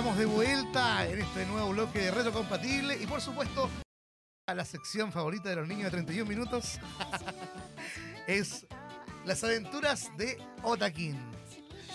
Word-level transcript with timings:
estamos 0.00 0.18
de 0.18 0.24
vuelta 0.24 1.06
en 1.06 1.20
este 1.20 1.44
nuevo 1.44 1.72
bloque 1.72 1.98
de 1.98 2.10
Reto 2.10 2.32
Compatible 2.32 2.96
y 2.98 3.06
por 3.06 3.20
supuesto 3.20 3.68
a 4.46 4.54
la 4.54 4.64
sección 4.64 5.12
favorita 5.12 5.50
de 5.50 5.56
los 5.56 5.68
niños 5.68 5.84
de 5.84 5.90
31 5.90 6.26
minutos 6.26 6.78
es 8.26 8.66
las 9.26 9.44
aventuras 9.44 10.08
de 10.16 10.38
Otakin. 10.62 11.18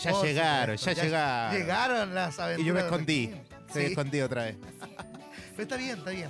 Ya 0.04 0.22
llegaron, 0.22 0.78
supuesto, 0.78 1.02
ya, 1.02 1.04
llegaron. 1.04 1.58
Llegaron 1.58 2.14
las 2.14 2.38
aventuras. 2.38 2.64
Y 2.64 2.68
yo 2.68 2.74
me 2.76 2.82
escondí. 2.82 3.32
Se 3.74 3.80
Sí, 3.82 3.86
escondí 3.88 4.22
otra 4.22 4.44
vez. 4.44 4.58
pero 5.56 5.64
está 5.64 5.76
bien, 5.76 5.98
está 5.98 6.12
bien. 6.12 6.30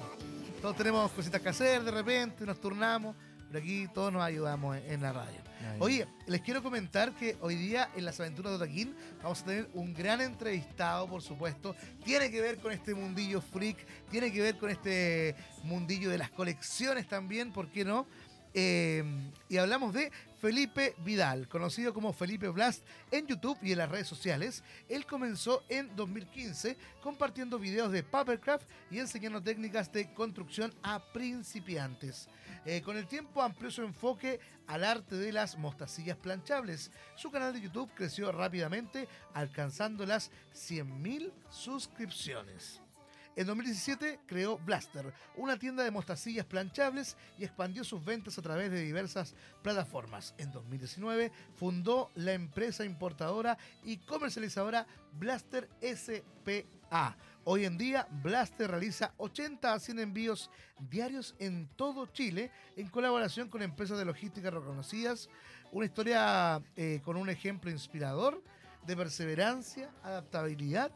Todos 0.62 0.78
tenemos 0.78 1.12
cositas 1.12 1.42
que 1.42 1.50
hacer 1.50 1.84
de 1.84 1.92
repente, 1.92 2.46
nos 2.46 2.62
turnamos, 2.62 3.18
pero 3.50 3.60
aquí 3.60 3.90
todos 3.94 4.14
nos 4.14 4.24
ayudamos 4.24 4.78
en 4.78 5.02
la 5.02 5.12
radio. 5.12 5.45
Oye, 5.80 6.08
les 6.28 6.42
quiero 6.42 6.64
comentar 6.64 7.14
que 7.14 7.38
hoy 7.42 7.56
día 7.56 7.90
en 7.96 8.06
las 8.06 8.20
aventuras 8.20 8.52
de 8.52 8.58
Otaquín 8.58 8.96
vamos 9.22 9.42
a 9.42 9.46
tener 9.46 9.70
un 9.74 9.94
gran 9.94 10.22
entrevistado, 10.22 11.08
por 11.08 11.22
supuesto. 11.22 11.76
Tiene 12.04 12.32
que 12.32 12.42
ver 12.42 12.58
con 12.60 12.72
este 12.72 12.94
mundillo 12.94 13.42
freak, 13.42 13.78
tiene 14.10 14.32
que 14.32 14.42
ver 14.42 14.58
con 14.58 14.70
este 14.70 15.36
mundillo 15.64 16.10
de 16.10 16.18
las 16.18 16.30
colecciones 16.30 17.08
también, 17.08 17.52
¿por 17.52 17.70
qué 17.70 17.84
no? 17.84 18.08
Eh, 18.58 19.04
y 19.50 19.58
hablamos 19.58 19.94
de 19.94 20.14
Felipe 20.40 20.96
Vidal, 21.00 21.50
conocido 21.50 21.94
como 21.94 22.14
Felipe 22.14 22.48
Blast 22.48 22.86
en 23.12 23.28
YouTube 23.28 23.58
y 23.62 23.74
en 23.74 23.80
las 23.80 23.90
redes 23.90 24.08
sociales. 24.08 24.64
Él 24.88 25.06
comenzó 25.06 25.64
en 25.68 25.94
2015 25.94 26.78
compartiendo 27.02 27.60
videos 27.60 27.92
de 27.92 28.02
papercraft 28.02 28.66
y 28.90 29.00
enseñando 29.00 29.44
técnicas 29.44 29.92
de 29.92 30.14
construcción 30.14 30.74
a 30.84 31.04
principiantes. 31.12 32.30
Eh, 32.64 32.82
con 32.82 32.96
el 32.96 33.08
tiempo 33.08 33.42
amplió 33.42 33.70
su 33.70 33.84
enfoque 33.84 34.40
al 34.68 34.86
arte 34.86 35.16
de 35.16 35.34
las 35.34 35.58
mostacillas 35.58 36.16
planchables. 36.16 36.92
Su 37.18 37.30
canal 37.32 37.52
de 37.52 37.62
YouTube 37.62 37.92
creció 37.94 38.32
rápidamente, 38.32 39.10
alcanzando 39.34 40.06
las 40.06 40.32
100.000 40.54 41.34
suscripciones. 41.50 42.85
En 43.36 43.48
2017 43.48 44.22
creó 44.26 44.58
Blaster, 44.60 45.14
una 45.36 45.60
tienda 45.60 45.84
de 45.84 45.92
mostacillas 45.92 46.46
planchables 46.46 47.18
y 47.38 47.44
expandió 47.44 47.84
sus 47.84 48.04
ventas 48.04 48.38
a 48.38 48.42
través 48.42 48.72
de 48.72 48.82
diversas 48.82 49.36
plataformas. 49.62 50.34
En 50.38 50.54
2019 50.54 51.34
fundó 51.56 52.12
la 52.16 52.32
empresa 52.32 52.86
importadora 52.86 53.58
y 53.84 53.98
comercializadora 53.98 54.88
Blaster 55.20 55.68
SPA. 55.82 57.18
Hoy 57.44 57.66
en 57.66 57.78
día, 57.78 58.08
Blaster 58.24 58.72
realiza 58.72 59.14
80 59.18 59.74
a 59.74 59.80
100 59.80 60.00
envíos 60.00 60.50
diarios 60.90 61.36
en 61.38 61.68
todo 61.76 62.06
Chile 62.08 62.52
en 62.78 62.88
colaboración 62.88 63.50
con 63.50 63.62
empresas 63.62 63.98
de 63.98 64.06
logística 64.06 64.50
reconocidas. 64.50 65.30
Una 65.74 65.86
historia 65.86 66.62
eh, 66.78 67.02
con 67.04 67.18
un 67.18 67.30
ejemplo 67.30 67.70
inspirador 67.70 68.42
de 68.88 68.96
perseverancia, 68.96 69.92
adaptabilidad 70.04 70.92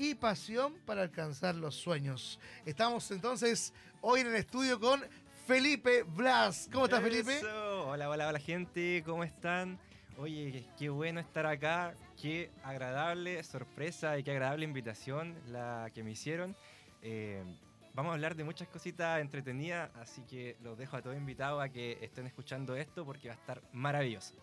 y 0.00 0.14
pasión 0.14 0.72
para 0.86 1.02
alcanzar 1.02 1.54
los 1.54 1.74
sueños. 1.74 2.40
Estamos 2.64 3.10
entonces 3.10 3.74
hoy 4.00 4.20
en 4.20 4.28
el 4.28 4.34
estudio 4.36 4.80
con 4.80 5.04
Felipe 5.46 6.04
Blas. 6.04 6.70
¿Cómo 6.72 6.86
estás, 6.86 7.02
Felipe? 7.02 7.38
Hola, 7.84 8.08
hola, 8.08 8.28
hola 8.28 8.38
gente, 8.38 9.02
¿cómo 9.04 9.24
están? 9.24 9.78
Oye, 10.16 10.64
qué 10.78 10.88
bueno 10.88 11.20
estar 11.20 11.44
acá, 11.44 11.94
qué 12.20 12.50
agradable 12.64 13.42
sorpresa 13.44 14.18
y 14.18 14.22
qué 14.22 14.30
agradable 14.30 14.64
invitación 14.64 15.36
la 15.48 15.90
que 15.94 16.02
me 16.02 16.12
hicieron. 16.12 16.56
Eh, 17.02 17.44
vamos 17.92 18.12
a 18.12 18.14
hablar 18.14 18.36
de 18.36 18.44
muchas 18.44 18.68
cositas 18.68 19.20
entretenidas, 19.20 19.90
así 19.96 20.22
que 20.22 20.56
los 20.62 20.78
dejo 20.78 20.96
a 20.96 21.02
todos 21.02 21.16
invitados 21.16 21.62
a 21.62 21.68
que 21.68 21.98
estén 22.00 22.26
escuchando 22.26 22.74
esto 22.74 23.04
porque 23.04 23.28
va 23.28 23.34
a 23.34 23.36
estar 23.36 23.60
maravilloso. 23.74 24.34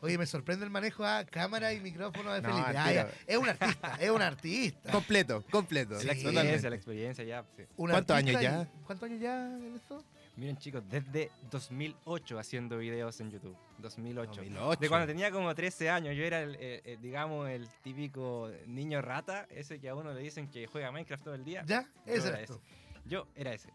Oye, 0.00 0.16
me 0.16 0.26
sorprende 0.26 0.64
el 0.64 0.70
manejo 0.70 1.04
a 1.04 1.24
cámara 1.24 1.72
y 1.72 1.80
micrófono 1.80 2.32
de 2.32 2.40
No, 2.40 2.50
Felipe. 2.50 2.78
Ah, 2.78 2.92
ya. 2.92 3.10
Es 3.26 3.36
un 3.36 3.48
artista, 3.48 3.96
es 4.00 4.10
un 4.10 4.22
artista. 4.22 4.92
Completo, 4.92 5.44
completo. 5.50 5.98
Sí. 5.98 6.06
la 6.06 6.12
experiencia, 6.12 6.70
la 6.70 6.76
experiencia 6.76 7.24
ya. 7.24 7.44
sí. 7.56 7.64
¿Cuántos 7.76 8.16
años 8.16 8.40
ya? 8.40 8.68
¿Cuántos 8.86 9.08
años 9.08 9.20
ya 9.20 9.46
en 9.46 9.74
esto? 9.74 10.04
Miren 10.36 10.56
chicos, 10.56 10.84
desde 10.88 11.32
2008 11.50 12.38
haciendo 12.38 12.78
videos 12.78 13.20
en 13.20 13.32
YouTube. 13.32 13.56
2008. 13.78 14.30
2008. 14.36 14.80
De 14.80 14.88
cuando 14.88 15.08
tenía 15.08 15.32
como 15.32 15.52
13 15.52 15.90
años, 15.90 16.14
yo 16.14 16.22
era, 16.22 16.42
el, 16.42 16.54
eh, 16.60 16.80
eh, 16.84 16.96
digamos, 17.02 17.48
el 17.48 17.68
típico 17.82 18.48
niño 18.68 19.02
rata, 19.02 19.48
ese 19.50 19.80
que 19.80 19.88
a 19.88 19.96
uno 19.96 20.14
le 20.14 20.20
dicen 20.20 20.48
que 20.48 20.68
juega 20.68 20.92
Minecraft 20.92 21.24
todo 21.24 21.34
el 21.34 21.44
día. 21.44 21.64
¿Ya? 21.66 21.88
Ese 22.06 22.28
era 22.28 22.46
tú. 22.46 22.60
Yo 23.04 23.26
era 23.34 23.52
ese. 23.52 23.70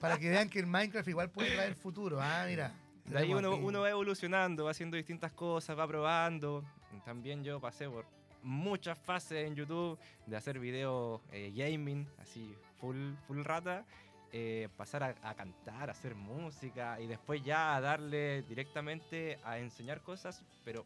Para 0.00 0.18
que 0.18 0.28
vean 0.28 0.48
que 0.48 0.58
el 0.58 0.66
Minecraft 0.66 1.08
igual 1.08 1.30
puede 1.30 1.54
traer 1.54 1.76
futuro. 1.76 2.18
Ah, 2.20 2.46
mira. 2.48 2.72
De 3.08 3.18
ahí 3.18 3.32
uno, 3.32 3.54
uno 3.56 3.80
va 3.80 3.90
evolucionando, 3.90 4.64
va 4.64 4.72
haciendo 4.72 4.96
distintas 4.96 5.32
cosas, 5.32 5.78
va 5.78 5.86
probando. 5.86 6.64
También 7.04 7.44
yo 7.44 7.60
pasé 7.60 7.88
por 7.88 8.04
muchas 8.42 8.98
fases 8.98 9.46
en 9.46 9.54
YouTube 9.54 9.98
de 10.26 10.36
hacer 10.36 10.58
videos 10.58 11.20
eh, 11.32 11.52
gaming, 11.54 12.06
así 12.18 12.54
full, 12.80 13.12
full 13.26 13.42
rata. 13.44 13.84
eh, 14.32 14.68
pasar 14.76 15.02
a, 15.02 15.14
a 15.22 15.34
cantar, 15.34 15.88
a 15.88 15.92
hacer 15.92 16.14
música 16.14 17.00
y 17.00 17.06
después 17.06 17.42
ya 17.42 17.76
a 17.76 17.80
darle 17.80 18.42
directamente 18.42 19.38
a 19.44 19.58
enseñar 19.58 20.02
cosas, 20.02 20.42
pero 20.64 20.84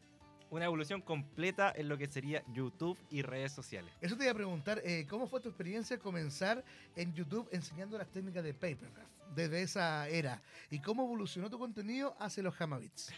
una 0.50 0.64
evolución 0.64 1.00
completa 1.00 1.72
en 1.76 1.88
lo 1.88 1.96
que 1.96 2.06
sería 2.08 2.42
YouTube 2.52 2.98
y 3.10 3.22
redes 3.22 3.52
sociales. 3.52 3.92
Eso 4.00 4.16
te 4.16 4.24
iba 4.24 4.32
a 4.32 4.34
preguntar, 4.34 4.80
eh, 4.84 5.06
¿cómo 5.08 5.26
fue 5.26 5.40
tu 5.40 5.48
experiencia 5.48 5.98
comenzar 5.98 6.64
en 6.96 7.14
YouTube 7.14 7.48
enseñando 7.52 7.96
las 7.96 8.08
técnicas 8.10 8.42
de 8.44 8.52
Papercraft 8.52 9.08
desde 9.34 9.62
esa 9.62 10.08
era? 10.08 10.42
¿Y 10.70 10.80
cómo 10.80 11.04
evolucionó 11.04 11.48
tu 11.48 11.58
contenido 11.58 12.16
hacia 12.18 12.42
los 12.42 12.60
Hamabits? 12.60 13.12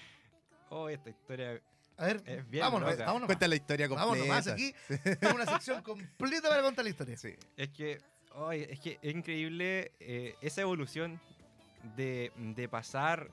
Oh, 0.68 0.88
esta 0.88 1.10
historia 1.10 1.60
A 1.96 2.06
ver, 2.06 2.22
Es 2.26 2.48
bien 2.48 2.62
vámonos, 2.64 2.90
loca. 2.90 3.04
vámonos. 3.06 3.26
Cuenta 3.26 3.48
la 3.48 3.56
historia 3.56 3.88
Vámonos 3.88 4.08
completa. 4.26 4.34
más 4.34 4.46
aquí. 4.48 4.74
Tengo 5.20 5.34
una 5.34 5.46
sección 5.46 5.82
completa 5.82 6.48
para 6.48 6.62
contar 6.62 6.84
la 6.84 6.90
historia. 6.90 7.16
Sí. 7.16 7.34
Es 7.56 7.68
que, 7.70 8.00
es 8.52 8.80
que 8.80 8.98
es 9.02 9.14
increíble 9.14 9.92
eh, 10.00 10.34
esa 10.40 10.60
evolución 10.62 11.20
de, 11.96 12.30
de 12.36 12.68
pasar 12.68 13.28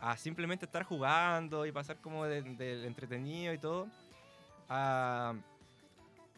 a 0.00 0.16
simplemente 0.16 0.64
estar 0.66 0.82
jugando 0.84 1.66
y 1.66 1.72
pasar 1.72 1.96
como 2.00 2.24
de- 2.24 2.42
del 2.42 2.84
entretenido 2.84 3.52
y 3.52 3.58
todo 3.58 3.88
a, 4.68 5.34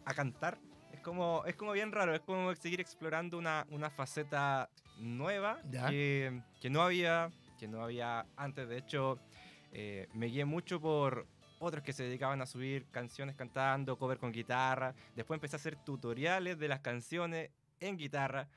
a 0.04 0.14
cantar. 0.14 0.58
Es 0.92 1.00
como, 1.00 1.42
es 1.46 1.54
como 1.56 1.72
bien 1.72 1.92
raro, 1.92 2.14
es 2.14 2.20
como 2.20 2.54
seguir 2.54 2.80
explorando 2.80 3.38
una, 3.38 3.66
una 3.70 3.90
faceta 3.90 4.68
nueva 4.98 5.58
que, 5.88 6.42
que 6.60 6.70
no 6.70 6.82
había 6.82 7.30
que 7.58 7.68
no 7.68 7.82
había 7.84 8.24
antes. 8.36 8.66
De 8.68 8.78
hecho, 8.78 9.18
eh, 9.72 10.08
me 10.14 10.26
guié 10.26 10.46
mucho 10.46 10.80
por 10.80 11.26
otros 11.58 11.84
que 11.84 11.92
se 11.92 12.04
dedicaban 12.04 12.40
a 12.40 12.46
subir 12.46 12.86
canciones 12.90 13.36
cantando, 13.36 13.98
cover 13.98 14.16
con 14.18 14.32
guitarra. 14.32 14.94
Después 15.14 15.36
empecé 15.36 15.56
a 15.56 15.58
hacer 15.58 15.76
tutoriales 15.76 16.58
de 16.58 16.68
las 16.68 16.80
canciones 16.80 17.50
en 17.78 17.98
guitarra. 17.98 18.48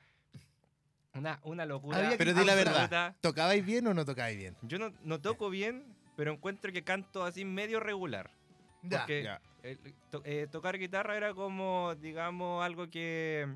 Una, 1.14 1.38
una 1.44 1.64
locura. 1.64 1.98
Había 1.98 2.18
Pero 2.18 2.34
di 2.34 2.44
la 2.44 2.54
verdad. 2.54 3.14
¿Tocabais 3.20 3.64
bien 3.64 3.86
o 3.86 3.94
no 3.94 4.04
tocabais 4.04 4.36
bien? 4.36 4.56
Yo 4.62 4.78
no, 4.78 4.92
no 5.02 5.20
toco 5.20 5.48
bien, 5.48 5.84
pero 6.16 6.32
encuentro 6.32 6.72
que 6.72 6.82
canto 6.82 7.24
así 7.24 7.44
medio 7.44 7.78
regular. 7.80 8.30
Ya. 8.82 8.98
Porque 9.00 9.22
Ya. 9.22 9.40
el- 9.62 9.78
to- 10.10 10.22
eh, 10.24 10.48
tocar 10.50 10.76
guitarra 10.78 11.16
era 11.16 11.32
como, 11.32 11.94
digamos, 11.94 12.64
algo 12.64 12.90
que, 12.90 13.46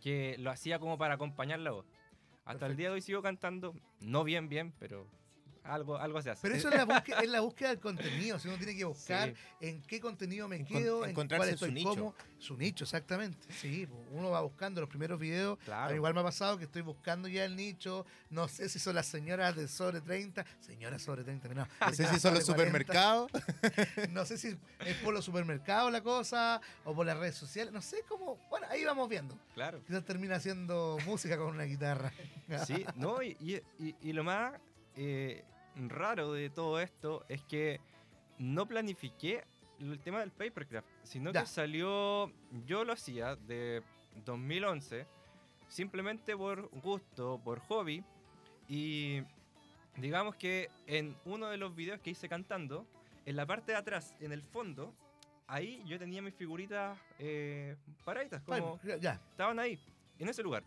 que 0.00 0.36
lo 0.38 0.50
hacía 0.50 0.78
como 0.78 0.96
para 0.96 1.14
acompañar 1.14 1.58
la 1.58 1.72
voz. 1.72 1.86
Hasta 2.44 2.66
el 2.66 2.76
día 2.76 2.88
de 2.88 2.94
hoy 2.94 3.02
sigo 3.02 3.20
cantando, 3.20 3.74
no 4.00 4.24
bien, 4.24 4.48
bien, 4.48 4.72
pero 4.78 5.06
algo, 5.64 5.96
algo 5.98 6.20
se 6.22 6.30
hace. 6.30 6.40
Pero 6.42 6.54
eso 6.54 6.68
es 6.68 6.74
la, 6.74 6.84
búsqueda, 6.84 7.18
es 7.20 7.28
la 7.28 7.40
búsqueda 7.40 7.68
del 7.70 7.80
contenido. 7.80 8.38
Si 8.38 8.48
uno 8.48 8.56
tiene 8.56 8.74
que 8.76 8.84
buscar 8.84 9.28
Sí. 9.30 9.34
en 9.68 9.82
qué 9.82 10.00
contenido 10.00 10.48
me 10.48 10.58
Encon- 10.60 10.66
quedo, 10.68 11.04
en 11.04 11.10
encontrarse 11.10 11.42
cuál 11.42 11.54
estoy 11.54 11.68
su 11.68 11.74
nicho. 11.74 11.88
como. 11.90 12.14
Su 12.38 12.56
nicho, 12.56 12.84
exactamente. 12.84 13.52
Sí, 13.52 13.86
uno 14.12 14.30
va 14.30 14.40
buscando 14.40 14.80
los 14.80 14.88
primeros 14.88 15.20
videos. 15.20 15.58
Claro. 15.64 15.94
igual 15.94 16.14
me 16.14 16.20
ha 16.20 16.24
pasado 16.24 16.56
que 16.58 16.64
estoy 16.64 16.80
buscando 16.82 17.28
ya 17.28 17.44
el 17.44 17.54
nicho. 17.56 18.06
No 18.30 18.48
sé 18.48 18.68
si 18.68 18.78
son 18.78 18.94
las 18.94 19.06
señoras 19.06 19.54
de 19.56 19.68
sobre 19.68 20.00
30. 20.00 20.44
Señoras 20.60 21.02
sobre 21.02 21.22
30, 21.24 21.48
no. 21.50 21.66
No 21.80 21.92
sé 21.92 22.06
si 22.06 22.18
son 22.18 22.34
los 22.34 22.44
sobre 22.44 22.70
40. 22.70 22.82
supermercados. 22.82 23.30
No 24.10 24.24
sé 24.24 24.38
si 24.38 24.56
es 24.86 24.96
por 25.04 25.12
los 25.14 25.24
supermercados 25.24 25.92
la 25.92 26.02
cosa 26.02 26.60
o 26.84 26.94
por 26.94 27.04
las 27.06 27.18
redes 27.18 27.34
sociales. 27.36 27.72
No 27.72 27.82
sé 27.82 28.02
cómo. 28.08 28.38
Bueno, 28.48 28.66
ahí 28.70 28.84
vamos 28.84 29.08
viendo. 29.08 29.38
Claro. 29.54 29.82
Quizás 29.86 30.04
termina 30.04 30.36
haciendo 30.36 30.96
música 31.06 31.36
con 31.36 31.48
una 31.48 31.64
guitarra. 31.64 32.12
Sí, 32.66 32.84
no, 32.96 33.22
y, 33.22 33.36
y- 33.40 33.62
y- 33.84 33.94
y 34.00 34.12
lo 34.12 34.24
más 34.24 34.54
eh, 34.96 35.44
raro 35.76 36.32
de 36.32 36.50
todo 36.50 36.80
esto 36.80 37.24
es 37.28 37.42
que 37.44 37.80
no 38.38 38.66
planifiqué 38.66 39.44
el 39.78 39.98
tema 40.00 40.20
del 40.20 40.30
papercraft, 40.30 40.86
sino 41.02 41.32
Ya. 41.32 41.40
que 41.42 41.46
salió, 41.46 42.30
yo 42.66 42.84
lo 42.84 42.92
hacía 42.92 43.36
de 43.36 43.82
2011, 44.24 45.06
simplemente 45.68 46.36
por 46.36 46.68
gusto, 46.80 47.40
por 47.42 47.60
hobby, 47.60 48.04
y 48.68 49.22
digamos 49.96 50.36
que 50.36 50.68
en 50.86 51.16
uno 51.24 51.48
de 51.48 51.56
los 51.56 51.74
videos 51.74 52.00
que 52.00 52.10
hice 52.10 52.28
cantando, 52.28 52.86
en 53.26 53.36
la 53.36 53.46
parte 53.46 53.72
de 53.72 53.78
atrás, 53.78 54.14
en 54.20 54.32
el 54.32 54.42
fondo, 54.42 54.94
ahí 55.46 55.82
yo 55.86 55.98
tenía 55.98 56.20
mis 56.22 56.34
figuritas 56.34 56.98
eh, 57.18 57.76
paraditas, 58.04 58.42
como 58.42 58.76
Bueno, 58.78 58.98
ya. 59.00 59.20
estaban 59.30 59.58
ahí, 59.58 59.78
en 60.18 60.28
ese 60.28 60.42
lugar. 60.42 60.62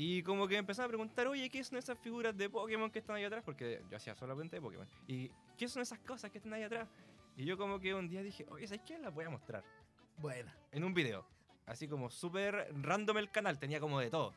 Y 0.00 0.22
como 0.22 0.46
que 0.46 0.56
empezaron 0.56 0.86
a 0.86 0.88
preguntar, 0.90 1.26
oye, 1.26 1.50
¿qué 1.50 1.62
son 1.64 1.76
esas 1.76 1.98
figuras 1.98 2.34
de 2.36 2.48
Pokémon 2.48 2.88
que 2.88 3.00
están 3.00 3.16
ahí 3.16 3.24
atrás? 3.24 3.42
Porque 3.44 3.82
yo 3.90 3.96
hacía 3.96 4.14
solamente 4.14 4.54
de 4.56 4.62
Pokémon. 4.62 4.88
¿Y 5.08 5.28
qué 5.56 5.66
son 5.66 5.82
esas 5.82 5.98
cosas 5.98 6.30
que 6.30 6.38
están 6.38 6.52
ahí 6.54 6.62
atrás? 6.62 6.88
Y 7.36 7.44
yo 7.44 7.58
como 7.58 7.80
que 7.80 7.92
un 7.94 8.08
día 8.08 8.22
dije, 8.22 8.46
oye, 8.48 8.66
¿sabes 8.68 8.82
qué? 8.86 8.96
Las 8.98 9.12
voy 9.12 9.24
a 9.24 9.30
mostrar 9.30 9.64
Buena. 10.18 10.54
en 10.70 10.84
un 10.84 10.94
video. 10.94 11.26
así 11.66 11.88
como 11.88 12.10
súper 12.10 12.72
random 12.80 13.18
el 13.18 13.30
canal, 13.30 13.58
tenía 13.58 13.80
como 13.80 13.98
de 13.98 14.08
todo. 14.08 14.32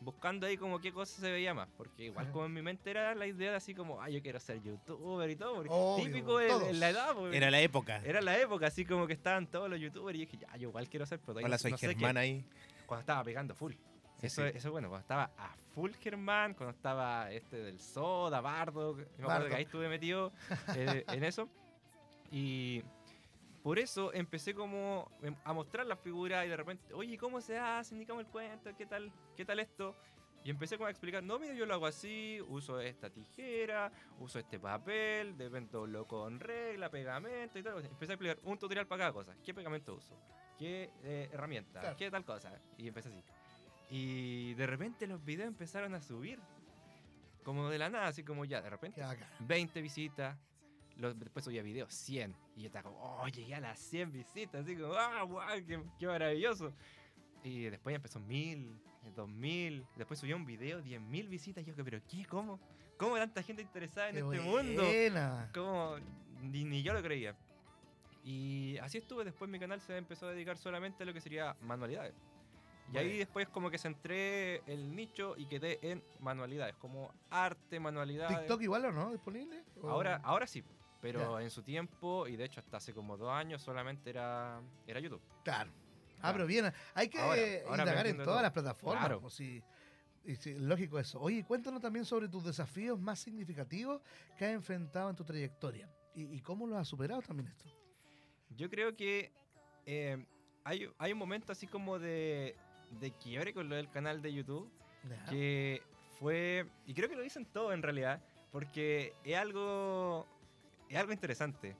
Buscando 0.00 0.46
ahí 0.46 0.56
como 0.56 0.80
qué 0.80 0.92
cosa 0.92 1.20
se 1.20 1.30
veía 1.30 1.52
más, 1.54 1.68
porque 1.76 2.04
igual 2.04 2.30
como 2.30 2.46
en 2.46 2.54
mi 2.54 2.62
mente 2.62 2.90
era 2.90 3.14
la 3.14 3.26
idea 3.26 3.50
de 3.50 3.56
así 3.56 3.74
como, 3.74 4.00
ah, 4.00 4.08
yo 4.08 4.22
quiero 4.22 4.40
ser 4.40 4.62
youtuber 4.62 5.28
y 5.28 5.36
todo, 5.36 5.56
porque 5.56 5.68
Obvio, 5.70 6.04
típico 6.06 6.40
en 6.40 6.80
la 6.80 6.88
edad. 6.88 7.14
pues. 7.16 7.34
Era 7.34 7.50
la 7.50 7.60
época. 7.60 8.00
Era 8.04 8.22
la 8.22 8.38
época, 8.38 8.68
así 8.68 8.86
como 8.86 9.06
que 9.06 9.12
estaban 9.12 9.46
todos 9.50 9.68
los 9.68 9.78
youtubers 9.78 10.16
y 10.16 10.20
dije, 10.20 10.38
ya, 10.38 10.56
yo 10.56 10.68
igual 10.70 10.88
quiero 10.88 11.04
ser, 11.04 11.18
pero 11.18 11.32
todavía 11.34 11.46
Hola, 11.48 11.56
no- 11.56 11.58
soy 11.58 11.70
no 11.72 11.76
sé 11.78 11.88
qué". 11.88 11.94
Germán 11.94 12.16
ahí. 12.16 12.44
Cuando 12.86 13.00
estaba 13.00 13.22
pegando 13.24 13.54
full. 13.54 13.74
Eso, 14.22 14.42
sí. 14.42 14.52
eso 14.54 14.68
es 14.68 14.72
bueno, 14.72 14.88
cuando 14.88 15.02
estaba 15.02 15.30
a 15.38 15.54
full 15.74 15.92
Germán, 15.92 16.54
cuando 16.54 16.74
estaba 16.74 17.30
este 17.30 17.56
del 17.56 17.80
Soda, 17.80 18.40
Bardo, 18.40 18.94
me 18.94 19.02
acuerdo 19.02 19.26
Bardo. 19.28 19.48
que 19.48 19.54
ahí 19.54 19.62
estuve 19.64 19.88
metido 19.88 20.32
eh, 20.74 21.04
en 21.08 21.24
eso. 21.24 21.48
Y 22.30 22.82
por 23.62 23.78
eso 23.78 24.12
empecé 24.12 24.54
como 24.54 25.10
em- 25.22 25.36
a 25.44 25.52
mostrar 25.52 25.86
las 25.86 25.98
figuras 26.00 26.44
y 26.46 26.48
de 26.48 26.56
repente, 26.56 26.94
oye, 26.94 27.16
¿cómo 27.18 27.40
se 27.40 27.58
hace? 27.58 27.94
Ni 27.94 28.06
cómo 28.06 28.20
el 28.20 28.26
cuento, 28.26 28.70
¿qué 28.76 28.86
tal, 28.86 29.12
qué 29.36 29.44
tal 29.44 29.60
esto? 29.60 29.96
Y 30.42 30.50
empecé 30.50 30.76
como 30.78 30.86
a 30.86 30.90
explicar, 30.90 31.22
no, 31.22 31.38
mira, 31.38 31.52
yo 31.52 31.66
lo 31.66 31.74
hago 31.74 31.86
así, 31.86 32.40
uso 32.48 32.80
esta 32.80 33.10
tijera, 33.10 33.92
uso 34.18 34.38
este 34.38 34.58
papel, 34.58 35.36
de 35.36 35.50
doblo 35.70 36.06
con 36.06 36.40
regla, 36.40 36.90
pegamento 36.90 37.58
y 37.58 37.62
tal. 37.62 37.84
Empecé 37.84 38.12
a 38.12 38.14
explicar 38.14 38.38
un 38.44 38.58
tutorial 38.58 38.86
para 38.86 39.00
cada 39.00 39.12
cosa. 39.12 39.36
¿Qué 39.44 39.52
pegamento 39.52 39.94
uso? 39.94 40.16
¿Qué 40.58 40.90
eh, 41.02 41.28
herramienta? 41.30 41.80
Claro. 41.80 41.96
¿Qué 41.96 42.10
tal 42.10 42.24
cosa? 42.24 42.58
Y 42.78 42.88
empecé 42.88 43.10
así. 43.10 43.22
Y 43.90 44.54
de 44.54 44.66
repente 44.66 45.06
los 45.06 45.24
videos 45.24 45.48
empezaron 45.48 45.94
a 45.94 46.00
subir. 46.00 46.38
Como 47.42 47.68
de 47.68 47.78
la 47.78 47.88
nada, 47.88 48.06
así 48.08 48.22
como 48.22 48.44
ya, 48.44 48.60
de 48.60 48.70
repente 48.70 49.00
Qué 49.00 49.06
bacán. 49.06 49.28
20 49.40 49.80
visitas. 49.82 50.36
Los- 50.96 51.18
después 51.18 51.44
subía 51.44 51.62
videos 51.62 51.92
100. 51.94 52.36
Y 52.56 52.60
yo 52.62 52.66
estaba 52.66 52.90
como, 52.90 52.98
oh, 53.02 53.26
llegué 53.28 53.54
a 53.54 53.60
las 53.60 53.78
100 53.78 54.12
visitas. 54.12 54.62
Así 54.62 54.76
como, 54.76 54.92
ah, 54.94 55.22
guau, 55.22 55.48
qué, 55.66 55.82
qué 55.98 56.06
maravilloso. 56.06 56.72
Y 57.42 57.64
después 57.64 57.92
ya 57.94 57.96
empezó 57.96 58.20
1000, 58.20 58.78
eh, 59.04 59.12
2000. 59.16 59.86
Después 59.96 60.20
subía 60.20 60.36
un 60.36 60.44
video, 60.44 60.82
10.000 60.82 61.28
visitas. 61.28 61.66
Y 61.66 61.72
yo, 61.72 61.84
pero 61.84 62.00
¿qué? 62.06 62.26
¿Cómo? 62.26 62.60
¿Cómo 62.98 63.16
tanta 63.16 63.42
gente 63.42 63.62
interesada 63.62 64.10
en 64.10 64.16
Qué 64.16 64.20
este 64.20 64.40
mundo? 64.40 64.82
buena. 64.82 65.50
Como 65.54 65.96
ni, 66.42 66.64
ni 66.64 66.82
yo 66.82 66.92
lo 66.92 67.02
creía. 67.02 67.34
Y 68.22 68.76
así 68.82 68.98
estuve. 68.98 69.24
Después 69.24 69.50
mi 69.50 69.58
canal 69.58 69.80
se 69.80 69.96
empezó 69.96 70.26
a 70.28 70.32
dedicar 70.32 70.58
solamente 70.58 71.02
a 71.02 71.06
lo 71.06 71.14
que 71.14 71.22
sería 71.22 71.56
manualidades. 71.62 72.12
Y 72.92 72.98
ahí 72.98 73.18
después 73.18 73.48
como 73.48 73.70
que 73.70 73.78
centré 73.78 74.62
el 74.66 74.94
nicho 74.94 75.34
y 75.36 75.46
quedé 75.46 75.78
en 75.82 76.02
manualidades, 76.20 76.74
como 76.76 77.12
arte, 77.30 77.78
manualidades. 77.78 78.36
¿TikTok 78.38 78.62
igual 78.62 78.84
o 78.86 78.92
no? 78.92 79.12
¿Disponible? 79.12 79.62
¿O- 79.82 79.88
Ahora, 79.88 80.20
ahora 80.24 80.46
sí, 80.46 80.64
pero 81.00 81.38
en 81.40 81.50
su 81.50 81.62
tiempo, 81.62 82.26
y 82.26 82.36
de 82.36 82.44
hecho 82.44 82.60
hasta 82.60 82.78
hace 82.78 82.92
como 82.92 83.16
dos 83.16 83.30
años, 83.30 83.62
solamente 83.62 84.10
era, 84.10 84.60
era 84.86 84.98
YouTube. 85.00 85.22
Claro. 85.44 85.70
Ah, 85.72 86.20
Claro. 86.20 86.34
pero 86.34 86.46
bien. 86.46 86.72
Hay 86.94 87.08
que 87.08 87.18
Ahora- 87.20 87.82
indagar 87.82 88.06
en 88.06 88.16
todas 88.16 88.26
todo. 88.28 88.42
las 88.42 88.52
plataformas. 88.52 89.04
Claro. 89.06 89.20
pues. 89.20 89.40
Y 89.40 89.62
sí, 90.36 90.54
lógico 90.58 90.98
eso. 90.98 91.18
Oye, 91.20 91.42
cuéntanos 91.44 91.80
también 91.80 92.04
sobre 92.04 92.28
tus 92.28 92.44
desafíos 92.44 93.00
más 93.00 93.18
significativos 93.20 94.02
que 94.36 94.44
has 94.44 94.52
enfrentado 94.52 95.08
en 95.08 95.16
tu 95.16 95.24
trayectoria. 95.24 95.88
¿Y, 96.14 96.24
y 96.24 96.40
cómo 96.40 96.66
los 96.66 96.76
has 96.76 96.86
superado 96.88 97.22
también 97.22 97.48
esto? 97.48 97.64
Yo 98.50 98.68
creo 98.68 98.94
que 98.94 99.32
eh, 99.86 100.22
hay, 100.64 100.90
hay 100.98 101.12
un 101.12 101.18
momento 101.18 101.52
así 101.52 101.66
como 101.66 101.98
de, 101.98 102.54
de 102.98 103.12
quiebre 103.12 103.54
con 103.54 103.68
lo 103.68 103.76
del 103.76 103.90
canal 103.90 104.22
de 104.22 104.32
YouTube, 104.32 104.70
que 105.28 105.82
fue, 106.18 106.66
y 106.86 106.94
creo 106.94 107.08
que 107.08 107.16
lo 107.16 107.22
dicen 107.22 107.46
todo 107.46 107.72
en 107.72 107.82
realidad, 107.82 108.22
porque 108.52 109.14
es 109.24 109.36
algo, 109.36 110.26
es 110.88 110.96
algo 110.96 111.12
interesante. 111.12 111.76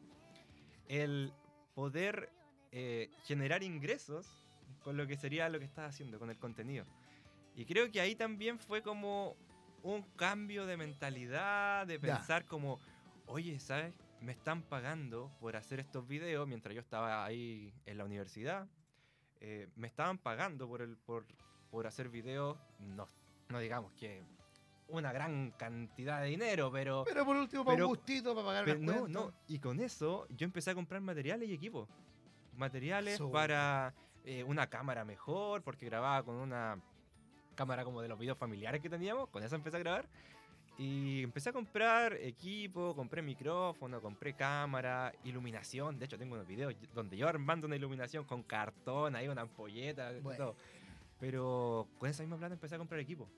El 0.89 1.33
poder 1.75 2.31
eh, 2.73 3.11
generar 3.25 3.63
ingresos 3.63 4.27
con 4.83 4.97
lo 4.97 5.07
que 5.07 5.17
sería 5.17 5.49
lo 5.49 5.59
que 5.59 5.65
estás 5.65 5.91
haciendo, 5.91 6.19
con 6.19 6.31
el 6.31 6.39
contenido. 6.39 6.87
Y 7.55 7.65
creo 7.65 7.91
que 7.91 8.01
ahí 8.01 8.15
también 8.15 8.59
fue 8.59 8.83
como 8.83 9.37
un 9.83 10.03
cambio 10.17 10.67
de 10.67 10.77
mentalidad, 10.77 11.87
de 11.87 11.99
pensar 11.99 12.45
como, 12.47 12.79
oye, 13.27 13.59
¿sabes? 13.59 13.95
Me 14.21 14.33
están 14.33 14.63
pagando 14.63 15.31
por 15.41 15.57
hacer 15.57 15.81
estos 15.81 16.07
videos 16.07 16.47
mientras 16.47 16.75
yo 16.75 16.81
estaba 16.81 17.25
ahí 17.25 17.73
en 17.87 17.99
la 17.99 18.05
universidad. 18.05 18.69
Eh, 19.41 19.69
me 19.77 19.87
estaban 19.87 20.19
pagando 20.19 20.69
por, 20.69 20.83
el, 20.83 20.97
por, 20.97 21.25
por 21.71 21.87
hacer 21.87 22.09
videos, 22.09 22.59
no, 22.79 23.07
no 23.49 23.59
digamos 23.59 23.93
que 23.95 24.23
una 24.89 25.13
gran 25.13 25.53
cantidad 25.53 26.21
de 26.21 26.27
dinero, 26.29 26.71
pero... 26.73 27.05
Pero 27.07 27.25
por 27.25 27.37
último, 27.37 27.65
para 27.65 27.77
Pero- 27.77 27.87
un 27.87 27.95
gustito, 27.95 28.35
para 28.35 28.47
pagar 28.47 28.65
Pero 28.65 28.79
las 28.79 28.87
no, 28.87 29.01
cuentas. 29.03 29.23
no, 29.25 29.33
y 29.47 29.59
con 29.59 29.81
eso 29.81 30.27
yo 30.31 30.45
empecé 30.45 30.71
a 30.73 30.75
comprar 30.75 31.01
materiales 31.01 31.49
y 31.49 31.55
equipos. 31.55 31.89
Materiales 32.57 33.21
para 33.33 33.95
eh, 34.25 34.43
una 34.45 34.67
cámara 34.69 35.05
mejor, 35.05 35.63
porque 35.63 35.87
grababa 35.87 36.23
con 36.25 36.35
una 36.35 36.79
cámara 37.55 37.85
como 37.85 38.03
de 38.03 38.09
los 38.09 38.19
videos 38.19 38.37
familiares 38.37 38.81
que 38.83 38.91
teníamos, 38.91 39.29
con 39.29 39.43
esa 39.43 39.57
empecé 39.57 39.77
a 39.77 39.81
grabar. 39.81 40.09
Y 40.81 41.23
empecé 41.23 41.51
a 41.51 41.53
comprar 41.53 42.15
equipo, 42.15 42.97
compré 42.97 43.21
micrófono, 43.21 44.01
compré 44.01 44.33
cámara, 44.33 45.13
iluminación. 45.25 45.99
De 45.99 46.07
hecho, 46.07 46.17
tengo 46.17 46.37
unos 46.37 46.47
videos 46.47 46.75
donde 46.95 47.19
yo 47.19 47.29
armando 47.29 47.67
una 47.67 47.77
iluminación 47.77 48.25
con 48.25 48.43
cartón, 48.43 49.15
ahí 49.15 49.29
una 49.29 49.43
ampolleta, 49.43 50.11
Bueno. 50.23 50.39
todo. 50.39 50.57
Pero 51.19 51.87
con 51.99 52.09
esa 52.09 52.23
misma 52.23 52.39
plata 52.39 52.55
empecé 52.55 52.77
a 52.77 52.79
comprar 52.79 52.99
equipo. 52.99 53.29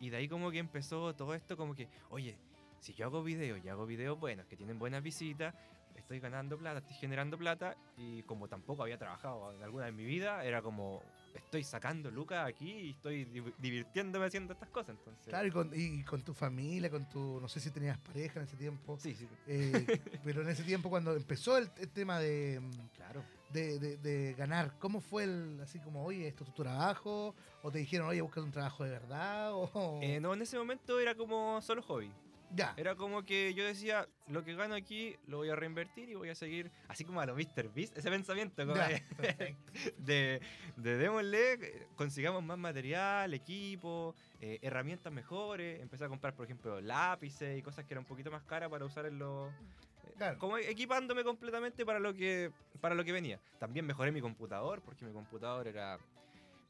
Y 0.00 0.08
de 0.08 0.16
ahí 0.16 0.28
como 0.28 0.50
que 0.50 0.60
empezó 0.60 1.14
todo 1.14 1.34
esto 1.34 1.58
como 1.58 1.74
que, 1.74 1.88
oye, 2.08 2.38
si 2.80 2.94
yo 2.94 3.04
hago 3.04 3.22
videos 3.22 3.62
y 3.62 3.68
hago 3.68 3.84
videos 3.84 4.18
buenos, 4.18 4.46
que 4.46 4.56
tienen 4.56 4.78
buenas 4.78 5.02
visitas, 5.02 5.54
estoy 5.94 6.20
ganando 6.20 6.56
plata, 6.56 6.78
estoy 6.78 6.96
generando 6.96 7.36
plata, 7.36 7.76
y 7.98 8.22
como 8.22 8.48
tampoco 8.48 8.82
había 8.82 8.96
trabajado 8.96 9.52
en 9.52 9.62
alguna 9.62 9.84
de 9.84 9.92
mi 9.92 10.06
vida, 10.06 10.42
era 10.42 10.62
como, 10.62 11.02
estoy 11.44 11.64
sacando 11.64 12.10
lucas 12.10 12.46
aquí 12.46 12.70
y 12.70 12.90
estoy 12.90 13.24
div- 13.26 13.54
divirtiéndome 13.58 14.26
haciendo 14.26 14.52
estas 14.52 14.68
cosas, 14.70 14.96
entonces... 14.98 15.26
Claro, 15.28 15.46
y 15.46 15.50
con, 15.50 15.70
y 15.74 16.02
con 16.04 16.22
tu 16.22 16.34
familia, 16.34 16.90
con 16.90 17.08
tu. 17.08 17.40
No 17.40 17.48
sé 17.48 17.60
si 17.60 17.70
tenías 17.70 17.98
pareja 17.98 18.40
en 18.40 18.46
ese 18.46 18.56
tiempo. 18.56 18.98
Sí, 19.00 19.14
sí, 19.14 19.26
eh, 19.46 19.86
pero 20.24 20.42
en 20.42 20.48
ese 20.48 20.62
tiempo, 20.64 20.88
cuando 20.90 21.14
empezó 21.16 21.56
el, 21.58 21.70
el 21.78 21.88
tema 21.90 22.18
de, 22.20 22.60
claro. 22.96 23.22
de, 23.52 23.78
de- 23.78 23.96
de 23.98 24.34
ganar, 24.34 24.78
¿cómo 24.78 25.00
fue 25.00 25.24
el. 25.24 25.60
Así 25.62 25.78
como, 25.80 26.04
oye, 26.04 26.28
esto 26.28 26.44
es 26.44 26.54
tu 26.54 26.62
trabajo? 26.62 27.34
¿O 27.62 27.70
te 27.70 27.78
dijeron, 27.78 28.08
oye, 28.08 28.20
buscas 28.20 28.44
un 28.44 28.52
trabajo 28.52 28.84
de 28.84 28.90
verdad? 28.90 29.52
O, 29.54 30.00
Eh, 30.02 30.20
no, 30.20 30.34
en 30.34 30.42
ese 30.42 30.56
momento 30.58 30.98
era 31.00 31.14
como 31.14 31.60
solo 31.62 31.82
hobby. 31.82 32.10
Ya. 32.54 32.74
Era 32.76 32.94
como 32.94 33.24
que 33.24 33.54
yo 33.54 33.64
decía, 33.64 34.08
lo 34.26 34.44
que 34.44 34.54
gano 34.54 34.74
aquí 34.74 35.16
lo 35.26 35.38
voy 35.38 35.50
a 35.50 35.56
reinvertir 35.56 36.08
y 36.08 36.14
voy 36.14 36.28
a 36.30 36.34
seguir, 36.34 36.70
así 36.88 37.04
como 37.04 37.20
a 37.20 37.26
lo 37.26 37.34
Mr. 37.34 37.68
Beast, 37.74 37.96
ese 37.96 38.10
pensamiento 38.10 38.64
como 38.64 38.76
Ya, 38.76 38.88
de, 38.88 39.56
de, 39.98 40.40
de 40.76 40.96
démosle, 40.96 41.86
consigamos 41.96 42.42
más 42.42 42.58
material, 42.58 43.32
equipo, 43.34 44.14
eh, 44.40 44.58
herramientas 44.62 45.12
mejores. 45.12 45.80
Empecé 45.80 46.04
a 46.04 46.08
comprar, 46.08 46.34
por 46.34 46.44
ejemplo, 46.44 46.80
lápices 46.80 47.58
y 47.58 47.62
cosas 47.62 47.84
que 47.84 47.94
eran 47.94 48.04
un 48.04 48.08
poquito 48.08 48.30
más 48.30 48.42
caras 48.42 48.70
para 48.70 48.84
usar 48.84 49.06
en 49.06 49.18
los... 49.18 49.50
eh, 49.52 50.14
Claro. 50.16 50.38
Como 50.38 50.58
equipándome 50.58 51.22
completamente 51.24 51.86
para 51.86 52.00
lo 52.00 52.12
que 52.14 52.50
para 52.80 52.94
lo 52.94 53.04
que 53.04 53.12
venía. 53.12 53.40
También 53.58 53.86
mejoré 53.86 54.10
mi 54.12 54.20
computador, 54.20 54.82
porque 54.82 55.04
mi 55.04 55.12
computador 55.12 55.66
era... 55.68 55.98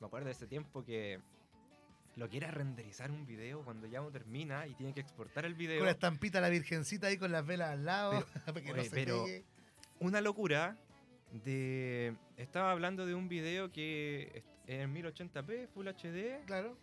Me 0.00 0.07
acuerdo 0.07 0.26
de 0.26 0.33
ese 0.33 0.47
tiempo 0.47 0.85
que 0.85 1.19
lo 2.19 2.29
que 2.29 2.37
era 2.39 2.51
renderizar 2.51 3.11
un 3.11 3.25
video 3.27 3.63
cuando 3.65 3.87
ya 3.87 4.01
no 4.01 4.11
termina 4.11 4.67
y 4.67 4.75
tiene 4.75 4.93
que 4.93 5.01
exportar 5.01 5.45
el 5.45 5.55
video. 5.55 5.79
Con 5.79 5.87
la 5.87 5.93
estampita 5.93 6.41
la 6.41 6.49
virgencita 6.49 7.07
ahí 7.07 7.17
con 7.17 7.31
las 7.33 7.47
velas 7.47 7.71
al 7.71 7.85
lado. 7.85 8.25
que 8.55 8.63
no 8.63 8.73
oye, 8.81 8.85
se 8.85 8.91
pero- 8.91 9.25
una 10.01 10.21
locura 10.21 10.77
de 11.45 12.15
estaba 12.37 12.73
hablando 12.73 13.07
de 13.07 13.15
un 13.15 13.29
video 13.29 13.71
que 13.71 14.43
en 14.67 14.95
1080p 14.95 15.69
Full 15.69 15.87
HD 15.89 16.45
Claro. 16.47 16.77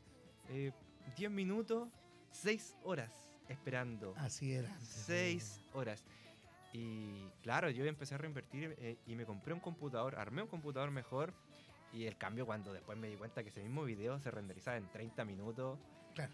eh, 0.50 0.72
10 1.18 1.32
minutos 1.32 1.89
6 2.32 2.75
horas 2.84 3.12
esperando 3.50 4.13
Así 4.18 4.54
era. 4.54 4.70
antes, 4.72 4.88
6 4.88 5.62
horas 5.74 6.04
y 6.74 7.27
claro 7.42 7.70
yo 7.70 7.86
empecé 7.86 8.15
a 8.15 8.18
reinvertir 8.18 8.75
eh, 8.80 8.98
y 9.08 9.15
me 9.15 9.25
compré 9.25 9.54
un 9.54 9.60
computador 9.60 10.15
armé 10.15 10.42
un 10.42 10.48
computador 10.48 10.92
mejor 10.92 11.34
y 11.96 12.06
el 12.06 12.18
cambio 12.18 12.46
cuando 12.46 12.74
después 12.74 12.98
me 12.98 13.08
di 13.08 13.16
cuenta 13.16 13.42
que 13.44 13.50
ese 13.50 13.62
mismo 13.64 13.84
video 13.84 14.20
se 14.20 14.30
renderizaba 14.30 14.78
en 14.78 14.90
30 14.92 15.25
minutos 15.25 15.80
Claro. 16.14 16.34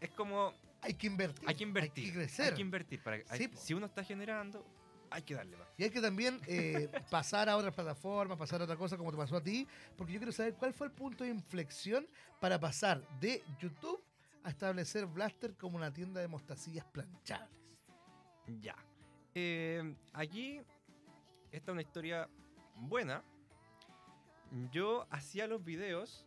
Es 0.00 0.10
como 0.10 0.52
Hay 0.80 0.94
que 0.94 1.06
invertir. 1.06 1.48
hay 1.48 1.54
que 1.54 1.62
invertir 1.62 2.04
Hay 2.04 2.10
que 2.10 2.16
crecer. 2.18 2.46
hay 2.46 2.54
que 2.54 2.60
invertir 2.62 3.02
para 3.02 3.18
Sí, 3.36 3.48
si 3.54 3.72
uno 3.74 3.86
está 3.86 4.02
generando 4.04 4.64
hay 5.10 5.22
que 5.22 5.34
darle 5.34 5.56
más 5.56 5.68
Y 5.76 5.84
hay 5.84 5.90
que 5.90 6.00
también 6.00 6.40
eh, 6.46 6.88
pasar 7.10 7.48
a 7.48 7.56
otras 7.56 7.74
plataformas, 7.74 8.38
pasar 8.38 8.60
a 8.62 8.64
otra 8.64 8.76
cosa 8.76 8.96
como 8.96 9.10
te 9.10 9.16
pasó 9.18 9.36
a 9.36 9.42
ti, 9.42 9.66
porque 9.96 10.12
yo 10.14 10.18
quiero 10.18 10.32
saber 10.32 10.54
cuál 10.54 10.72
fue 10.72 10.86
el 10.86 10.92
punto 10.92 11.22
de 11.24 11.30
inflexión 11.30 12.06
para 12.40 12.58
pasar 12.58 13.06
de 13.20 13.42
YouTube 13.60 14.02
a 14.42 14.48
establecer 14.50 15.06
Blaster 15.06 15.54
como 15.54 15.76
una 15.76 15.92
tienda 15.92 16.20
de 16.20 16.28
mostacillas 16.28 16.84
planchables. 16.86 17.50
Ya. 18.60 18.74
Eh, 19.34 19.94
aquí 20.14 20.60
está 21.52 21.72
una 21.72 21.82
historia 21.82 22.28
buena. 22.76 23.22
Yo 24.70 25.06
hacía 25.10 25.46
los 25.46 25.64
videos 25.64 26.26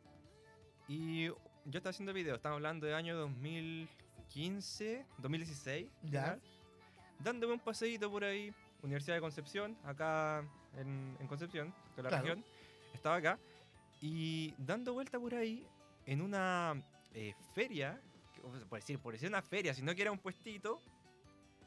y 0.87 1.25
yo 1.27 1.35
estaba 1.77 1.91
haciendo 1.91 2.13
videos, 2.13 2.37
estamos 2.37 2.55
hablando 2.57 2.87
de 2.87 2.95
año 2.95 3.15
2015, 3.17 5.05
2016, 5.19 5.87
Ya. 6.03 6.39
dándome 7.19 7.53
un 7.53 7.59
paseíto 7.59 8.09
por 8.09 8.23
ahí, 8.23 8.53
Universidad 8.81 9.15
de 9.15 9.21
Concepción, 9.21 9.77
acá 9.83 10.43
en, 10.75 11.15
en 11.19 11.27
Concepción, 11.27 11.73
que 11.95 12.01
la 12.01 12.09
Claro. 12.09 12.23
región, 12.23 12.45
estaba 12.93 13.15
acá, 13.17 13.39
Y 14.01 14.53
dando 14.57 14.93
vuelta 14.93 15.17
por 15.19 15.33
ahí, 15.33 15.65
en 16.05 16.21
una 16.21 16.75
eh, 17.13 17.33
feria, 17.53 17.99
por 18.69 18.79
decir, 18.79 18.99
por 18.99 19.13
decir 19.13 19.29
una 19.29 19.41
feria, 19.41 19.73
sino 19.73 19.95
que 19.95 20.01
era 20.01 20.11
un 20.11 20.19
puestito, 20.19 20.81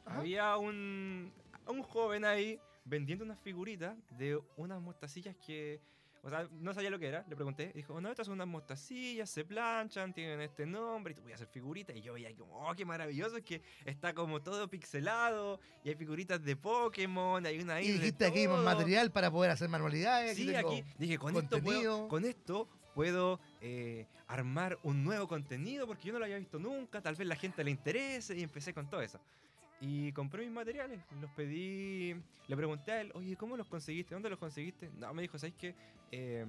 Ajá. 0.05 0.19
había 0.19 0.55
un, 0.57 1.33
un 1.67 1.83
joven 1.83 2.23
ahí 2.25 2.59
vendiendo 2.85 3.25
unas 3.25 3.39
figuritas 3.39 3.97
de 4.17 4.39
unas 4.57 4.79
mostacillas 4.81 5.35
que, 5.37 5.81
o 6.23 6.29
sea, 6.29 6.47
no 6.51 6.73
sabía 6.73 6.89
lo 6.89 6.99
que 6.99 7.07
era. 7.07 7.25
Le 7.29 7.35
pregunté, 7.35 7.71
dijo, 7.73 7.99
no, 8.01 8.09
estas 8.09 8.25
son 8.27 8.33
unas 8.35 8.47
mostacillas, 8.47 9.29
se 9.29 9.45
planchan, 9.45 10.13
tienen 10.13 10.41
este 10.41 10.65
nombre, 10.65 11.13
y 11.13 11.15
tú 11.15 11.21
voy 11.21 11.31
a 11.31 11.35
hacer 11.35 11.47
figuritas. 11.47 11.95
Y 11.95 12.01
yo 12.01 12.13
veía 12.13 12.35
como, 12.35 12.69
oh, 12.69 12.75
qué 12.75 12.85
maravilloso, 12.85 13.37
es 13.37 13.43
que 13.43 13.61
está 13.85 14.13
como 14.13 14.41
todo 14.41 14.69
pixelado, 14.69 15.59
y 15.83 15.89
hay 15.89 15.95
figuritas 15.95 16.43
de 16.43 16.55
Pokémon, 16.55 17.45
hay 17.45 17.59
una 17.59 17.81
Y 17.81 17.91
dijiste 17.91 18.25
aquí 18.25 18.45
todo". 18.45 18.63
material 18.63 19.11
para 19.11 19.31
poder 19.31 19.51
hacer 19.51 19.69
manualidades. 19.69 20.35
Sí, 20.35 20.53
aquí 20.55 20.83
dije, 20.97 21.17
con 21.17 21.35
esto 21.35 21.61
puedo, 21.61 22.07
con 22.07 22.25
esto 22.25 22.67
puedo 22.93 23.39
eh, 23.61 24.07
armar 24.27 24.77
un 24.83 25.03
nuevo 25.03 25.27
contenido 25.27 25.87
porque 25.87 26.07
yo 26.07 26.13
no 26.13 26.19
lo 26.19 26.25
había 26.25 26.37
visto 26.37 26.59
nunca, 26.59 27.01
tal 27.01 27.15
vez 27.15 27.27
la 27.27 27.35
gente 27.35 27.63
le 27.63 27.71
interese 27.71 28.35
y 28.37 28.43
empecé 28.43 28.73
con 28.73 28.89
todo 28.89 29.01
eso. 29.01 29.19
Y 29.81 30.11
compré 30.11 30.43
mis 30.43 30.51
materiales, 30.51 30.99
los 31.21 31.31
pedí, 31.31 32.13
le 32.47 32.55
pregunté 32.57 32.91
a 32.91 33.01
él, 33.01 33.11
oye, 33.15 33.37
¿cómo 33.37 33.55
los 33.55 33.67
conseguiste? 33.67 34.13
¿Dónde 34.13 34.29
los 34.29 34.37
conseguiste? 34.37 34.89
No, 34.97 35.13
me 35.13 35.21
dijo, 35.21 35.37
¿sabes 35.37 35.55
qué? 35.57 35.73
Eh, 36.11 36.45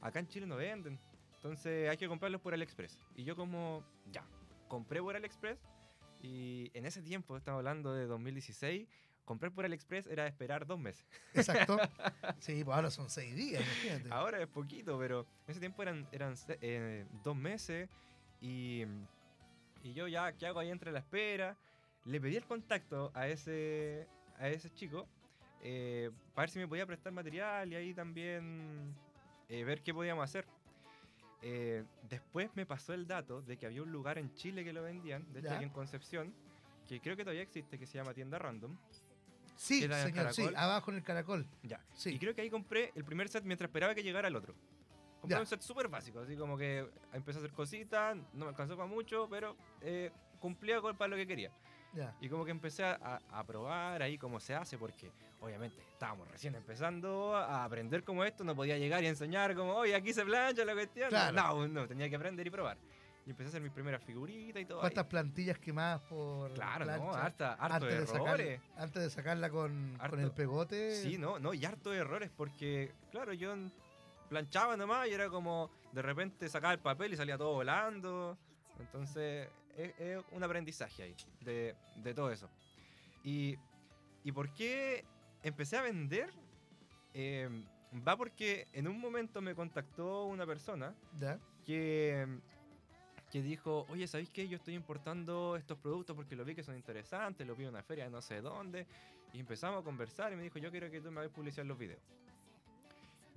acá 0.00 0.20
en 0.20 0.28
Chile 0.28 0.46
no 0.46 0.56
venden, 0.56 0.98
entonces 1.36 1.90
hay 1.90 1.96
que 1.96 2.08
comprarlos 2.08 2.40
por 2.40 2.54
AliExpress. 2.54 2.98
Y 3.14 3.24
yo 3.24 3.36
como, 3.36 3.84
ya, 4.10 4.24
compré 4.68 5.00
por 5.00 5.16
AliExpress 5.16 5.58
y 6.22 6.70
en 6.72 6.86
ese 6.86 7.02
tiempo, 7.02 7.36
estamos 7.36 7.58
hablando 7.58 7.92
de 7.92 8.06
2016, 8.06 8.88
comprar 9.26 9.52
por 9.52 9.64
AliExpress 9.66 10.06
era 10.06 10.26
esperar 10.26 10.66
dos 10.66 10.78
meses. 10.78 11.04
Exacto. 11.34 11.76
Sí, 12.38 12.64
pues 12.64 12.74
ahora 12.74 12.90
son 12.90 13.10
seis 13.10 13.36
días, 13.36 13.62
imagínate. 13.62 14.08
Ahora 14.10 14.40
es 14.40 14.48
poquito, 14.48 14.98
pero 14.98 15.26
en 15.46 15.50
ese 15.50 15.60
tiempo 15.60 15.82
eran, 15.82 16.08
eran 16.10 16.34
eh, 16.60 17.04
dos 17.22 17.36
meses 17.36 17.88
y, 18.40 18.84
y 19.84 19.92
yo 19.92 20.08
ya, 20.08 20.32
¿qué 20.32 20.46
hago 20.46 20.58
ahí 20.58 20.70
entre 20.70 20.90
la 20.90 21.00
espera? 21.00 21.56
Le 22.04 22.20
pedí 22.20 22.36
el 22.36 22.44
contacto 22.44 23.10
a 23.14 23.28
ese, 23.28 24.06
a 24.38 24.48
ese 24.48 24.70
chico 24.70 25.06
eh, 25.62 26.10
para 26.34 26.44
ver 26.44 26.50
si 26.50 26.58
me 26.58 26.66
podía 26.66 26.84
prestar 26.86 27.12
material 27.12 27.72
y 27.72 27.76
ahí 27.76 27.94
también 27.94 28.94
eh, 29.48 29.62
ver 29.64 29.82
qué 29.82 29.94
podíamos 29.94 30.24
hacer. 30.24 30.44
Eh, 31.42 31.84
después 32.08 32.50
me 32.54 32.66
pasó 32.66 32.92
el 32.94 33.06
dato 33.06 33.42
de 33.42 33.56
que 33.56 33.66
había 33.66 33.82
un 33.82 33.90
lugar 33.92 34.18
en 34.18 34.32
Chile 34.34 34.64
que 34.64 34.72
lo 34.72 34.82
vendían, 34.82 35.32
de 35.32 35.40
hecho 35.40 35.52
aquí 35.52 35.64
en 35.64 35.70
Concepción, 35.70 36.34
que 36.88 37.00
creo 37.00 37.16
que 37.16 37.22
todavía 37.24 37.42
existe, 37.42 37.78
que 37.78 37.86
se 37.86 37.98
llama 37.98 38.14
Tienda 38.14 38.38
Random. 38.38 38.76
Sí, 39.56 39.84
¿Era 39.84 40.02
el 40.02 40.12
señor, 40.12 40.34
sí, 40.34 40.48
abajo 40.56 40.90
en 40.90 40.96
el 40.96 41.02
caracol. 41.04 41.46
Ya. 41.62 41.80
Sí. 41.92 42.10
Y 42.14 42.18
creo 42.18 42.34
que 42.34 42.40
ahí 42.42 42.50
compré 42.50 42.90
el 42.96 43.04
primer 43.04 43.28
set 43.28 43.44
mientras 43.44 43.68
esperaba 43.68 43.94
que 43.94 44.02
llegara 44.02 44.26
el 44.28 44.34
otro. 44.34 44.54
Compré 45.20 45.36
Ya. 45.36 45.40
un 45.40 45.46
set 45.46 45.60
súper 45.60 45.86
básico, 45.88 46.20
así 46.20 46.36
como 46.36 46.56
que 46.56 46.88
empecé 47.12 47.38
a 47.38 47.42
hacer 47.42 47.52
cositas, 47.52 48.16
no 48.32 48.44
me 48.44 48.48
alcanzó 48.48 48.76
para 48.76 48.88
mucho, 48.88 49.28
pero 49.30 49.56
eh, 49.80 50.10
cumplía 50.40 50.80
con, 50.80 50.96
para 50.96 51.08
lo 51.10 51.16
que 51.16 51.26
quería. 51.28 51.52
Ya. 51.94 52.14
Y 52.20 52.28
como 52.28 52.44
que 52.44 52.50
empecé 52.50 52.84
a, 52.84 53.20
a- 53.30 53.44
probar 53.44 54.02
ahí 54.02 54.16
cómo 54.18 54.40
se 54.40 54.54
hace, 54.54 54.78
porque 54.78 55.10
obviamente 55.40 55.76
estábamos 55.92 56.26
recién 56.28 56.54
empezando 56.54 57.36
a 57.36 57.64
aprender 57.64 58.02
cómo 58.04 58.24
esto, 58.24 58.44
no 58.44 58.54
podía 58.56 58.78
llegar 58.78 59.02
y 59.04 59.08
enseñar 59.08 59.54
como, 59.54 59.74
oye, 59.74 59.94
aquí 59.94 60.12
se 60.12 60.24
plancha 60.24 60.64
la 60.64 60.72
cuestión. 60.72 61.08
Claro. 61.10 61.32
No, 61.36 61.68
no, 61.68 61.86
tenía 61.86 62.08
que 62.08 62.16
aprender 62.16 62.46
y 62.46 62.50
probar. 62.50 62.78
Y 63.24 63.30
empecé 63.30 63.48
a 63.48 63.50
hacer 63.50 63.62
mis 63.62 63.70
primeras 63.72 64.02
figuritas 64.02 64.60
y 64.62 64.64
todo. 64.64 64.78
ahí. 64.78 64.82
¿Cuántas 64.82 65.06
plantillas 65.06 65.58
quemadas 65.58 66.00
por 66.02 66.52
Claro, 66.54 66.84
no, 66.86 66.92
plancha? 67.10 67.24
harta, 67.24 67.52
harto 67.54 67.74
antes, 67.86 67.88
de 67.90 68.16
errores. 68.16 68.60
sacar- 68.60 68.82
antes 68.82 69.02
de 69.02 69.10
sacarla 69.10 69.50
con, 69.50 69.92
con 69.92 70.00
Harto. 70.00 70.18
el 70.18 70.32
pegote. 70.32 70.96
Sí, 70.96 71.18
no, 71.18 71.38
no, 71.38 71.54
y 71.54 71.64
harto 71.64 71.90
de 71.90 71.98
errores 71.98 72.30
porque, 72.36 72.92
claro, 73.12 73.32
yo 73.32 73.54
planchaba 74.28 74.76
nomás 74.76 75.06
y 75.08 75.12
era 75.12 75.28
como, 75.28 75.70
de 75.92 76.02
repente 76.02 76.48
sacaba 76.48 76.72
el 76.72 76.80
papel 76.80 77.12
y 77.12 77.16
salía 77.16 77.36
todo 77.38 77.52
volando. 77.52 78.36
Entonces, 78.82 79.48
es, 79.76 79.98
es 79.98 80.24
un 80.32 80.42
aprendizaje 80.42 81.02
ahí 81.04 81.16
de, 81.40 81.74
de 81.96 82.14
todo 82.14 82.30
eso. 82.30 82.48
Y, 83.24 83.56
¿Y 84.24 84.32
por 84.32 84.52
qué 84.52 85.04
empecé 85.42 85.76
a 85.76 85.82
vender? 85.82 86.30
Eh, 87.14 87.48
va 88.06 88.16
porque 88.16 88.66
en 88.72 88.88
un 88.88 88.98
momento 89.00 89.40
me 89.40 89.54
contactó 89.54 90.24
una 90.26 90.46
persona 90.46 90.94
Ya. 91.18 91.38
que, 91.64 92.26
que 93.30 93.42
dijo, 93.42 93.86
oye, 93.88 94.06
¿sabéis 94.08 94.30
qué? 94.30 94.48
Yo 94.48 94.56
estoy 94.56 94.74
importando 94.74 95.56
estos 95.56 95.78
productos 95.78 96.16
porque 96.16 96.36
lo 96.36 96.44
vi 96.44 96.54
que 96.54 96.62
son 96.62 96.74
interesantes, 96.76 97.46
lo 97.46 97.54
vi 97.54 97.64
en 97.64 97.70
una 97.70 97.82
feria 97.82 98.04
de 98.04 98.10
no 98.10 98.20
sé 98.22 98.40
dónde, 98.40 98.86
y 99.32 99.40
empezamos 99.40 99.80
a 99.80 99.84
conversar 99.84 100.32
y 100.32 100.36
me 100.36 100.42
dijo, 100.42 100.58
yo 100.58 100.70
quiero 100.70 100.90
que 100.90 101.00
tú 101.00 101.10
me 101.10 101.20
hagas 101.20 101.32
publicidad 101.32 101.62
en 101.62 101.68
los 101.68 101.78
videos. 101.78 102.02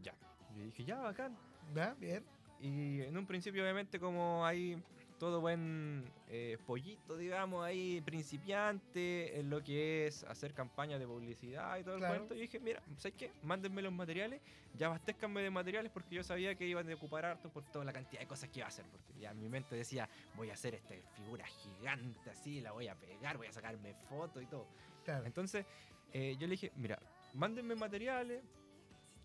Ya. 0.01 0.13
Yo 0.55 0.63
dije, 0.63 0.83
ya, 0.85 0.99
bacán. 0.99 1.37
Ya, 1.73 1.93
bien. 1.99 2.23
Y 2.59 3.01
en 3.01 3.17
un 3.17 3.25
principio, 3.25 3.61
obviamente, 3.63 3.99
como 3.99 4.45
hay 4.45 4.81
todo 5.19 5.39
buen 5.39 6.11
eh, 6.27 6.57
pollito, 6.65 7.15
digamos, 7.17 7.63
ahí 7.63 8.01
principiante 8.01 9.39
en 9.39 9.49
lo 9.49 9.63
que 9.63 10.07
es 10.07 10.23
hacer 10.25 10.53
campañas 10.53 10.99
de 10.99 11.07
publicidad 11.07 11.77
y 11.77 11.83
todo 11.83 11.97
Claro. 11.97 12.13
el 12.13 12.19
cuento, 12.19 12.35
yo 12.35 12.41
dije, 12.41 12.59
mira, 12.59 12.81
¿sabes 12.97 13.15
qué? 13.17 13.31
Mándenme 13.43 13.81
los 13.81 13.93
materiales, 13.93 14.41
ya 14.73 14.87
abastezcanme 14.87 15.41
de 15.41 15.49
materiales 15.49 15.91
porque 15.91 16.15
yo 16.15 16.23
sabía 16.23 16.55
que 16.55 16.67
iban 16.67 16.89
a 16.89 16.93
ocupar 16.95 17.25
harto 17.25 17.49
por 17.49 17.63
toda 17.71 17.85
la 17.85 17.93
cantidad 17.93 18.19
de 18.21 18.27
cosas 18.27 18.49
que 18.49 18.59
iba 18.59 18.65
a 18.65 18.69
hacer. 18.69 18.85
Porque 18.91 19.13
ya 19.19 19.31
en 19.31 19.39
mi 19.39 19.47
mente 19.47 19.75
decía, 19.75 20.09
voy 20.35 20.49
a 20.49 20.53
hacer 20.53 20.75
esta 20.75 20.95
figura 21.15 21.45
gigante 21.45 22.29
así, 22.29 22.59
la 22.61 22.71
voy 22.73 22.87
a 22.87 22.95
pegar, 22.95 23.37
voy 23.37 23.47
a 23.47 23.51
sacarme 23.53 23.93
fotos 24.09 24.43
y 24.43 24.47
todo. 24.47 24.67
Claro. 25.05 25.25
Entonces, 25.25 25.65
eh, 26.11 26.35
yo 26.37 26.47
le 26.47 26.51
dije, 26.51 26.71
mira, 26.75 26.99
mándenme 27.33 27.75
materiales 27.75 28.43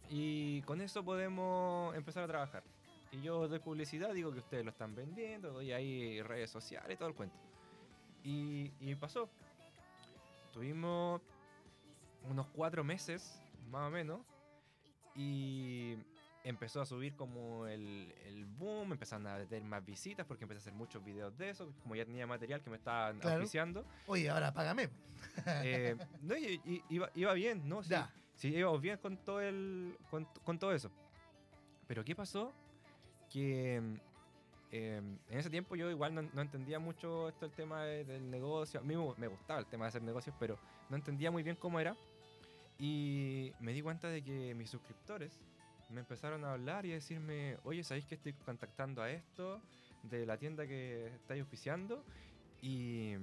y 0.09 0.63
con 0.63 0.81
eso 0.81 1.05
podemos 1.05 1.95
empezar 1.97 2.25
a 2.25 2.27
trabajar. 2.29 2.63
Y 3.13 3.23
yo 3.23 3.49
doy 3.49 3.59
publicidad, 3.59 4.13
digo 4.15 4.33
que 4.33 4.39
ustedes 4.39 4.65
lo 4.65 4.71
están 4.71 4.95
vendiendo, 4.95 5.53
doy 5.53 5.73
ahí 5.73 6.23
redes 6.23 6.51
sociales, 6.51 6.97
todo 6.99 7.09
el 7.09 7.15
cuento. 7.15 7.37
Y, 8.23 8.71
y 8.81 8.95
pasó. 8.95 9.29
Tuvimos 10.53 11.21
unos 12.29 12.47
cuatro 12.49 12.85
meses, 12.85 13.41
más 13.69 13.89
o 13.89 13.91
menos, 13.91 14.21
y 15.15 15.97
empezó 16.45 16.81
a 16.81 16.87
subir 16.87 17.15
como 17.17 17.67
el, 17.67 18.15
el 18.25 18.47
boom, 18.47 18.93
empezaron 18.93 19.27
a 19.27 19.39
tener 19.47 19.65
más 19.65 19.85
visitas 19.85 20.27
porque 20.27 20.45
empecé 20.45 20.59
a 20.59 20.63
hacer 20.63 20.73
muchos 20.73 21.05
videos 21.05 21.37
de 21.37 21.51
eso, 21.51 21.73
como 21.83 21.95
ya 21.97 22.05
tenía 22.05 22.27
material 22.27 22.63
que 22.63 22.71
me 22.71 22.77
estaban 22.77 23.19
Claro. 23.19 23.37
auspiciando. 23.39 23.85
Oye, 24.07 24.31
ahora 24.31 24.53
págame. 24.53 24.89
Eh, 25.63 25.97
no, 26.23 26.37
y- 26.37 26.85
iba, 26.89 27.11
iba 27.15 27.33
bien, 27.35 27.69
¿no? 27.69 27.83
Sí, 27.83 27.91
Ya. 27.91 28.13
sí, 28.37 28.49
íbamos 28.49 28.81
bien 28.81 28.99
con 28.99 29.17
todo, 29.19 29.41
el, 29.41 29.97
con, 30.11 30.27
con 30.45 30.59
todo 30.59 30.73
eso. 30.73 30.91
Pero 31.87 32.05
¿qué 32.05 32.15
pasó? 32.15 32.53
Que 33.31 33.77
em, 34.73 35.19
en 35.29 35.39
ese 35.39 35.51
tiempo 35.51 35.75
yo 35.77 35.91
igual 35.91 36.15
no, 36.15 36.23
no 36.23 36.43
entendía 36.43 36.79
mucho 36.79 37.29
esto 37.29 37.47
el 37.47 37.53
tema 37.53 37.85
de- 37.85 38.05
del 38.05 38.31
negocio. 38.31 38.81
A 38.81 38.83
mí 38.83 38.95
me 39.17 39.27
gustaba 39.29 39.59
el 39.61 39.67
tema 39.67 39.85
de 39.87 39.89
hacer 39.89 40.03
negocios, 40.03 40.35
pero 40.39 40.59
no 40.89 40.97
entendía 40.97 41.31
muy 41.31 41.43
bien 41.43 41.57
cómo 41.57 41.81
era. 41.81 41.97
Y 42.79 43.53
me 43.61 43.73
di 43.73 43.83
cuenta 43.83 44.09
de 44.09 44.23
que 44.23 44.55
mis 44.55 44.71
suscriptores 44.71 45.39
me 45.91 46.01
empezaron 46.01 46.45
a 46.45 46.53
hablar 46.53 46.87
y 46.87 46.93
a 46.93 46.95
decirme, 46.95 47.59
oye, 47.65 47.83
¿sabéis 47.83 48.07
que 48.07 48.15
estoy 48.15 48.33
contactando 48.33 49.03
a 49.03 49.11
esto 49.11 49.61
de 50.05 50.25
la 50.25 50.39
tienda 50.39 50.67
que 50.67 51.09
estáis 51.17 51.41
auspiciando? 51.43 52.05
Y, 52.63 53.15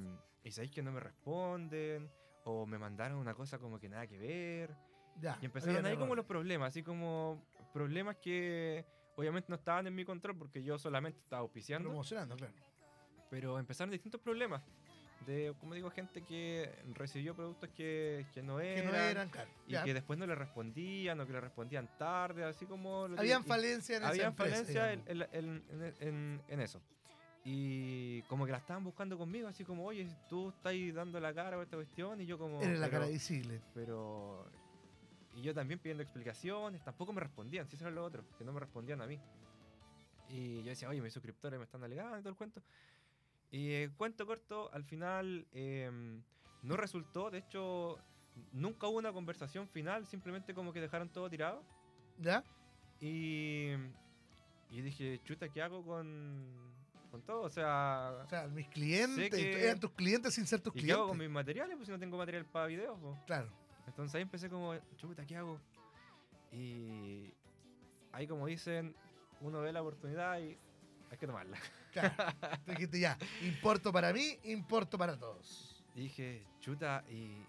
y 0.43 0.51
sabéis 0.51 0.71
que 0.71 0.81
no 0.83 0.91
me 0.91 0.99
responden, 0.99 2.09
o 2.43 2.65
me 2.65 2.77
mandaron 2.77 3.17
una 3.19 3.33
cosa 3.33 3.57
como 3.57 3.79
que 3.79 3.87
nada 3.89 4.05
que 4.05 4.17
ver. 4.17 4.75
Ya. 5.19 5.37
Y 5.41 5.45
empezaron 5.45 5.85
ahí 5.85 5.95
como 5.97 6.15
los 6.15 6.25
problemas, 6.25 6.69
así 6.69 6.83
como 6.83 7.41
problemas 7.73 8.17
que 8.17 8.85
obviamente 9.17 9.47
no 9.49 9.55
estaban 9.55 9.85
en 9.87 9.93
mi 9.95 10.05
control 10.05 10.37
porque 10.37 10.63
yo 10.63 10.77
solamente 10.79 11.19
estaba 11.19 11.41
auspiciando, 11.41 11.89
Promocionando, 11.89 12.37
claro. 12.37 12.53
pero 13.29 13.59
empezaron 13.59 13.91
distintos 13.91 14.21
problemas. 14.21 14.61
De, 15.25 15.53
como 15.59 15.73
digo, 15.73 15.89
gente 15.89 16.21
que 16.23 16.71
recibió 16.93 17.35
productos 17.35 17.69
que, 17.71 18.25
que 18.33 18.41
no 18.41 18.59
Que 18.59 18.77
eran, 18.77 18.91
no 18.93 18.97
eran, 18.97 19.29
claro. 19.29 19.49
y 19.67 19.71
Ya. 19.73 19.83
que 19.83 19.93
después 19.93 20.17
no 20.17 20.25
le 20.25 20.35
respondían 20.35 21.19
o 21.19 21.25
que 21.27 21.33
le 21.33 21.41
respondían 21.41 21.89
tarde, 21.97 22.45
así 22.45 22.65
como... 22.65 23.05
Habían 23.17 23.41
y- 23.41 23.45
falencias 23.45 23.97
en 23.97 24.03
esa 24.03 24.09
había 24.11 24.27
empresa, 24.27 24.55
falencia 24.55 24.93
en, 24.93 25.03
digamos. 25.05 25.33
en- 25.33 25.63
en- 25.81 25.93
en- 26.07 26.41
en 26.47 26.61
eso. 26.61 26.79
Y 27.43 28.21
como 28.23 28.45
que 28.45 28.51
la 28.51 28.59
estaban 28.59 28.83
buscando 28.83 29.17
conmigo, 29.17 29.47
así 29.47 29.63
como, 29.65 29.85
oye, 29.85 30.07
tú 30.29 30.49
estás 30.49 30.73
dando 30.93 31.19
la 31.19 31.33
cara 31.33 31.57
por 31.57 31.63
esta 31.63 31.77
cuestión, 31.77 32.21
y 32.21 32.25
yo 32.25 32.37
como... 32.37 32.61
Eres 32.61 32.79
la 32.79 32.89
cara 32.89 33.07
visible. 33.07 33.59
pero. 33.73 34.45
Y 35.37 35.43
yo 35.43 35.53
también 35.53 35.79
pidiendo 35.79 36.01
explicaciones, 36.01 36.83
tampoco 36.83 37.13
me 37.13 37.21
respondían, 37.21 37.67
si 37.69 37.75
eso 37.75 37.85
era 37.85 37.93
lo 37.93 38.03
otro, 38.03 38.23
que 38.39 38.43
no 38.43 38.51
me 38.51 38.59
respondían 38.59 39.01
a 39.01 39.05
mí. 39.07 39.19
Y 40.29 40.57
yo 40.63 40.69
decía, 40.69 40.89
oye, 40.89 40.99
mis 40.99 41.13
suscriptores 41.13 41.59
me 41.59 41.63
están 41.65 41.83
alegando 41.83 42.17
y 42.17 42.21
todo 42.21 42.29
el 42.31 42.35
cuento. 42.35 42.61
Y 43.51 43.69
eh, 43.71 43.91
cuento 43.95 44.25
corto, 44.25 44.69
al 44.73 44.83
final 44.83 45.45
em, 45.53 46.21
no 46.63 46.75
resultó, 46.75 47.29
de 47.29 47.37
hecho, 47.37 47.97
nunca 48.51 48.87
hubo 48.87 48.97
una 48.97 49.13
conversación 49.13 49.67
final, 49.69 50.05
simplemente 50.07 50.53
como 50.55 50.73
que 50.73 50.81
dejaron 50.81 51.07
todo 51.09 51.29
tirado. 51.29 51.63
¿Ya? 52.19 52.43
Y, 52.99 53.73
y 54.71 54.81
dije, 54.81 55.21
chuta, 55.23 55.47
¿qué 55.49 55.61
hago 55.61 55.85
con, 55.85 56.45
con 57.11 57.21
todo? 57.21 57.43
O 57.43 57.49
sea, 57.49 58.21
O 58.25 58.27
sea, 58.29 58.47
mis 58.47 58.67
clientes, 58.69 59.29
que- 59.29 59.63
eran 59.63 59.79
tus 59.79 59.91
clientes 59.91 60.33
sin 60.33 60.47
ser 60.47 60.59
tus 60.61 60.73
¿y 60.73 60.77
qué 60.77 60.79
clientes. 60.81 60.97
hago 60.99 61.09
con 61.09 61.19
mis 61.19 61.29
materiales? 61.29 61.75
Pues 61.75 61.85
si 61.85 61.91
no 61.91 61.99
tengo 61.99 62.17
material 62.17 62.43
para 62.45 62.65
videos. 62.65 62.99
po. 62.99 63.17
Claro. 63.27 63.49
Entonces 63.87 64.15
ahí 64.15 64.21
empecé 64.21 64.49
como, 64.49 64.75
chuta, 64.97 65.25
¿qué 65.25 65.37
hago? 65.37 65.59
Y 66.51 67.33
ahí 68.11 68.27
como 68.27 68.45
dicen, 68.45 68.95
uno 69.41 69.61
ve 69.61 69.71
la 69.71 69.81
oportunidad 69.81 70.39
y 70.39 70.57
hay 71.09 71.17
que 71.17 71.27
tomarla. 71.27 71.57
Claro. 71.97 72.13
Dijiste 72.67 72.99
ya, 72.99 73.17
importo 73.41 73.91
para 73.91 74.13
mí, 74.13 74.37
importo 74.43 74.99
para 74.99 75.17
todos. 75.17 75.83
Y 75.95 76.01
dije, 76.01 76.45
chuta, 76.59 77.03
¿y, 77.09 77.43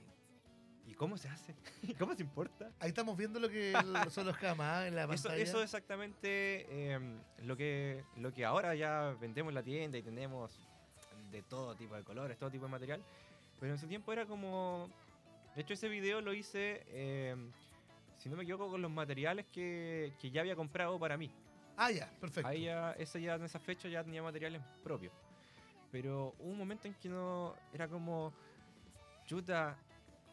¿y 0.87 0.95
cómo 0.95 1.18
se 1.18 1.28
hace? 1.28 1.54
¿Cómo 1.99 2.14
se 2.14 2.23
importa? 2.23 2.73
Ahí 2.80 2.88
estamos 2.88 3.14
viendo 3.14 3.38
lo 3.38 3.50
que 3.50 3.75
son 4.11 4.25
los 4.25 4.38
camas 4.38 4.87
en 4.87 4.97
la 4.97 5.07
pantalla. 5.07 5.37
eso 5.37 5.59
es 5.59 5.64
exactamente 5.64 6.92
em, 6.92 7.21
lo, 7.42 7.59
que, 7.59 8.04
lo 8.16 8.33
que 8.33 8.47
ahora 8.47 8.75
ya 8.75 9.14
vendemos 9.21 9.50
en 9.50 9.54
la 9.57 9.62
tienda 9.62 9.99
y 9.99 10.02
tenemos 10.02 10.66
de 11.30 11.42
todo 11.42 11.75
tipo 11.75 11.95
de 11.95 12.04
colores, 12.04 12.38
todo 12.38 12.50
tipo 12.50 12.64
de 12.64 12.71
material. 12.71 13.02
Pero 13.61 13.73
en 13.73 13.78
su 13.78 13.87
tiempo 13.87 14.14
era 14.14 14.25
como... 14.25 14.88
De 15.55 15.62
hecho, 15.62 15.75
ese 15.75 15.88
video 15.88 16.21
lo 16.21 16.33
hice, 16.33 16.85
em, 16.90 17.50
si 18.17 18.28
no 18.28 18.37
me 18.37 18.45
equivoco, 18.45 18.71
con 18.71 18.83
los 18.83 18.90
materiales 18.90 19.47
que, 19.52 20.12
que 20.21 20.31
ya 20.31 20.40
había 20.40 20.57
comprado 20.57 20.99
para 20.99 21.17
mí. 21.17 21.31
Ah, 21.76 21.90
ya, 21.90 22.11
perfecto. 22.21 22.49
Ahí 22.49 22.64
ya, 22.64 22.93
ese 22.93 23.21
ya 23.21 23.35
en 23.35 23.45
esa 23.45 23.59
fecha 23.59 23.88
ya 23.88 24.02
tenía 24.02 24.23
materiales 24.23 24.62
propios. 24.83 25.12
Pero 25.90 26.35
hubo 26.38 26.50
un 26.50 26.59
momento 26.59 26.88
en 26.88 26.95
que 26.95 27.09
no 27.09 27.55
era 27.73 27.88
como, 27.88 28.33
chuta, 29.26 29.76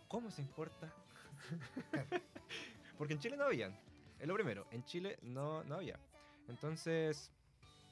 ¿cómo 0.08 0.30
se 0.32 0.42
importa? 0.42 0.92
Porque 2.98 3.14
en 3.14 3.20
Chile 3.20 3.38
no 3.38 3.46
habían. 3.46 3.78
Es 4.20 4.28
lo 4.28 4.34
primero, 4.34 4.66
en 4.72 4.84
Chile 4.86 5.18
no, 5.22 5.64
no 5.64 5.76
había. 5.76 6.00
Entonces, 6.48 7.32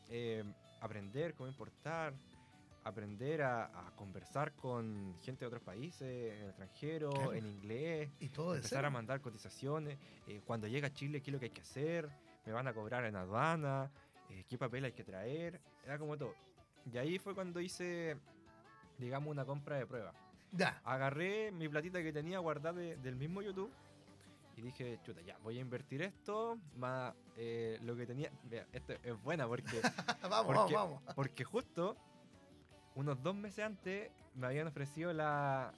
eh, 0.09 0.43
aprender 0.81 1.33
cómo 1.35 1.47
importar, 1.47 2.13
aprender 2.83 3.41
a, 3.41 3.65
a 3.87 3.91
conversar 3.95 4.53
con 4.53 5.15
gente 5.21 5.41
de 5.41 5.47
otros 5.47 5.61
países, 5.63 6.33
en 6.33 6.41
el 6.43 6.47
extranjero, 6.49 7.11
Claro. 7.11 7.33
en 7.33 7.45
inglés, 7.47 8.09
y 8.19 8.29
todo 8.29 8.55
empezar 8.55 8.85
a 8.85 8.89
mandar 8.89 9.21
cotizaciones, 9.21 9.97
eh, 10.27 10.41
cuando 10.45 10.67
llega 10.67 10.87
a 10.87 10.93
Chile, 10.93 11.21
qué 11.21 11.29
es 11.31 11.33
lo 11.33 11.39
que 11.39 11.45
hay 11.45 11.51
que 11.51 11.61
hacer, 11.61 12.09
me 12.45 12.51
van 12.51 12.67
a 12.67 12.73
cobrar 12.73 13.05
en 13.05 13.15
aduana, 13.15 13.89
eh, 14.29 14.43
qué 14.49 14.57
papel 14.57 14.83
hay 14.85 14.91
que 14.91 15.03
traer, 15.03 15.59
era 15.85 15.97
como 15.97 16.17
todo. 16.17 16.33
Y 16.91 16.97
ahí 16.97 17.17
fue 17.19 17.33
cuando 17.33 17.61
hice, 17.61 18.17
digamos, 18.97 19.31
una 19.31 19.45
compra 19.45 19.77
de 19.77 19.85
prueba. 19.87 20.13
Ya, 20.51 20.81
Agarré 20.83 21.51
mi 21.51 21.67
platita 21.69 22.03
que 22.03 22.11
tenía 22.13 22.39
guardada 22.39 22.79
de- 22.79 22.97
del 22.97 23.15
mismo 23.15 23.41
YouTube 23.41 23.71
y 24.55 24.61
dije, 24.61 24.99
chuta, 25.03 25.21
ya, 25.21 25.37
voy 25.39 25.57
a 25.57 25.61
invertir 25.61 26.01
esto, 26.03 26.59
más 26.75 27.13
eh, 27.37 27.79
lo 27.81 27.95
que 27.95 28.05
tenía. 28.05 28.29
Vea, 28.43 28.67
esto 28.71 28.93
es 29.01 29.23
buena 29.23 29.47
porque, 29.47 29.63
vamos, 30.29 30.45
¿Por 30.45 30.55
vamos, 30.55 30.71
vamos. 30.73 31.01
porque 31.15 31.43
justo 31.43 31.97
unos 32.95 33.21
dos 33.23 33.35
meses 33.35 33.65
antes 33.65 34.09
me 34.35 34.47
habían 34.47 34.67
ofrecido 34.67 35.13
la, 35.13 35.71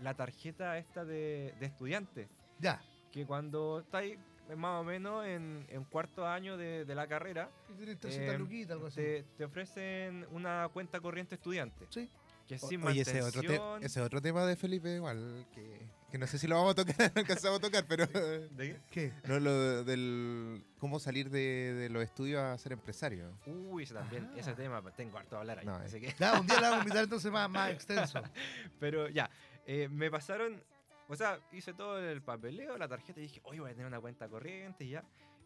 la 0.00 0.14
tarjeta 0.14 0.78
esta 0.78 1.04
de, 1.04 1.54
de 1.58 1.66
estudiante 1.66 2.28
Ya. 2.60 2.80
que 3.10 3.26
cuando 3.26 3.80
estáis 3.80 4.18
más 4.56 4.80
o 4.80 4.84
menos 4.84 5.24
en, 5.24 5.64
en 5.68 5.84
cuarto 5.84 6.26
año 6.26 6.56
de, 6.56 6.84
de 6.84 6.94
la 6.94 7.06
carrera, 7.06 7.48
Y 7.70 7.74
tienes 7.74 7.98
300 8.00 8.34
Eh, 8.34 8.38
luquitas, 8.38 8.72
algo 8.72 8.86
así. 8.88 8.96
te, 8.96 9.22
te 9.38 9.44
ofrecen 9.44 10.26
una 10.32 10.68
cuenta 10.72 11.00
corriente 11.00 11.36
estudiante. 11.36 11.86
Sí. 11.90 12.08
Que 12.46 12.56
es 12.56 12.64
O- 12.64 12.68
sin 12.68 12.82
Oye, 12.84 13.02
ese 13.02 13.18
es, 13.20 13.24
otro 13.24 13.76
ese 13.78 13.86
es 14.00 14.06
otro 14.06 14.20
tema 14.20 14.44
de 14.44 14.56
Felipe 14.56 14.94
igual, 14.96 15.46
que, 15.54 15.80
que 16.12 16.18
no 16.18 16.26
sé 16.26 16.38
si 16.38 16.46
lo 16.46 16.54
vamos 16.56 16.72
a 16.72 16.74
tocar, 16.84 16.96
no 17.16 17.20
alcanzamos 17.22 17.58
a 17.58 17.62
tocar, 17.62 17.84
pero 17.88 18.06
¿De 18.06 18.48
qué? 18.56 18.80
¿Qué? 18.90 19.12
no 19.26 19.40
lo 19.40 19.82
del 19.82 20.62
cómo 20.78 21.00
salir 21.00 21.30
de, 21.30 21.72
de 21.74 21.88
los 21.88 22.04
estudios 22.04 22.40
a 22.42 22.56
ser 22.58 22.72
empresario. 22.72 23.36
Uy, 23.46 23.84
ese 23.84 23.94
también, 23.94 24.28
Ah. 24.32 24.38
ese 24.38 24.52
tema, 24.52 24.82
tengo 24.94 25.16
harto 25.18 25.36
a 25.36 25.40
hablar 25.40 25.58
ahí. 25.60 25.66
No, 25.66 25.74
así 25.76 26.00
que- 26.00 26.14
Ya, 26.18 26.38
un 26.38 26.46
día 26.46 26.60
la 26.60 26.68
vamos 26.70 26.80
a 26.80 26.82
invitar 26.88 27.04
entonces 27.04 27.32
más, 27.32 27.48
más 27.50 27.70
extenso. 27.72 28.22
pero 28.78 29.08
ya, 29.08 29.30
eh, 29.66 29.88
me 29.90 30.10
pasaron, 30.10 30.62
o 31.08 31.16
sea, 31.16 31.38
hice 31.50 31.72
todo 31.72 31.98
el 31.98 32.20
papeleo, 32.22 32.76
la 32.76 32.88
tarjeta 32.88 33.18
y 33.20 33.22
dije, 33.24 33.40
oye, 33.44 33.60
voy 33.60 33.70
a 33.70 33.72
tener 33.72 33.86
una 33.86 34.00
cuenta 34.00 34.28
corriente 34.28 34.84
y 34.84 34.90
ya. 34.90 35.02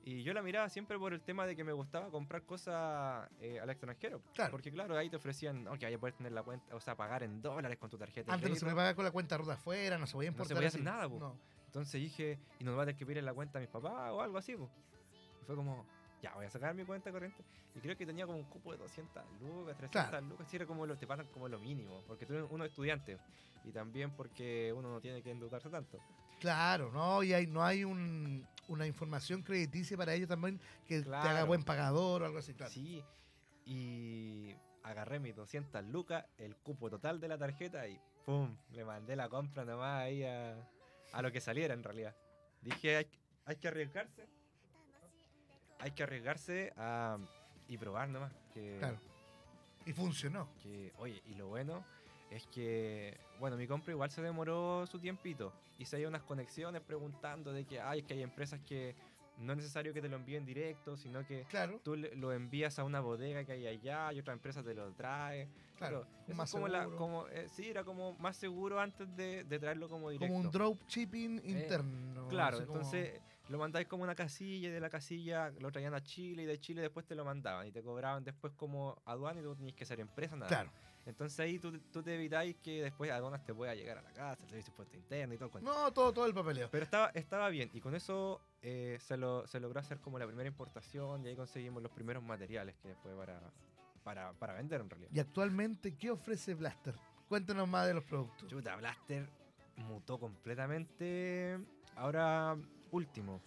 Y 0.08 0.22
yo 0.22 0.32
la 0.32 0.40
miraba 0.40 0.68
siempre 0.68 0.96
por 1.00 1.12
el 1.12 1.20
tema 1.20 1.46
de 1.46 1.56
que 1.56 1.64
me 1.64 1.72
gustaba 1.72 2.10
comprar 2.10 2.44
cosas 2.44 3.28
eh, 3.40 3.58
al 3.58 3.68
extranjero. 3.70 4.22
Claro. 4.34 4.52
Porque 4.52 4.70
claro, 4.70 4.96
ahí 4.96 5.10
te 5.10 5.16
ofrecían, 5.16 5.64
no, 5.64 5.72
que 5.76 5.84
vaya 5.84 5.96
a 5.96 5.98
poder 5.98 6.14
tener 6.14 6.30
la 6.30 6.44
cuenta, 6.44 6.76
o 6.76 6.80
sea, 6.80 6.94
pagar 6.96 7.24
en 7.24 7.42
dólares 7.42 7.76
con 7.76 7.90
tu 7.90 7.98
tarjeta. 7.98 8.32
Antes 8.32 8.48
no 8.48 8.54
se 8.54 8.66
me 8.66 8.70
pagaba 8.70 8.94
con 8.94 9.04
la 9.04 9.10
cuenta 9.10 9.36
ruta 9.36 9.54
afuera, 9.54 9.98
no 9.98 10.06
se 10.06 10.12
podía 10.12 10.30
No 10.30 10.36
se 10.36 10.36
importar. 10.36 10.56
podía 10.58 10.68
así. 10.68 10.76
hacer 10.76 10.84
nada, 10.84 11.08
po. 11.08 11.18
No. 11.18 11.36
Entonces 11.66 12.00
dije, 12.00 12.38
y 12.60 12.64
nos 12.64 12.78
va 12.78 12.82
a 12.82 12.86
tener 12.86 12.96
que 12.96 13.04
pedir 13.04 13.18
en 13.18 13.24
la 13.24 13.34
cuenta 13.34 13.58
a 13.58 13.60
mis 13.60 13.68
papás 13.68 14.12
o 14.12 14.22
algo 14.22 14.38
así, 14.38 14.54
pues. 14.54 14.70
Y 15.42 15.44
fue 15.44 15.56
como, 15.56 15.84
ya, 16.22 16.34
voy 16.34 16.46
a 16.46 16.50
sacar 16.50 16.74
mi 16.74 16.84
cuenta 16.84 17.10
corriente. 17.12 17.44
Y 17.74 17.80
creo 17.80 17.96
que 17.96 18.06
tenía 18.06 18.26
como 18.26 18.38
un 18.38 18.44
cupo 18.44 18.72
de 18.72 18.78
200 18.78 19.22
lucas, 19.40 19.76
300 19.76 20.08
Claro. 20.10 20.26
lucas, 20.26 20.48
sí, 20.48 20.56
era 20.56 20.66
como 20.66 20.86
lo, 20.86 20.96
te 20.96 21.06
pagan 21.06 21.26
como 21.28 21.48
lo 21.48 21.58
mínimo, 21.58 22.02
porque 22.06 22.26
tú 22.26 22.34
eres 22.34 22.46
uno 22.50 22.64
es 22.64 22.70
estudiante. 22.70 23.18
Y 23.64 23.72
también 23.72 24.10
porque 24.14 24.72
uno 24.74 24.90
no 24.90 25.00
tiene 25.00 25.22
que 25.22 25.30
endeudarse 25.30 25.68
tanto. 25.70 25.98
Claro, 26.40 26.90
no, 26.92 27.22
y 27.22 27.32
hay, 27.32 27.46
no 27.46 27.64
hay 27.64 27.84
un- 27.84 28.46
una 28.68 28.86
información 28.86 29.42
crediticia 29.42 29.96
para 29.96 30.14
ellos 30.14 30.28
también 30.28 30.60
que 30.86 31.02
te 31.02 31.08
haga 31.08 31.44
buen 31.44 31.62
pagador 31.64 32.22
o 32.22 32.26
algo 32.26 32.38
así, 32.38 32.52
claro. 32.54 32.72
Sí, 32.72 33.02
y 33.64 34.54
agarré 34.82 35.18
mis 35.18 35.34
200 35.34 35.84
lucas, 35.84 36.24
el 36.38 36.56
cupo 36.56 36.88
total 36.90 37.20
de 37.20 37.28
la 37.28 37.38
tarjeta 37.38 37.86
y 37.88 37.98
¡pum! 38.24 38.56
Le 38.70 38.84
mandé 38.84 39.16
la 39.16 39.28
compra 39.28 39.64
nomás 39.64 40.02
ahí 40.02 40.22
a, 40.24 40.56
a 41.12 41.22
lo 41.22 41.32
que 41.32 41.40
saliera 41.40 41.74
en 41.74 41.82
realidad. 41.82 42.14
Dije, 42.60 42.96
hay, 42.96 43.10
hay 43.44 43.56
que 43.56 43.68
arriesgarse. 43.68 44.28
Hay 45.78 45.90
que 45.92 46.02
arriesgarse 46.02 46.72
a, 46.76 47.18
y 47.68 47.76
probar 47.78 48.08
nomás. 48.08 48.32
Que, 48.52 48.76
Claro. 48.78 48.98
Y 49.84 49.92
funcionó. 49.92 50.48
que, 50.62 50.92
oye, 50.98 51.22
y 51.26 51.34
lo 51.34 51.48
bueno 51.48 51.84
es 52.30 52.46
que, 52.48 53.16
bueno, 53.38 53.56
mi 53.56 53.66
compra 53.68 53.92
igual 53.92 54.10
se 54.10 54.20
demoró 54.22 54.84
su 54.86 54.98
tiempito. 54.98 55.52
Hice 55.78 55.96
ahí 55.96 56.06
unas 56.06 56.22
conexiones 56.22 56.82
preguntando 56.82 57.52
de 57.52 57.64
que, 57.64 57.80
ay, 57.80 58.00
es 58.00 58.04
que 58.06 58.14
hay 58.14 58.22
empresas 58.22 58.60
que 58.66 58.96
no 59.38 59.52
es 59.52 59.58
necesario 59.58 59.92
que 59.92 60.00
te 60.00 60.08
lo 60.08 60.16
envíen 60.16 60.44
directo, 60.46 60.96
sino 60.96 61.24
que 61.26 61.44
Claro, 61.44 61.78
tú 61.84 61.94
lo 61.94 62.32
envías 62.32 62.78
a 62.78 62.84
una 62.84 63.00
bodega 63.00 63.44
que 63.44 63.52
hay 63.52 63.66
allá 63.66 64.12
y 64.14 64.18
otra 64.18 64.32
empresa 64.32 64.62
te 64.62 64.74
lo 64.74 64.90
trae. 64.94 65.46
claro. 65.76 66.06
Eso 66.26 66.34
más 66.36 66.48
es 66.48 66.52
como 66.54 66.68
la, 66.68 66.80
seguro. 66.80 66.96
como, 66.96 67.28
eh, 67.28 67.46
sí, 67.52 67.68
era 67.68 67.84
como 67.84 68.14
más 68.14 68.36
seguro 68.38 68.80
antes 68.80 69.14
de, 69.14 69.44
de 69.44 69.58
traerlo 69.58 69.88
como 69.90 70.08
directo. 70.10 70.32
como 70.34 70.46
un 70.46 70.50
drop 70.50 70.80
shipping 70.88 71.42
interno. 71.44 72.26
Claro, 72.28 72.58
entonces 72.58 73.20
lo 73.48 73.58
mandáis 73.58 73.86
como 73.86 74.02
una 74.02 74.14
casilla 74.14 74.68
y 74.68 74.70
de 74.70 74.80
la 74.80 74.90
casilla 74.90 75.50
lo 75.60 75.70
traían 75.70 75.94
a 75.94 76.02
Chile 76.02 76.42
y 76.42 76.46
de 76.46 76.58
Chile 76.58 76.82
después 76.82 77.06
te 77.06 77.14
lo 77.14 77.24
mandaban 77.24 77.66
y 77.66 77.72
te 77.72 77.82
cobraban 77.82 78.24
después 78.24 78.52
como 78.54 79.00
aduana 79.04 79.40
y 79.40 79.44
tú 79.44 79.54
tenías 79.54 79.76
que 79.76 79.84
ser 79.84 80.00
empresa, 80.00 80.36
nada. 80.36 80.48
Claro. 80.48 80.70
Entonces 81.06 81.38
ahí 81.38 81.60
tú, 81.60 81.78
tú 81.92 82.02
te 82.02 82.16
evitáis 82.16 82.56
que 82.56 82.82
después 82.82 83.10
aduanas 83.12 83.44
te 83.44 83.54
pueda 83.54 83.74
llegar 83.76 83.98
a 83.98 84.02
la 84.02 84.12
casa, 84.12 84.42
el 84.42 84.48
servicio 84.48 84.64
de 84.64 84.70
impuesto 84.72 84.96
interno 84.96 85.34
y 85.34 85.38
todo 85.38 85.58
el. 85.58 85.64
No, 85.64 85.92
todo, 85.92 86.12
todo 86.12 86.26
el 86.26 86.34
papeleo. 86.34 86.68
Pero 86.70 86.84
estaba, 86.84 87.10
estaba 87.14 87.48
bien 87.48 87.70
y 87.72 87.80
con 87.80 87.94
eso 87.94 88.40
eh, 88.60 88.98
se, 89.00 89.16
lo, 89.16 89.46
se 89.46 89.60
logró 89.60 89.78
hacer 89.78 90.00
como 90.00 90.18
la 90.18 90.26
primera 90.26 90.48
importación 90.48 91.24
y 91.24 91.28
ahí 91.28 91.36
conseguimos 91.36 91.80
los 91.80 91.92
primeros 91.92 92.24
materiales 92.24 92.74
que 92.82 92.88
después 92.88 93.14
para, 93.14 93.40
para, 94.02 94.32
para 94.32 94.54
vender 94.54 94.80
en 94.80 94.90
realidad. 94.90 95.10
Y 95.14 95.20
actualmente, 95.20 95.94
¿qué 95.94 96.10
ofrece 96.10 96.54
Blaster? 96.54 96.96
Cuéntanos 97.28 97.68
más 97.68 97.86
de 97.86 97.94
los 97.94 98.02
productos. 98.02 98.48
Chuta, 98.48 98.74
Blaster 98.74 99.28
mutó 99.76 100.18
completamente 100.18 101.60
ahora 101.94 102.56
último. 102.96 103.40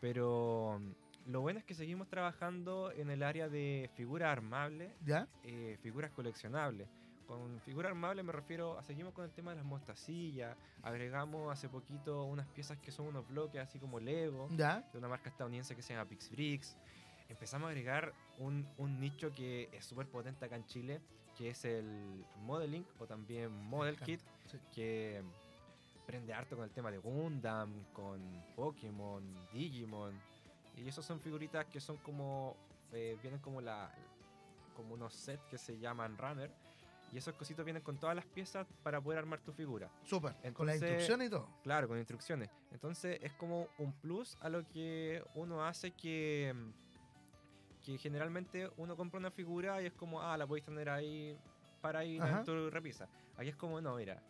Pero 0.00 0.78
mm, 0.80 1.30
lo 1.32 1.40
bueno 1.40 1.58
es 1.58 1.64
que 1.64 1.74
seguimos 1.74 2.08
trabajando 2.08 2.92
en 2.92 3.10
el 3.10 3.22
área 3.22 3.48
de 3.48 3.90
figuras 3.94 4.30
armables, 4.30 4.92
¿Ya? 5.04 5.28
eh, 5.42 5.76
figuras 5.82 6.10
coleccionables. 6.12 6.88
Con 7.26 7.60
figura 7.62 7.88
armable 7.88 8.22
me 8.22 8.30
refiero 8.30 8.78
a 8.78 8.84
seguimos 8.84 9.12
con 9.12 9.24
el 9.24 9.32
tema 9.32 9.50
de 9.50 9.56
las 9.56 9.64
mostacillas. 9.64 10.56
Agregamos 10.82 11.52
hace 11.52 11.68
poquito 11.68 12.24
unas 12.24 12.46
piezas 12.46 12.78
que 12.78 12.92
son 12.92 13.08
unos 13.08 13.26
bloques 13.26 13.60
así 13.60 13.80
como 13.80 13.98
Lego 13.98 14.48
¿Ya? 14.52 14.88
de 14.92 14.98
una 14.98 15.08
marca 15.08 15.28
estadounidense 15.28 15.74
que 15.74 15.82
se 15.82 15.92
llama 15.92 16.08
Pixbricks. 16.08 16.76
Empezamos 17.28 17.66
a 17.66 17.70
agregar 17.70 18.12
un, 18.38 18.68
un 18.78 19.00
nicho 19.00 19.32
que 19.32 19.68
es 19.72 19.84
súper 19.84 20.06
potente 20.06 20.44
acá 20.44 20.54
en 20.54 20.66
Chile, 20.66 21.00
que 21.36 21.50
es 21.50 21.64
el 21.64 22.24
modeling 22.44 22.86
o 23.00 23.06
también 23.08 23.50
model 23.50 23.98
kit, 23.98 24.20
sí. 24.44 24.58
que 24.72 25.24
prende 26.06 26.32
harto 26.32 26.56
con 26.56 26.64
el 26.64 26.70
tema 26.70 26.90
de 26.90 26.98
Gundam, 26.98 27.72
con 27.92 28.20
Pokémon, 28.54 29.22
Digimon. 29.52 30.14
Y 30.76 30.88
esos 30.88 31.04
son 31.04 31.20
figuritas 31.20 31.66
que 31.66 31.80
son 31.80 31.96
como, 31.98 32.56
eh, 32.92 33.18
vienen 33.22 33.40
como 33.40 33.60
la 33.60 33.90
como 34.76 34.92
unos 34.94 35.14
sets 35.14 35.42
que 35.50 35.56
se 35.58 35.78
llaman 35.78 36.16
Runner. 36.18 36.50
Y 37.12 37.18
esos 37.18 37.34
cositos 37.34 37.64
vienen 37.64 37.82
con 37.82 37.96
todas 37.98 38.14
las 38.14 38.26
piezas 38.26 38.66
para 38.82 39.00
poder 39.00 39.18
armar 39.20 39.40
tu 39.40 39.52
figura. 39.52 39.88
Súper. 40.02 40.32
Con 40.52 40.66
la 40.66 40.74
Entonces- 40.74 40.82
instrucción 40.90 41.22
y 41.22 41.30
todo. 41.30 41.48
Claro, 41.62 41.88
con 41.88 41.96
instrucciones. 41.98 42.50
Entonces 42.72 43.18
es 43.22 43.32
como 43.34 43.68
un 43.78 43.92
plus 43.92 44.36
a 44.40 44.48
lo 44.50 44.66
que 44.68 45.24
uno 45.34 45.64
hace 45.64 45.92
que, 45.92 46.52
que 47.84 47.96
generalmente 47.96 48.68
uno 48.76 48.96
compra 48.96 49.18
una 49.18 49.30
figura 49.30 49.80
y 49.80 49.86
es 49.86 49.92
como, 49.92 50.20
ah, 50.20 50.36
la 50.36 50.46
podéis 50.46 50.64
tener 50.66 50.90
ahí 50.90 51.38
para 51.80 52.04
ir 52.04 52.20
Ajá. 52.20 52.40
en 52.40 52.44
tu 52.44 52.68
repisa. 52.68 53.08
Aquí 53.36 53.48
es 53.48 53.56
como, 53.56 53.80
no, 53.80 53.96
mira, 53.96 54.20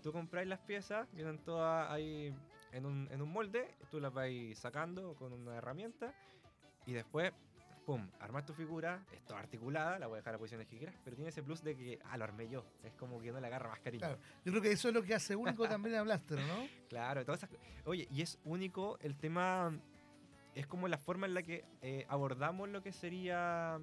tú 0.00 0.12
compráis 0.12 0.48
las 0.48 0.60
piezas, 0.60 1.08
vienen 1.12 1.38
todas 1.38 1.90
ahí 1.90 2.34
en 2.72 2.86
un, 2.86 3.08
en 3.10 3.22
un 3.22 3.32
molde, 3.32 3.74
tú 3.90 4.00
las 4.00 4.12
vais 4.12 4.58
sacando 4.58 5.14
con 5.14 5.32
una 5.32 5.56
herramienta 5.56 6.14
y 6.86 6.92
después, 6.92 7.32
pum, 7.84 8.08
armas 8.20 8.44
tu 8.44 8.54
figura, 8.54 9.04
es 9.12 9.24
toda 9.24 9.40
articulada, 9.40 9.98
la 9.98 10.06
voy 10.06 10.16
a 10.16 10.18
dejar 10.18 10.34
a 10.34 10.38
posiciones 10.38 10.66
que 10.66 10.78
quieras, 10.78 10.94
pero 11.04 11.16
tiene 11.16 11.30
ese 11.30 11.42
plus 11.42 11.62
de 11.62 11.76
que, 11.76 11.98
ah, 12.04 12.16
lo 12.16 12.24
armé 12.24 12.48
yo. 12.48 12.64
Es 12.82 12.92
como 12.94 13.20
que 13.20 13.32
no 13.32 13.40
le 13.40 13.46
agarra 13.46 13.68
más 13.68 13.80
cariño. 13.80 14.00
Claro. 14.00 14.18
Yo 14.44 14.52
creo 14.52 14.62
que 14.62 14.72
eso 14.72 14.88
es 14.88 14.94
lo 14.94 15.02
que 15.02 15.14
hace 15.14 15.36
único 15.36 15.68
también 15.68 15.96
a 15.96 16.02
Blaster, 16.02 16.38
¿no? 16.38 16.66
Claro, 16.88 17.24
todas 17.24 17.42
esas 17.42 17.56
Oye, 17.84 18.08
y 18.10 18.22
es 18.22 18.38
único 18.44 18.98
el 19.00 19.16
tema 19.16 19.72
es 20.54 20.66
como 20.66 20.88
la 20.88 20.98
forma 20.98 21.26
en 21.26 21.34
la 21.34 21.42
que 21.42 21.64
eh, 21.82 22.04
abordamos 22.08 22.68
lo 22.68 22.82
que 22.82 22.92
sería 22.92 23.78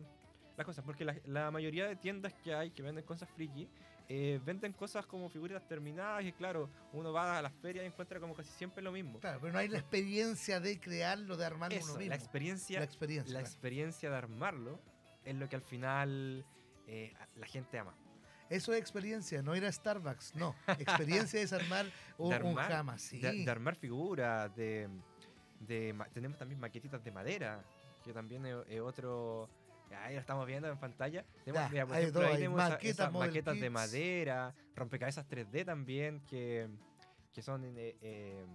las 0.58 0.65
cosas. 0.65 0.84
Porque 0.84 1.06
la, 1.06 1.15
la 1.25 1.51
mayoría 1.51 1.88
de 1.88 1.95
tiendas 1.95 2.34
que 2.34 2.53
hay 2.53 2.71
que 2.71 2.82
venden 2.82 3.06
cosas 3.06 3.30
friki 3.30 3.69
eh, 4.10 4.39
venden 4.46 4.72
cosas 4.74 5.06
como 5.06 5.30
figuritas 5.30 5.67
terminadas 5.67 6.24
y 6.24 6.32
claro, 6.32 6.70
uno 6.93 7.12
va 7.12 7.38
a 7.38 7.41
las 7.41 7.54
ferias 7.54 7.84
y 7.84 7.88
encuentra 7.88 8.20
como 8.20 8.34
casi 8.36 8.50
siempre 8.52 8.82
lo 8.82 8.91
mismo. 8.91 9.20
Claro, 9.20 9.39
pero 9.41 9.52
no 9.54 9.60
hay 9.60 9.67
la 9.67 9.80
experiencia 9.80 10.60
de 10.60 10.80
crearlo, 10.80 11.36
de 11.36 11.46
armarlo 11.46 11.78
Eso, 11.78 11.88
uno 11.91 11.98
mismo. 12.00 12.10
la 12.10 12.15
experiencia, 12.15 12.80
La 12.80 12.86
experiencia. 12.86 13.34
la 13.34 13.39
claro. 13.39 13.48
experiencia 13.54 14.10
de 14.10 14.15
armarlo 14.15 14.80
es 15.26 15.36
lo 15.36 15.50
que 15.50 15.56
al 15.58 15.62
final 15.62 16.46
eh, 16.88 17.13
la 17.36 17.46
gente 17.48 17.78
ama. 17.80 17.93
Eso 18.50 18.72
es 18.72 18.80
experiencia, 18.80 19.41
no 19.41 19.58
ir 19.58 19.65
a 19.65 19.72
Starbucks, 19.72 20.36
no. 20.36 20.56
Experiencia 20.80 21.41
es 21.41 21.52
armar 21.52 21.86
un, 22.17 22.32
armar- 22.32 22.70
jama, 22.70 22.98
sí. 22.98 23.20
de, 23.20 23.43
de 23.43 23.52
armar 23.52 23.76
figuras, 23.76 24.56
de, 24.56 24.88
de 25.60 25.93
tenemos 26.13 26.38
también 26.38 26.58
maquetitas 26.62 27.04
de 27.04 27.12
madera, 27.12 27.62
que 28.06 28.13
también 28.13 28.46
es, 28.46 28.56
es 28.70 28.80
otro. 28.80 29.50
Ahí 29.95 30.13
lo 30.15 30.19
estamos 30.21 30.45
viendo 30.47 30.67
en 30.69 30.78
pantalla. 30.78 31.23
Tenemos, 31.43 31.65
Ya, 31.65 31.69
mira, 31.71 31.86
por 31.86 31.95
ejemplo, 31.97 32.19
todo 32.21 32.30
ahí 32.30 32.36
tenemos 32.38 32.58
maquetas, 32.58 32.84
esas 33.00 33.13
maquetas 33.13 33.54
de 33.56 33.62
kits. 33.62 33.71
madera, 33.71 34.54
rompecabezas 34.76 35.28
3D 35.28 35.65
también, 35.65 36.21
que, 36.28 36.67
que 37.34 37.41
son 37.41 37.63
eh, 37.65 37.95
eh, 38.02 38.45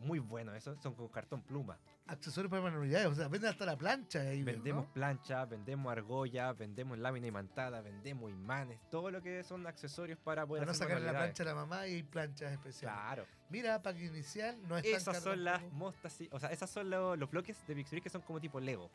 muy 0.00 0.18
buenos. 0.18 0.54
Esos 0.56 0.80
son 0.82 0.94
con 0.94 1.08
cartón 1.08 1.42
pluma. 1.42 1.78
Accesorios 2.06 2.50
para 2.50 2.62
manualidades, 2.62 3.06
o 3.06 3.14
sea, 3.14 3.28
venden 3.28 3.50
hasta 3.50 3.64
la 3.64 3.76
plancha 3.76 4.20
ahí. 4.22 4.42
Vendemos 4.42 4.86
¿no? 4.86 4.92
planchas, 4.92 5.48
vendemos 5.48 5.90
argollas, 5.92 6.58
vendemos 6.58 6.98
lámina 6.98 7.28
imantada, 7.28 7.80
vendemos 7.80 8.28
imanes, 8.30 8.80
todo 8.90 9.10
lo 9.12 9.22
que 9.22 9.44
son 9.44 9.64
accesorios 9.68 10.18
para 10.18 10.44
poder 10.44 10.62
Para 10.62 10.72
no 10.72 10.78
sacar 10.78 11.00
la 11.00 11.12
plancha 11.12 11.44
a 11.44 11.46
la 11.46 11.54
mamá 11.54 11.86
y 11.86 12.02
planchas 12.02 12.50
especiales. 12.52 12.98
Claro. 12.98 13.24
Mira, 13.50 13.80
para 13.80 13.96
que 13.96 14.06
inicial 14.06 14.58
no 14.66 14.76
es 14.76 14.82
tan 14.82 14.92
Esas 14.94 15.14
caro 15.14 15.30
son 15.30 15.44
las 15.44 15.62
mostas, 15.72 16.18
o 16.32 16.40
sea, 16.40 16.50
esas 16.50 16.68
son 16.70 16.90
lo- 16.90 17.14
los 17.14 17.30
bloques 17.30 17.64
de 17.68 17.74
Big 17.74 17.86
que 18.02 18.10
son 18.10 18.22
como 18.22 18.40
tipo 18.40 18.58
Lego. 18.58 18.90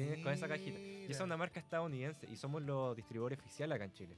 Vienen 0.00 0.22
con 0.22 0.32
esa 0.32 0.48
cajita. 0.48 0.78
Y 0.78 1.04
esa 1.04 1.12
es 1.12 1.20
una 1.20 1.36
marca 1.36 1.60
estadounidense 1.60 2.26
y 2.30 2.36
somos 2.36 2.62
los 2.62 2.96
distribuidores 2.96 3.38
oficiales 3.38 3.76
acá 3.76 3.84
en 3.84 3.92
Chile. 3.92 4.16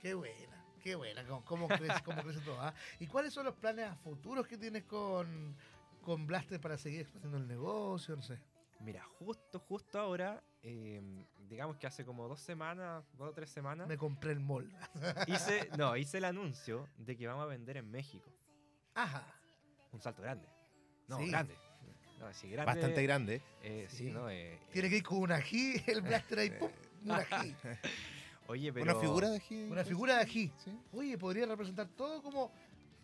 Qué 0.00 0.14
buena, 0.14 0.64
qué 0.82 0.94
buena, 0.94 1.24
cómo, 1.26 1.44
cómo 1.44 1.68
crece, 1.68 2.02
cómo 2.04 2.22
crece 2.22 2.40
todo. 2.40 2.60
ah? 2.60 2.74
¿Y 3.00 3.06
cuáles 3.06 3.32
son 3.32 3.44
los 3.46 3.54
planes 3.54 3.86
a 3.86 3.96
futuros 3.96 4.46
que 4.46 4.56
tienes 4.58 4.84
con, 4.84 5.56
con 6.02 6.26
Blaster 6.26 6.60
para 6.60 6.76
seguir 6.78 7.00
expandiendo 7.00 7.38
el 7.38 7.46
negocio? 7.48 8.14
No 8.16 8.22
sé. 8.22 8.38
Mira, 8.80 9.02
justo, 9.18 9.58
justo 9.58 9.98
ahora, 9.98 10.42
eh, 10.62 11.00
digamos 11.48 11.78
que 11.78 11.86
hace 11.86 12.04
como 12.04 12.28
dos 12.28 12.40
semanas, 12.40 13.04
dos 13.16 13.30
o 13.30 13.32
tres 13.32 13.48
semanas, 13.48 13.88
Me 13.88 13.96
compré 13.96 14.32
el 14.32 14.40
mall. 14.40 14.70
hice, 15.26 15.70
no, 15.78 15.96
hice 15.96 16.18
el 16.18 16.26
anuncio 16.26 16.86
de 16.98 17.16
que 17.16 17.26
vamos 17.26 17.44
a 17.44 17.46
vender 17.46 17.78
en 17.78 17.90
México. 17.90 18.30
Ajá. 18.94 19.26
Un 19.92 20.00
salto 20.00 20.20
grande. 20.22 20.46
No, 21.08 21.18
Sí. 21.18 21.30
grande. 21.30 21.56
No, 22.20 22.32
sí, 22.32 22.48
grande. 22.50 22.72
Bastante 22.72 23.02
grande. 23.02 23.42
eh, 23.62 23.86
sí, 23.90 23.96
Sí. 23.96 24.10
¿no? 24.12 24.28
Eh, 24.30 24.58
Tiene 24.72 24.88
que 24.90 24.96
ir 24.96 25.02
con 25.02 25.18
un 25.18 25.32
ají, 25.32 25.82
el 25.86 26.00
Blaster 26.02 26.38
ahí, 26.38 26.50
pum, 26.50 26.70
un 27.04 27.10
ají. 27.12 27.54
oye, 28.48 28.72
pero... 28.72 28.84
Una 28.84 28.94
figura 29.00 29.28
de 29.30 29.36
ají. 29.36 29.62
Una 29.70 29.84
figura 29.84 30.14
de 30.16 30.22
ají. 30.22 30.52
Sí. 30.64 30.78
Oye, 30.92 31.18
podría 31.18 31.46
representar 31.46 31.86
todo 31.88 32.22
como. 32.22 32.50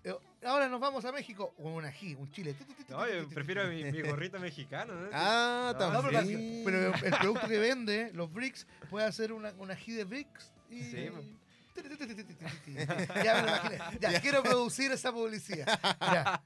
eh, 0.05 0.15
ahora 0.45 0.69
nos 0.69 0.81
vamos 0.81 1.05
a 1.05 1.13
México. 1.13 1.55
O 1.59 1.71
un 1.71 1.85
ají, 1.85 2.15
un 2.15 2.31
chile. 2.33 2.57
No, 2.89 3.07
yo 3.09 3.29
prefiero 3.29 3.67
mi, 3.69 3.85
mi 3.85 4.03
gorrito 4.03 4.39
mexicano. 4.41 4.95
¿no? 4.95 5.09
Ah, 5.13 5.75
No, 5.79 5.93
No, 5.93 6.03
pero, 6.03 6.19
también. 6.19 6.63
pero 6.65 6.95
el 6.95 7.11
producto 7.19 7.49
que 7.49 7.59
vende, 7.59 8.11
los 8.15 8.33
bricks, 8.33 8.67
puede 8.91 9.07
hacer 9.07 9.33
una, 9.33 9.51
un 9.59 9.71
ají 9.71 9.93
de 9.93 10.05
bricks. 10.05 10.53
Y... 10.71 10.83
Sí. 10.85 11.11
Ya 13.25 13.35
me 13.35 13.43
lo 13.43 13.49
imaginé. 13.49 13.79
Ya, 14.01 14.21
quiero 14.21 14.43
producir 14.43 14.93
esa 14.93 15.11
publicidad. 15.13 15.67
Ya. 16.01 16.43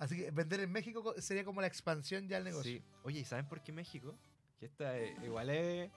Así 0.00 0.16
que 0.16 0.30
vender 0.32 0.58
en 0.60 0.72
México 0.72 1.02
co- 1.04 1.20
sería 1.20 1.44
como 1.44 1.60
la 1.60 1.68
expansión 1.68 2.26
ya 2.26 2.38
al 2.38 2.44
negocio. 2.44 2.72
Sí. 2.72 2.82
Oye, 3.04 3.20
¿y 3.20 3.24
saben 3.24 3.46
por 3.46 3.60
qué 3.62 3.70
México? 3.70 4.14
Que 4.58 4.66
esta 4.66 4.98
eh, 4.98 5.14
igual 5.22 5.48
es, 5.50 5.90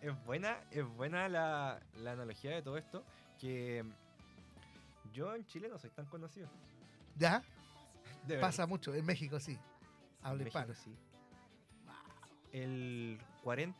es 0.00 0.24
buena, 0.24 0.58
es 0.70 0.86
buena 0.86 1.28
la, 1.28 1.78
la 1.96 2.12
analogía 2.12 2.52
de 2.52 2.62
todo 2.62 2.76
esto, 2.78 3.04
que 3.38 3.84
yo 5.12 5.34
en 5.34 5.44
Chile 5.46 5.68
no 5.68 5.78
soy 5.78 5.90
tan 5.90 6.06
conocido. 6.06 6.48
¿Ya? 7.18 7.42
De. 8.26 8.38
Pasa 8.38 8.66
mucho. 8.66 8.94
En 8.94 9.04
México 9.04 9.38
sí. 9.40 9.58
Habla 10.22 10.46
hispano. 10.46 10.74
sí. 10.74 10.94
El 12.52 13.18
40%, 13.44 13.78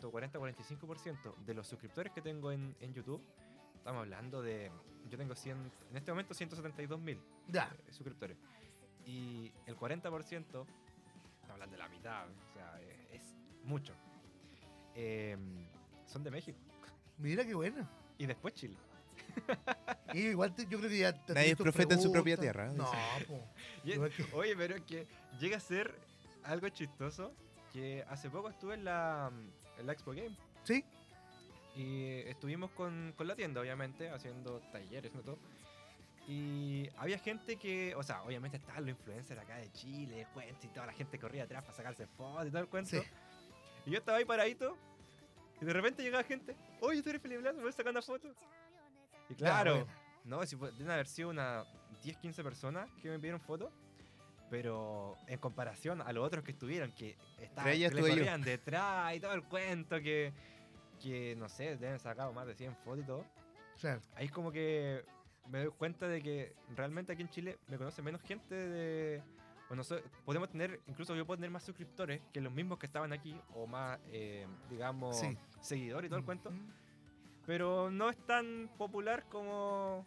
40-45% 0.00 1.34
de 1.44 1.54
los 1.54 1.66
suscriptores 1.68 2.12
que 2.12 2.22
tengo 2.22 2.50
en, 2.50 2.74
en 2.80 2.94
YouTube, 2.94 3.20
estamos 3.76 4.00
hablando 4.00 4.40
de. 4.42 4.70
Yo 5.10 5.18
tengo 5.18 5.34
100, 5.36 5.56
en 5.90 5.96
este 5.96 6.10
momento 6.10 6.32
172 6.34 6.98
mil 7.00 7.20
suscriptores. 7.90 8.36
Y 9.06 9.52
el 9.66 9.76
40%, 9.76 10.02
estamos 10.02 10.66
hablando 11.48 11.72
de 11.72 11.78
la 11.78 11.88
mitad, 11.88 12.24
o 12.28 12.52
sea, 12.54 12.78
eh, 12.80 13.08
es 13.12 13.22
mucho. 13.64 13.94
Eh, 14.94 15.36
son 16.06 16.24
de 16.24 16.30
México. 16.30 16.58
Mira 17.18 17.44
qué 17.44 17.54
bueno. 17.54 17.88
Y 18.18 18.26
después 18.26 18.54
Chile. 18.54 18.76
Y 20.12 20.28
igual 20.28 20.54
te- 20.54 20.66
yo 20.66 20.78
creo 20.78 20.90
que 20.90 20.98
ya 20.98 21.12
te 21.24 21.34
Nadie 21.34 21.50
es 21.52 21.56
profeta 21.56 21.94
en 21.94 22.00
su 22.00 22.10
propia 22.12 22.36
tierra, 22.36 22.72
No, 22.72 22.90
po. 23.26 23.40
Y- 23.84 23.96
Oye, 24.34 24.56
pero 24.56 24.76
es 24.76 24.82
que 24.82 25.06
llega 25.38 25.56
a 25.58 25.60
ser 25.60 25.94
algo 26.44 26.68
chistoso 26.70 27.32
que 27.72 28.04
hace 28.08 28.30
poco 28.30 28.48
estuve 28.48 28.74
en 28.74 28.84
la, 28.84 29.30
en 29.78 29.86
la 29.86 29.92
Expo 29.92 30.12
Game. 30.12 30.36
Sí, 30.64 30.84
Y 31.76 32.06
estuvimos 32.28 32.70
con, 32.70 33.12
con 33.16 33.26
la 33.28 33.36
tienda, 33.36 33.60
obviamente, 33.60 34.08
haciendo 34.10 34.60
talleres, 34.72 35.12
¿no? 35.14 35.20
Todo. 35.22 35.38
Y 36.28 36.88
había 36.96 37.18
gente 37.18 37.56
que, 37.56 37.94
o 37.94 38.02
sea, 38.02 38.22
obviamente 38.22 38.56
estaban 38.56 38.84
los 38.84 38.90
influencers 38.90 39.40
acá 39.40 39.56
de 39.56 39.70
Chile, 39.72 40.26
cuento 40.34 40.66
y 40.66 40.68
toda 40.70 40.86
la 40.86 40.92
gente 40.92 41.18
corría 41.18 41.44
atrás 41.44 41.62
para 41.62 41.76
sacarse 41.76 42.06
fotos 42.06 42.48
y 42.48 42.50
todo 42.50 42.62
el 42.62 42.68
cuento. 42.68 42.90
Sí. 42.90 43.02
Y 43.86 43.92
yo 43.92 43.98
estaba 43.98 44.18
ahí 44.18 44.24
paradito 44.24 44.76
y 45.60 45.64
de 45.64 45.72
repente 45.72 46.02
llegaba 46.02 46.24
gente, 46.24 46.56
oye, 46.80 47.02
tú 47.02 47.10
eres 47.10 47.22
Felipe 47.22 47.40
Blas, 47.42 47.54
me 47.54 47.60
voy 47.60 47.70
a 47.70 47.72
sacar 47.72 47.92
una 47.92 48.02
foto. 48.02 48.28
Y 49.28 49.34
claro, 49.34 49.76
bueno. 49.76 49.92
no, 50.24 50.46
si 50.46 50.56
deben 50.56 50.90
haber 50.90 51.06
sido 51.06 51.30
unas 51.30 51.66
10, 52.02 52.16
15 52.18 52.42
personas 52.42 52.90
que 53.00 53.08
me 53.08 53.18
pidieron 53.18 53.40
fotos. 53.40 53.72
Pero 54.48 55.16
en 55.26 55.40
comparación 55.40 56.00
a 56.00 56.12
los 56.12 56.24
otros 56.24 56.44
que 56.44 56.52
estuvieron, 56.52 56.92
que 56.92 57.16
estaban 57.40 57.72
que 57.72 57.90
le 57.90 58.00
corrían 58.00 58.42
detrás 58.42 59.16
y 59.16 59.18
todo 59.18 59.32
el 59.32 59.42
cuento, 59.42 60.00
que, 60.00 60.32
que 61.02 61.34
no 61.34 61.48
sé, 61.48 61.76
deben 61.76 61.98
sacado 61.98 62.32
más 62.32 62.46
de 62.46 62.54
100 62.54 62.76
fotos 62.76 63.00
y 63.00 63.06
todo. 63.06 63.24
claro. 63.80 64.00
Ahí 64.14 64.26
es 64.26 64.32
como 64.32 64.52
que 64.52 65.04
me 65.50 65.60
doy 65.64 65.70
cuenta 65.76 66.08
de 66.08 66.22
que 66.22 66.54
realmente 66.74 67.12
aquí 67.12 67.22
en 67.22 67.28
Chile 67.30 67.58
me 67.68 67.78
conoce 67.78 68.02
menos 68.02 68.20
gente 68.22 68.54
de... 68.54 69.22
O 69.68 69.74
no 69.74 69.82
sé, 69.82 70.00
podemos 70.24 70.48
tener, 70.48 70.80
incluso 70.86 71.14
yo 71.16 71.26
puedo 71.26 71.38
tener 71.38 71.50
más 71.50 71.64
suscriptores 71.64 72.20
que 72.32 72.40
los 72.40 72.52
mismos 72.52 72.78
que 72.78 72.86
estaban 72.86 73.12
aquí, 73.12 73.36
o 73.54 73.66
más, 73.66 73.98
eh, 74.12 74.46
digamos, 74.70 75.18
Sí. 75.18 75.36
seguidores 75.60 76.06
y 76.06 76.08
todo 76.08 76.20
el 76.20 76.24
cuento, 76.24 76.50
Mm. 76.52 76.70
pero 77.46 77.90
no 77.90 78.08
es 78.08 78.16
tan 78.26 78.70
popular 78.78 79.24
como... 79.28 80.04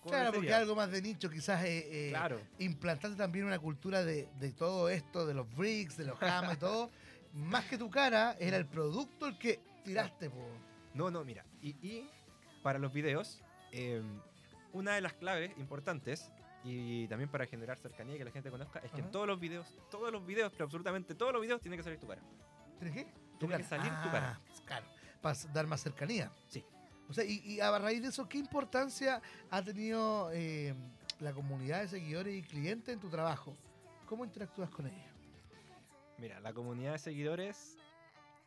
como 0.00 0.10
Claro, 0.12 0.32
porque 0.34 0.54
algo 0.54 0.76
más 0.76 0.92
de 0.92 1.02
nicho, 1.02 1.28
quizás 1.28 1.64
eh, 1.64 2.06
eh, 2.08 2.10
Claro. 2.10 2.40
implantarte 2.60 3.16
también 3.16 3.46
una 3.46 3.58
cultura 3.58 4.04
de, 4.04 4.28
de 4.38 4.52
todo 4.52 4.88
esto, 4.88 5.26
de 5.26 5.34
los 5.34 5.52
bricks, 5.56 5.96
de 5.96 6.04
los 6.04 6.18
jamas 6.18 6.54
y 6.54 6.58
todo. 6.60 6.90
Más 7.32 7.64
que 7.64 7.76
tu 7.76 7.90
cara, 7.90 8.36
era 8.38 8.56
el 8.56 8.66
producto 8.66 9.26
el 9.26 9.36
que 9.38 9.58
tiraste, 9.82 10.30
po. 10.30 10.46
No, 10.94 11.10
no, 11.10 11.24
mira. 11.24 11.44
Y, 11.60 11.70
y 11.84 12.08
para 12.62 12.78
los 12.78 12.92
videos, 12.92 13.42
eh, 13.72 14.00
una 14.74 14.94
de 14.94 15.00
las 15.00 15.14
claves 15.14 15.56
importantes, 15.56 16.30
y 16.64 17.06
también 17.08 17.30
para 17.30 17.46
generar 17.46 17.78
cercanía 17.78 18.16
y 18.16 18.18
que 18.18 18.24
la 18.24 18.30
gente 18.30 18.50
conozca, 18.50 18.80
es 18.80 18.90
que 18.90 19.00
en 19.00 19.10
todos 19.10 19.26
los 19.26 19.38
videos, 19.38 19.66
todos 19.90 20.10
los 20.12 20.26
videos, 20.26 20.52
pero 20.52 20.64
absolutamente 20.64 21.14
todos 21.14 21.32
los 21.32 21.40
videos, 21.40 21.60
tiene 21.60 21.76
que 21.76 21.82
salir 21.82 21.98
tu 21.98 22.06
cara. 22.06 22.22
¿Tienes 22.78 22.94
qué? 22.94 23.12
Tiene 23.38 23.56
que 23.56 23.64
salir 23.64 23.92
tu 24.02 24.10
cara. 24.10 24.38
Ah, 24.38 24.54
Claro, 24.66 24.86
para 25.22 25.38
dar 25.52 25.66
más 25.66 25.80
cercanía. 25.80 26.30
Sí. 26.48 26.64
O 27.08 27.12
sea, 27.12 27.24
y, 27.24 27.40
y 27.44 27.60
a 27.60 27.78
raíz 27.78 28.02
de 28.02 28.08
eso, 28.08 28.28
¿qué 28.28 28.38
importancia 28.38 29.20
ha 29.50 29.62
tenido 29.62 30.30
eh, 30.32 30.74
la 31.20 31.32
comunidad 31.32 31.82
de 31.82 31.88
seguidores 31.88 32.34
y 32.34 32.42
clientes 32.42 32.94
en 32.94 33.00
tu 33.00 33.10
trabajo? 33.10 33.56
¿Cómo 34.06 34.24
interactúas 34.24 34.70
con 34.70 34.86
ellos? 34.86 35.14
Mira, 36.18 36.40
la 36.40 36.52
comunidad 36.52 36.92
de 36.92 36.98
seguidores 36.98 37.76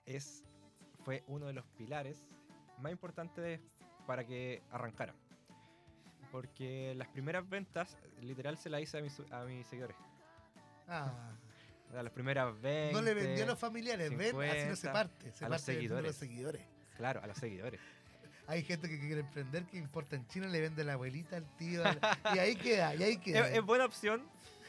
es, 0.06 0.44
fue 1.06 1.24
uno 1.28 1.46
de 1.46 1.54
los 1.54 1.66
pilares 1.78 2.26
más 2.80 2.92
importantes 2.92 3.62
para 4.08 4.26
que 4.26 4.64
arrancara. 4.72 5.14
Porque 6.32 6.94
las 6.96 7.08
primeras 7.08 7.48
ventas, 7.50 7.98
literal, 8.22 8.58
se 8.58 8.70
las 8.70 8.82
hice 8.82 8.98
a 8.98 9.02
mis, 9.02 9.20
a 9.32 9.44
mis 9.46 9.66
seguidores. 9.68 9.96
Ah, 10.88 11.12
sea, 11.92 12.04
las 12.04 12.12
primeras 12.14 12.60
20. 12.62 12.94
no 12.94 13.02
le 13.02 13.14
vendió 13.14 13.44
a 13.46 13.48
los 13.48 13.60
familiares, 13.60 14.10
ven, 14.10 14.36
así 14.50 14.66
no 14.68 14.76
se 14.76 14.88
50, 14.88 14.94
parte, 14.94 15.32
se 15.32 15.46
a 15.46 15.50
los 15.50 15.62
parte 15.62 15.72
vendiendo 15.72 15.98
a 15.98 16.02
los 16.02 16.16
seguidores. 16.16 16.62
seguidores. 16.62 16.96
Claro, 16.98 17.22
a 17.24 17.28
los 17.28 17.38
seguidores. 17.38 17.80
Hay 18.48 18.64
gente 18.64 18.88
que 18.90 18.98
quiere 19.00 19.22
emprender, 19.22 19.66
que 19.66 19.78
importa 19.78 20.16
en 20.16 20.26
China, 20.28 20.48
le 20.48 20.62
vende 20.62 20.82
a 20.82 20.86
la 20.86 20.94
abuelita, 20.94 21.36
al 21.38 21.46
tío, 21.58 21.84
al- 21.86 22.00
y 22.34 22.40
ahí 22.40 22.56
queda, 22.56 22.96
y 22.96 23.04
ahí 23.04 23.18
queda. 23.22 23.48
es, 23.50 23.58
es 23.58 23.62
buena 23.64 23.86
opción, 23.86 24.24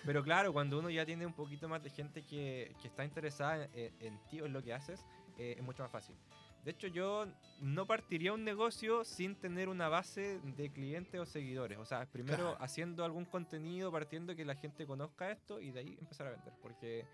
pero 0.05 0.23
claro, 0.25 0.53
cuando 0.53 0.79
uno 0.79 0.91
ya 0.91 1.05
tiene 1.07 1.27
un 1.27 1.33
poquito 1.33 1.69
más 1.69 1.83
de 1.83 1.91
gente 1.91 2.23
que, 2.23 2.75
que 2.81 2.89
está 2.89 3.05
interesada 3.05 3.69
en, 3.75 3.93
en 4.01 4.19
ti 4.29 4.41
o 4.41 4.47
en 4.47 4.53
lo 4.53 4.63
que 4.63 4.73
haces, 4.75 5.05
eh, 5.39 5.55
es 5.59 5.63
mucho 5.63 5.83
más 5.83 5.93
fácil. 5.93 6.17
De 6.69 6.73
hecho, 6.73 6.87
yo 6.89 7.25
no 7.63 7.87
partiría 7.87 8.35
un 8.35 8.45
negocio 8.45 9.03
sin 9.03 9.37
tener 9.37 9.71
una 9.71 9.89
base 9.89 10.39
de 10.55 10.71
clientes 10.71 11.19
o 11.19 11.25
seguidores. 11.25 11.79
O 11.79 11.87
sea, 11.87 12.05
primero 12.05 12.51
Claro. 12.51 12.59
haciendo 12.61 13.07
algún 13.07 13.25
contenido, 13.25 13.91
partiendo 13.91 14.37
que 14.37 14.45
la 14.45 14.55
gente 14.55 14.87
conozca 14.87 15.31
esto 15.31 15.63
y 15.63 15.71
de 15.71 15.81
ahí 15.81 15.97
empezar 15.99 16.27
a 16.27 16.31
vender. 16.33 16.53
Porque 16.61 17.07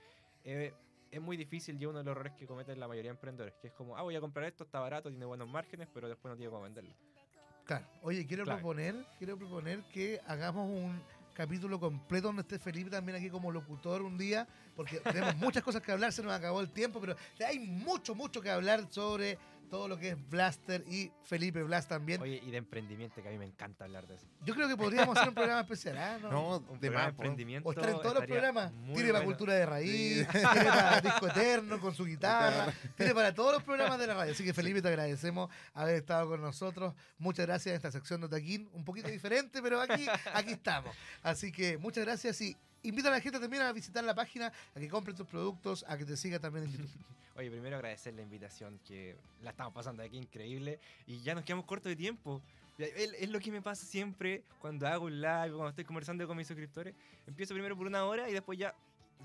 eh, 0.45 0.75
es 1.09 1.21
muy 1.21 1.37
difícil 1.37 1.81
y 1.81 1.87
uno 1.87 1.99
de 1.99 2.05
los 2.05 2.11
errores 2.11 2.33
que 2.33 2.49
cometen 2.49 2.81
la 2.81 2.89
mayoría 2.89 3.13
de 3.13 3.15
emprendedores, 3.15 3.55
que 3.63 3.69
es 3.69 3.73
como, 3.75 3.97
ah, 3.97 4.03
voy 4.03 4.17
a 4.17 4.21
comprar 4.21 4.45
esto, 4.47 4.65
está 4.65 4.81
barato, 4.81 5.09
tiene 5.09 5.25
buenos 5.25 5.49
márgenes, 5.49 5.87
pero 5.95 6.09
después 6.09 6.33
no 6.33 6.37
tiene 6.37 6.51
cómo 6.51 6.63
venderlo. 6.65 6.93
Claro. 7.65 7.87
Oye, 8.03 8.27
quiero 8.27 8.45
proponer, 8.45 9.07
quiero 9.19 9.39
proponer 9.39 9.85
que 9.93 10.21
hagamos 10.27 10.69
un 10.69 11.01
capítulo 11.35 11.79
completo 11.81 12.29
donde 12.29 12.43
esté 12.43 12.59
Felipe 12.59 12.91
también 12.91 13.19
aquí 13.19 13.29
como 13.29 13.51
locutor 13.51 14.03
un 14.03 14.17
día, 14.17 14.47
porque 14.77 15.01
tenemos 15.01 15.37
muchas 15.37 15.63
cosas 15.63 15.83
que 15.83 15.93
hablar, 15.93 16.13
se 16.13 16.23
nos 16.23 16.33
acabó 16.33 16.61
el 16.61 16.71
tiempo, 16.71 17.01
pero 17.01 17.17
hay 17.47 17.59
mucho, 17.59 18.15
mucho 18.15 18.41
que 18.41 18.49
hablar 18.49 18.87
sobre 18.91 19.37
todo 19.65 19.89
lo 19.89 19.99
que 19.99 20.11
es 20.11 20.29
Blaster 20.31 20.85
y 20.89 21.11
Felipe 21.23 21.63
Blast 21.63 21.89
también. 21.89 22.21
Oye, 22.23 22.41
y 22.45 22.51
de 22.51 22.59
emprendimiento, 22.59 23.23
que 23.23 23.29
a 23.29 23.33
mí 23.33 23.39
me 23.39 23.45
encanta 23.45 23.85
hablar 23.85 24.07
de 24.07 24.15
eso. 24.15 24.27
Yo 24.45 24.55
creo 24.55 24.69
que 24.69 24.77
podríamos 24.77 25.17
hacer 25.17 25.29
un 25.29 25.35
programa 25.35 25.61
especial, 25.63 25.97
¿ah? 25.99 26.19
¿No? 26.21 26.31
No, 26.31 26.57
Un 26.59 26.81
de 26.81 26.91
más. 26.91 27.09
emprendimiento. 27.09 27.69
O 27.69 27.73
estar 27.73 27.89
en 27.89 28.01
todos 28.01 28.15
los 28.15 28.27
programas. 28.27 28.73
Tiene 28.73 28.95
para 28.95 29.13
bueno. 29.13 29.25
cultura 29.25 29.55
de 29.55 29.67
raíz, 29.67 30.29
tiene 30.33 30.69
para 30.69 31.01
disco 31.01 31.29
eterno 31.29 31.81
con 31.81 31.95
su 31.95 32.05
guitarra, 32.05 32.73
tiene 32.97 33.15
para 33.15 33.35
todos 33.35 33.53
los 33.55 33.63
programas 33.63 33.99
de 33.99 34.07
la 34.07 34.15
radio. 34.15 34.33
Así 34.33 34.45
que 34.45 34.55
Felipe, 34.55 34.83
te 34.83 34.89
agradecemos 34.89 35.51
haber 35.73 35.97
estado 35.97 36.29
con 36.29 36.41
nosotros. 36.41 36.95
Muchas 37.19 37.47
gracias 37.47 37.73
en 37.73 37.77
esta 37.77 37.91
sección 37.91 38.21
de 38.21 38.29
Taquín, 38.29 38.69
un 38.73 38.85
poquito 38.85 39.09
diferente, 39.09 39.61
pero 39.63 39.81
aquí, 39.81 40.07
aquí 40.33 40.53
estamos. 40.53 40.95
Así 41.23 41.51
que 41.53 41.79
muchas 41.79 42.05
gracias 42.05 42.41
y 42.41 42.57
invita 42.85 43.09
a 43.09 43.13
la 43.13 43.21
gente 43.21 43.41
también 43.41 43.63
a 43.63 43.73
visitar 43.73 44.05
la 44.05 44.15
página, 44.15 44.53
a 44.75 44.81
que 44.81 44.89
compre 44.89 45.13
tus 45.15 45.27
productos, 45.27 45.85
a 45.89 45.99
que 45.99 46.05
te 46.05 46.17
siga 46.17 46.39
también 46.39 46.67
en 46.67 46.73
YouTube. 46.73 46.91
Oye, 47.37 47.51
primero 47.51 47.77
agradecer 47.77 48.15
la 48.15 48.23
invitación, 48.23 48.79
que 48.87 49.17
la 49.43 49.51
estamos 49.51 49.75
pasando 49.75 50.03
aquí 50.05 50.17
increíble 50.17 50.79
y 51.07 51.21
ya 51.21 51.35
nos 51.35 51.45
quedamos 51.45 51.65
cortos 51.65 51.91
de 51.91 51.97
tiempo. 51.97 52.41
Es, 52.79 53.29
lo 53.29 53.41
que 53.41 53.51
me 53.51 53.63
pasa 53.63 53.87
siempre 53.87 54.43
cuando 54.61 54.87
hago 54.87 55.07
un 55.07 55.21
live, 55.21 55.51
cuando 55.51 55.69
estoy 55.69 55.85
conversando 55.85 56.27
con 56.27 56.37
mis 56.37 56.47
suscriptores. 56.47 56.95
Empiezo 57.27 57.55
primero 57.55 57.77
por 57.77 57.87
una 57.87 58.05
hora 58.05 58.29
y 58.29 58.33
después 58.33 58.59
ya 58.59 58.75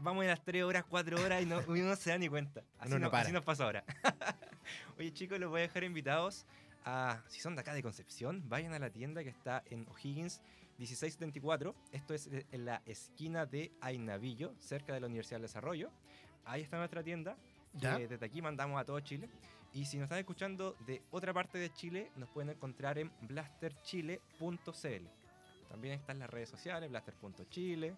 vamos 0.01 0.23
en 0.23 0.29
las 0.29 0.43
tres 0.43 0.63
horas, 0.63 0.83
cuatro 0.87 1.21
horas 1.23 1.41
y 1.41 1.45
no, 1.45 1.59
uno 1.67 1.83
no 1.83 1.95
se 1.95 2.09
da 2.09 2.17
ni 2.17 2.29
cuenta. 2.29 2.61
Así, 2.79 2.91
no 2.91 2.99
no- 2.99 3.09
así 3.11 3.31
nos 3.31 3.43
pasa 3.43 3.63
ahora. 3.65 3.83
Oye 4.97 5.13
chicos, 5.13 5.39
los 5.39 5.49
voy 5.49 5.59
a 5.59 5.63
dejar 5.63 5.83
invitados 5.83 6.45
a, 6.85 7.21
si 7.27 7.39
son 7.39 7.55
de 7.55 7.61
acá 7.61 7.73
de 7.73 7.83
Concepción, 7.83 8.43
vayan 8.49 8.73
a 8.73 8.79
la 8.79 8.89
tienda 8.89 9.23
que 9.23 9.29
está 9.29 9.63
en 9.69 9.85
O'Higgins 9.89 10.41
1674. 10.79 11.75
Esto 11.91 12.13
es 12.13 12.27
eh, 12.27 12.45
en 12.51 12.65
la 12.65 12.81
esquina 12.85 13.45
de 13.45 13.71
Ainavillo, 13.81 14.53
cerca 14.59 14.93
de 14.93 15.01
la 15.01 15.07
Universidad 15.07 15.35
del 15.35 15.43
Desarrollo. 15.43 15.91
Ahí 16.45 16.61
está 16.61 16.77
nuestra 16.77 17.03
tienda. 17.03 17.37
Que 17.79 18.07
desde 18.07 18.25
aquí 18.25 18.41
mandamos 18.41 18.81
a 18.81 18.85
todo 18.85 18.99
Chile. 19.01 19.29
Y 19.73 19.85
si 19.85 19.97
nos 19.97 20.05
están 20.05 20.17
escuchando 20.17 20.75
de 20.87 21.03
otra 21.11 21.33
parte 21.33 21.59
de 21.59 21.71
Chile, 21.71 22.11
nos 22.15 22.29
pueden 22.29 22.49
encontrar 22.49 22.97
en 22.97 23.11
blasterchile.cl. 23.21 25.05
También 25.69 25.93
están 25.93 26.17
las 26.17 26.29
redes 26.31 26.49
sociales, 26.49 26.89
blaster.chile, 26.89 27.95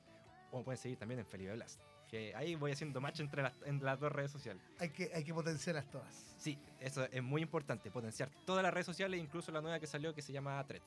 o 0.51 0.61
pueden 0.63 0.77
seguir 0.77 0.97
también 0.97 1.21
en 1.21 1.25
Felipe 1.25 1.53
Blast. 1.53 1.79
Que 2.09 2.35
ahí 2.35 2.55
voy 2.55 2.73
haciendo 2.73 2.99
match 2.99 3.21
entre 3.21 3.43
las, 3.43 3.53
entre 3.63 3.85
las 3.85 3.97
dos 3.97 4.11
redes 4.11 4.31
sociales. 4.31 4.61
Hay 4.79 4.89
que, 4.89 5.09
hay 5.13 5.23
que 5.23 5.33
potenciarlas 5.33 5.89
todas. 5.89 6.35
Sí, 6.37 6.59
eso 6.81 7.05
es 7.05 7.23
muy 7.23 7.41
importante, 7.41 7.89
potenciar 7.89 8.29
todas 8.45 8.63
las 8.63 8.73
redes 8.73 8.87
sociales, 8.87 9.17
incluso 9.21 9.53
la 9.53 9.61
nueva 9.61 9.79
que 9.79 9.87
salió 9.87 10.13
que 10.13 10.21
se 10.21 10.33
llama 10.33 10.61
Threads. 10.67 10.85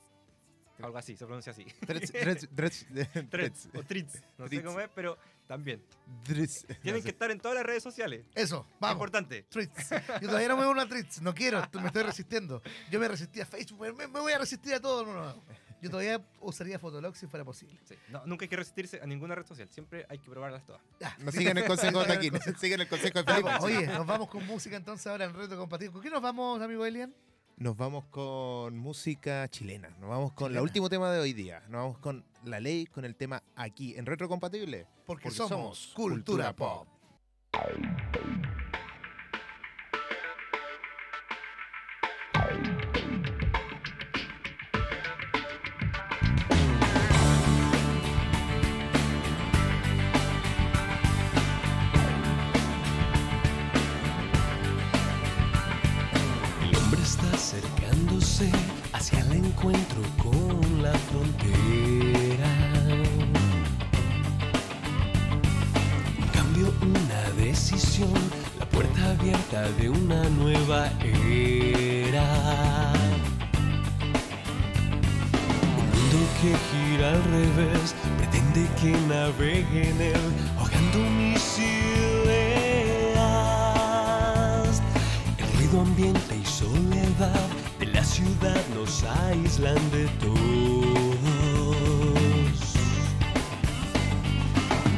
Algo 0.81 0.97
así, 0.97 1.15
se 1.15 1.25
pronuncia 1.25 1.51
así. 1.51 1.65
Threads, 1.85 2.11
threads, 2.11 2.47
threads, 2.53 2.85
Threads 2.87 3.29
threads, 3.29 3.69
o 3.75 3.83
Threads, 3.83 4.13
no 4.37 4.45
sé 4.45 4.49
Threads. 4.49 4.65
cómo 4.65 4.79
es, 4.81 4.89
pero 4.93 5.17
también. 5.47 5.81
threads. 6.23 6.65
Tienen 6.81 6.81
No 6.85 6.93
que 6.95 7.01
sé. 7.03 7.09
estar 7.09 7.31
en 7.31 7.39
todas 7.39 7.55
las 7.55 7.65
redes 7.65 7.81
sociales. 7.83 8.25
Eso, 8.35 8.65
Es 8.69 8.79
vamos. 8.79 8.95
importante. 8.95 9.43
Treats. 9.49 9.89
Yo 10.21 10.27
todavía 10.27 10.49
no 10.49 10.55
me 10.57 10.63
voy 10.65 10.69
a 10.69 10.73
una 10.73 10.87
treats. 10.87 11.21
No 11.21 11.33
quiero, 11.33 11.61
me 11.73 11.87
estoy 11.87 12.03
resistiendo. 12.03 12.61
Yo 12.91 12.99
me 12.99 13.07
resistí 13.07 13.39
a 13.41 13.45
Facebook, 13.45 13.95
me, 13.95 14.07
me 14.07 14.19
voy 14.19 14.33
a 14.33 14.37
resistir 14.37 14.73
a 14.73 14.79
todo. 14.81 15.05
No, 15.05 15.13
no. 15.13 15.43
Yo 15.81 15.89
todavía 15.89 16.25
usaría 16.39 16.79
Fotolog 16.79 17.15
si 17.15 17.27
fuera 17.27 17.43
posible. 17.45 17.77
Sí, 17.87 17.95
no, 18.09 18.25
nunca 18.25 18.45
hay 18.45 18.49
que 18.49 18.55
resistirse 18.55 18.99
a 19.01 19.05
ninguna 19.05 19.35
red 19.35 19.45
social, 19.45 19.69
siempre 19.69 20.05
hay 20.09 20.17
que 20.17 20.29
probarlas 20.31 20.65
todas. 20.65 20.81
Ya. 20.99 21.15
No 21.19 21.31
sigan 21.31 21.57
el 21.57 21.65
consejo 21.65 21.99
de 21.99 22.05
Taquín, 22.07 22.33
sigan 22.59 22.81
el 22.81 22.87
consejo 22.87 23.21
de. 23.21 23.41
Vamos, 23.41 23.63
oye, 23.63 23.85
nos 23.85 24.05
vamos 24.07 24.29
con 24.29 24.45
música 24.47 24.77
entonces 24.77 25.05
ahora 25.07 25.25
en 25.25 25.33
Reto 25.35 25.55
Compatible. 25.57 25.93
¿Con 25.93 26.01
qué 26.01 26.09
nos 26.09 26.21
vamos, 26.21 26.59
amigo 26.61 26.85
Elian? 26.85 27.13
Nos 27.57 27.77
vamos 27.77 28.05
con 28.07 28.77
música 28.77 29.47
chilena. 29.47 29.89
Nos 30.01 30.09
vamos 30.09 30.33
con 30.33 30.53
el 30.53 30.61
último 30.61 30.89
tema 30.89 31.09
de 31.11 31.19
hoy 31.19 31.31
día. 31.31 31.61
Nos 31.69 31.81
vamos 31.81 31.97
con 31.99 32.25
la 32.43 32.59
ley, 32.59 32.85
con 32.85 33.05
el 33.05 33.15
tema 33.15 33.41
aquí 33.55 33.95
en 33.95 34.05
Retrocompatible. 34.05 34.87
Porque, 35.05 35.23
Porque 35.23 35.31
somos, 35.31 35.49
somos 35.49 35.93
Cultura, 35.95 36.53
Cultura 36.53 36.55
Pop. 36.55 36.87
Pop. 37.51 38.44
Navegue 79.37 79.89
en 79.89 80.01
él, 80.01 80.33
ahogando 80.57 80.99
mis 81.11 81.59
ideas. 81.59 82.51
El 85.37 85.47
ruido 85.57 85.81
ambiente 85.81 86.37
y 86.41 86.45
soledad 86.45 87.47
de 87.79 87.85
la 87.87 88.03
ciudad 88.03 88.61
nos 88.75 89.03
aíslan 89.03 89.91
de 89.91 90.07
todos. 90.19 90.35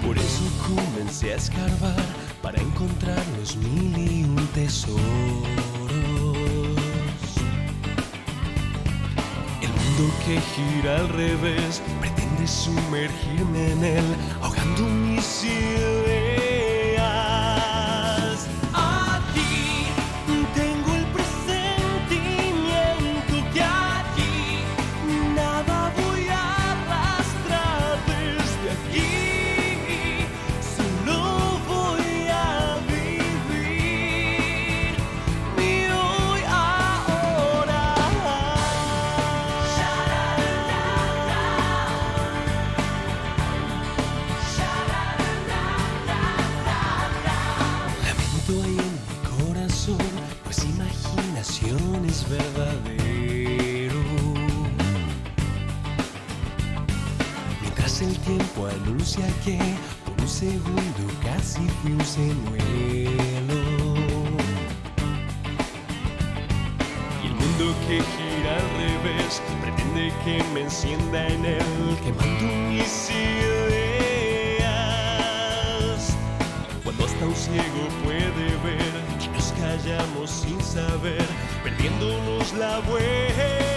Por 0.06 0.18
eso 0.18 0.44
comencé 0.68 1.34
a 1.34 1.36
escarbar 1.36 2.06
para 2.42 2.62
encontrar 2.62 3.24
los 3.40 3.56
mil 3.58 3.98
y 3.98 4.24
un 4.24 4.48
tesoros. 4.54 4.98
El 9.62 9.70
mundo 9.70 10.14
que 10.26 10.40
gira 10.42 10.98
al 10.98 11.10
revés 11.10 11.82
sumergirme 12.48 13.72
en 13.72 13.84
él, 13.84 14.16
ahogando 14.42 14.84
mis 14.84 15.26
El 58.00 58.16
tiempo 58.20 58.68
anuncia 58.68 59.26
que 59.44 59.58
por 60.06 60.14
un 60.22 60.28
segundo 60.28 61.04
casi 61.24 61.68
fui 61.82 61.94
un 61.94 62.06
señuelo. 62.06 63.60
Y 67.24 67.26
el 67.26 67.34
mundo 67.34 67.74
que 67.88 67.96
gira 68.14 68.54
al 68.56 68.70
revés 68.78 69.42
pretende 69.64 70.14
que 70.24 70.36
me 70.54 70.62
encienda 70.62 71.28
en 71.28 71.44
él, 71.44 71.98
quemando 72.04 72.46
mis 72.70 73.10
ideas. 73.10 73.98
Cuando 76.84 77.04
hasta 77.04 77.26
un 77.26 77.36
ciego 77.36 77.90
puede 78.04 78.56
ver 78.64 78.94
y 79.24 79.28
nos 79.30 79.52
callamos 79.54 80.30
sin 80.30 80.62
saber, 80.62 81.26
perdiéndonos 81.64 82.54
la 82.54 82.80
vuelta. 82.82 83.77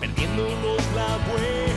Perdiéndonos 0.00 0.82
la 0.94 1.18
vuelta. 1.30 1.73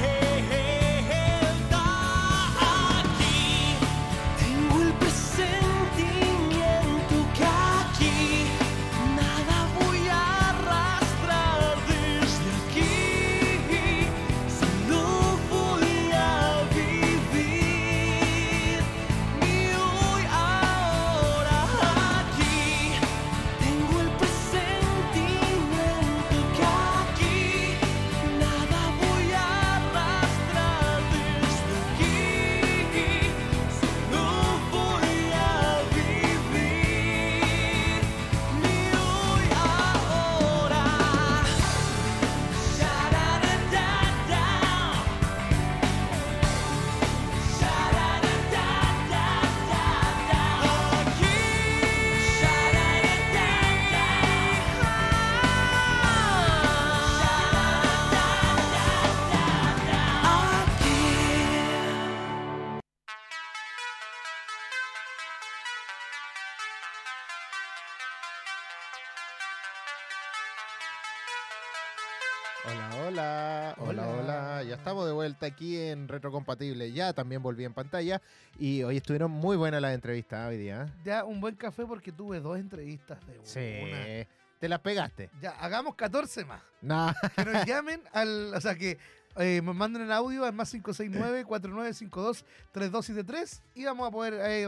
Vuelta 75.38 75.45
aquí 75.56 75.78
en 75.78 76.08
Retrocompatible. 76.08 76.91
Ya 76.91 77.13
también 77.13 77.41
volví 77.43 77.63
en 77.63 77.73
pantalla 77.73 78.21
y 78.60 78.82
hoy 78.84 78.97
estuvieron 78.97 79.30
muy 79.32 79.56
buenas 79.56 79.80
las 79.82 79.93
entrevistas 79.93 80.50
hoy 80.50 80.58
día. 80.58 80.91
Ya 81.06 81.23
un 81.23 81.39
buen 81.39 81.56
café 81.56 81.86
porque 81.86 82.12
tuve 82.12 82.39
dos 82.39 82.58
entrevistas 82.58 83.19
de 83.28 83.38
una. 83.38 83.47
Sí. 83.47 84.26
¿Te 84.60 84.67
las 84.67 84.80
pegaste? 84.80 85.30
Ya, 85.39 85.52
hagamos 85.52 85.93
14 85.95 86.43
más. 86.45 86.62
Que 87.36 87.45
nos 87.45 87.63
llamen 87.65 88.02
al. 88.13 88.54
O 88.56 88.62
sea, 88.62 88.73
que 88.76 88.97
eh, 89.38 89.62
nos 89.63 89.76
manden 89.76 90.02
el 90.02 90.12
audio 90.12 90.43
al 90.45 90.54
más 90.54 90.73
569-4952-3273 90.73 93.62
y 93.76 93.86
vamos 93.86 94.08
a 94.08 94.12
poder. 94.12 94.34
eh, 94.43 94.67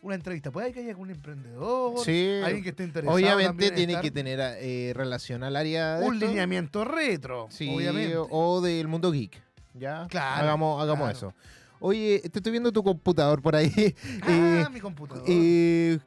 una 0.00 0.14
entrevista. 0.14 0.52
Puede 0.52 0.72
que 0.72 0.78
haya 0.78 0.90
algún 0.90 1.10
emprendedor, 1.10 1.98
Sí. 2.04 2.40
alguien 2.44 2.62
que 2.62 2.68
esté 2.70 2.84
interesado. 2.84 3.16
Obviamente 3.16 3.72
tiene 3.72 3.94
estar. 3.94 4.02
que 4.04 4.12
tener 4.12 4.38
eh, 4.60 4.92
relación 4.94 5.42
al 5.42 5.56
área 5.56 5.98
de 5.98 6.06
un 6.06 6.14
esto. 6.14 6.26
lineamiento 6.28 6.84
retro. 6.84 7.48
Sí, 7.50 7.68
obviamente. 7.74 8.14
o 8.16 8.60
del 8.60 8.86
mundo 8.86 9.10
geek. 9.10 9.42
¿Ya? 9.78 10.06
Claro, 10.08 10.42
Hagamos, 10.42 10.82
hagamos 10.82 11.04
claro. 11.10 11.16
eso. 11.16 11.34
Oye, 11.80 12.20
te 12.30 12.38
estoy 12.38 12.50
viendo 12.52 12.72
tu 12.72 12.82
computador 12.82 13.40
por 13.40 13.54
ahí. 13.54 13.70
Ah, 14.22 14.64
Eh, 14.66 14.66
mi 14.72 14.80
computador. 14.80 15.24
eh, 15.26 15.98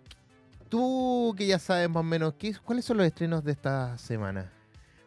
tú 0.70 1.34
que 1.38 1.48
ya 1.48 1.60
sabes 1.60 1.90
más 1.90 2.02
o 2.02 2.04
menos, 2.04 2.34
¿qué, 2.38 2.54
¿cuáles 2.64 2.84
son 2.86 2.98
los 2.98 3.06
estrenos 3.06 3.44
de 3.44 3.52
esta 3.54 3.98
semana? 3.98 4.52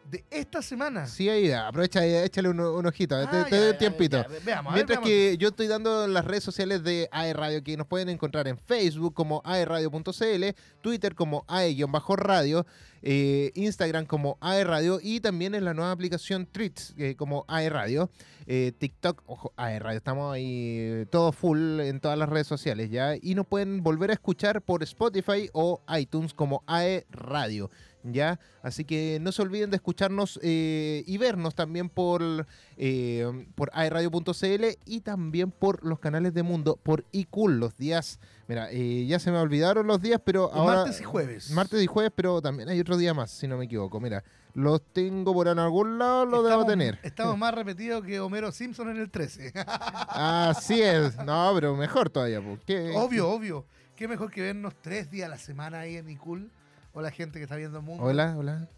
De 0.09 0.23
esta 0.29 0.61
semana. 0.61 1.07
Sí, 1.07 1.27
ahí, 1.29 1.51
aprovecha 1.51 2.05
y 2.05 2.13
échale 2.15 2.49
un, 2.49 2.59
un 2.59 2.85
ojito, 2.85 3.15
Ah, 3.15 3.29
te, 3.29 3.43
te 3.45 3.51
ya, 3.51 3.57
doy 3.63 3.71
un 3.71 3.77
tiempito. 3.77 4.17
ya, 4.21 4.27
veamos, 4.45 4.73
ver, 4.73 4.77
Mientras 4.85 4.99
veamos. 4.99 5.07
que 5.09 5.37
yo 5.37 5.47
estoy 5.49 5.67
dando 5.67 6.07
las 6.07 6.25
redes 6.25 6.43
sociales 6.43 6.83
de 6.83 7.09
AE 7.11 7.33
Radio, 7.33 7.63
que 7.63 7.75
nos 7.77 7.87
pueden 7.87 8.09
encontrar 8.09 8.47
en 8.47 8.57
Facebook 8.57 9.13
como 9.13 9.41
aeradio.cl, 9.45 10.43
Twitter 10.81 11.15
como 11.15 11.43
AE-radio, 11.47 12.65
eh, 13.01 13.51
Instagram 13.55 14.05
como 14.05 14.37
AE 14.41 14.63
Radio 14.63 14.99
y 15.01 15.19
también 15.19 15.53
en 15.55 15.65
la 15.65 15.73
nueva 15.73 15.91
aplicación 15.91 16.47
Treats 16.51 16.93
eh, 16.97 17.15
como 17.15 17.45
AE 17.47 17.69
Radio, 17.69 18.09
eh, 18.47 18.71
TikTok, 18.77 19.23
ojo, 19.25 19.53
AE 19.57 19.79
Radio. 19.79 19.97
Estamos 19.97 20.33
ahí 20.33 21.05
todo 21.11 21.31
full 21.31 21.79
en 21.81 21.99
todas 21.99 22.17
las 22.17 22.29
redes 22.29 22.47
sociales 22.47 22.89
ya 22.89 23.15
y 23.21 23.35
nos 23.35 23.45
pueden 23.47 23.81
volver 23.83 24.09
a 24.11 24.13
escuchar 24.13 24.61
por 24.61 24.83
Spotify 24.83 25.49
o 25.53 25.81
iTunes 25.97 26.33
como 26.33 26.63
AE 26.67 27.05
Radio. 27.11 27.69
¿Ya? 28.11 28.39
Así 28.61 28.85
que 28.85 29.19
no 29.21 29.31
se 29.31 29.41
olviden 29.41 29.69
de 29.69 29.75
escucharnos 29.77 30.39
eh, 30.43 31.03
y 31.05 31.17
vernos 31.17 31.55
también 31.55 31.89
por, 31.89 32.47
eh, 32.77 33.47
por 33.55 33.69
aeradio.cl 33.73 34.65
y 34.85 35.01
también 35.01 35.51
por 35.51 35.83
los 35.85 35.99
canales 35.99 36.33
de 36.33 36.43
Mundo, 36.43 36.79
por 36.81 37.05
iCool, 37.11 37.59
los 37.59 37.77
días, 37.77 38.19
mira, 38.47 38.69
eh, 38.71 39.05
ya 39.07 39.19
se 39.19 39.31
me 39.31 39.37
olvidaron 39.37 39.87
los 39.87 40.01
días, 40.01 40.21
pero 40.23 40.51
ahora... 40.53 40.77
martes 40.77 41.01
y 41.01 41.03
jueves. 41.03 41.51
Martes 41.51 41.81
y 41.83 41.87
jueves, 41.87 42.11
pero 42.15 42.41
también 42.41 42.69
hay 42.69 42.79
otro 42.79 42.97
día 42.97 43.13
más, 43.13 43.31
si 43.31 43.47
no 43.47 43.57
me 43.57 43.65
equivoco. 43.65 43.99
Mira, 43.99 44.23
los 44.53 44.81
tengo 44.93 45.33
por 45.33 45.47
en 45.47 45.59
algún 45.59 45.99
lado, 45.99 46.25
los 46.25 46.47
debo 46.47 46.65
tener. 46.65 46.99
Estamos 47.03 47.37
más 47.37 47.53
repetidos 47.53 48.03
que 48.05 48.19
Homero 48.19 48.51
Simpson 48.51 48.89
en 48.89 48.97
el 48.97 49.11
13. 49.11 49.51
Así 50.07 50.81
es. 50.81 51.17
No, 51.17 51.51
pero 51.55 51.75
mejor 51.75 52.09
todavía. 52.09 52.41
¿Qué- 52.65 52.93
obvio, 52.95 53.29
obvio. 53.29 53.65
Qué 53.95 54.07
mejor 54.07 54.29
que 54.31 54.41
vernos 54.41 54.73
tres 54.81 55.09
días 55.09 55.27
a 55.27 55.29
la 55.29 55.37
semana 55.37 55.79
ahí 55.79 55.95
en 55.95 56.09
Icul. 56.09 56.51
Hola 56.97 57.11
gente 57.11 57.39
que 57.39 57.43
está 57.43 57.57
viendo 57.57 57.77
el 57.79 57.83
mundo. 57.83 58.01
Hola, 58.05 58.35
hola. 58.37 58.69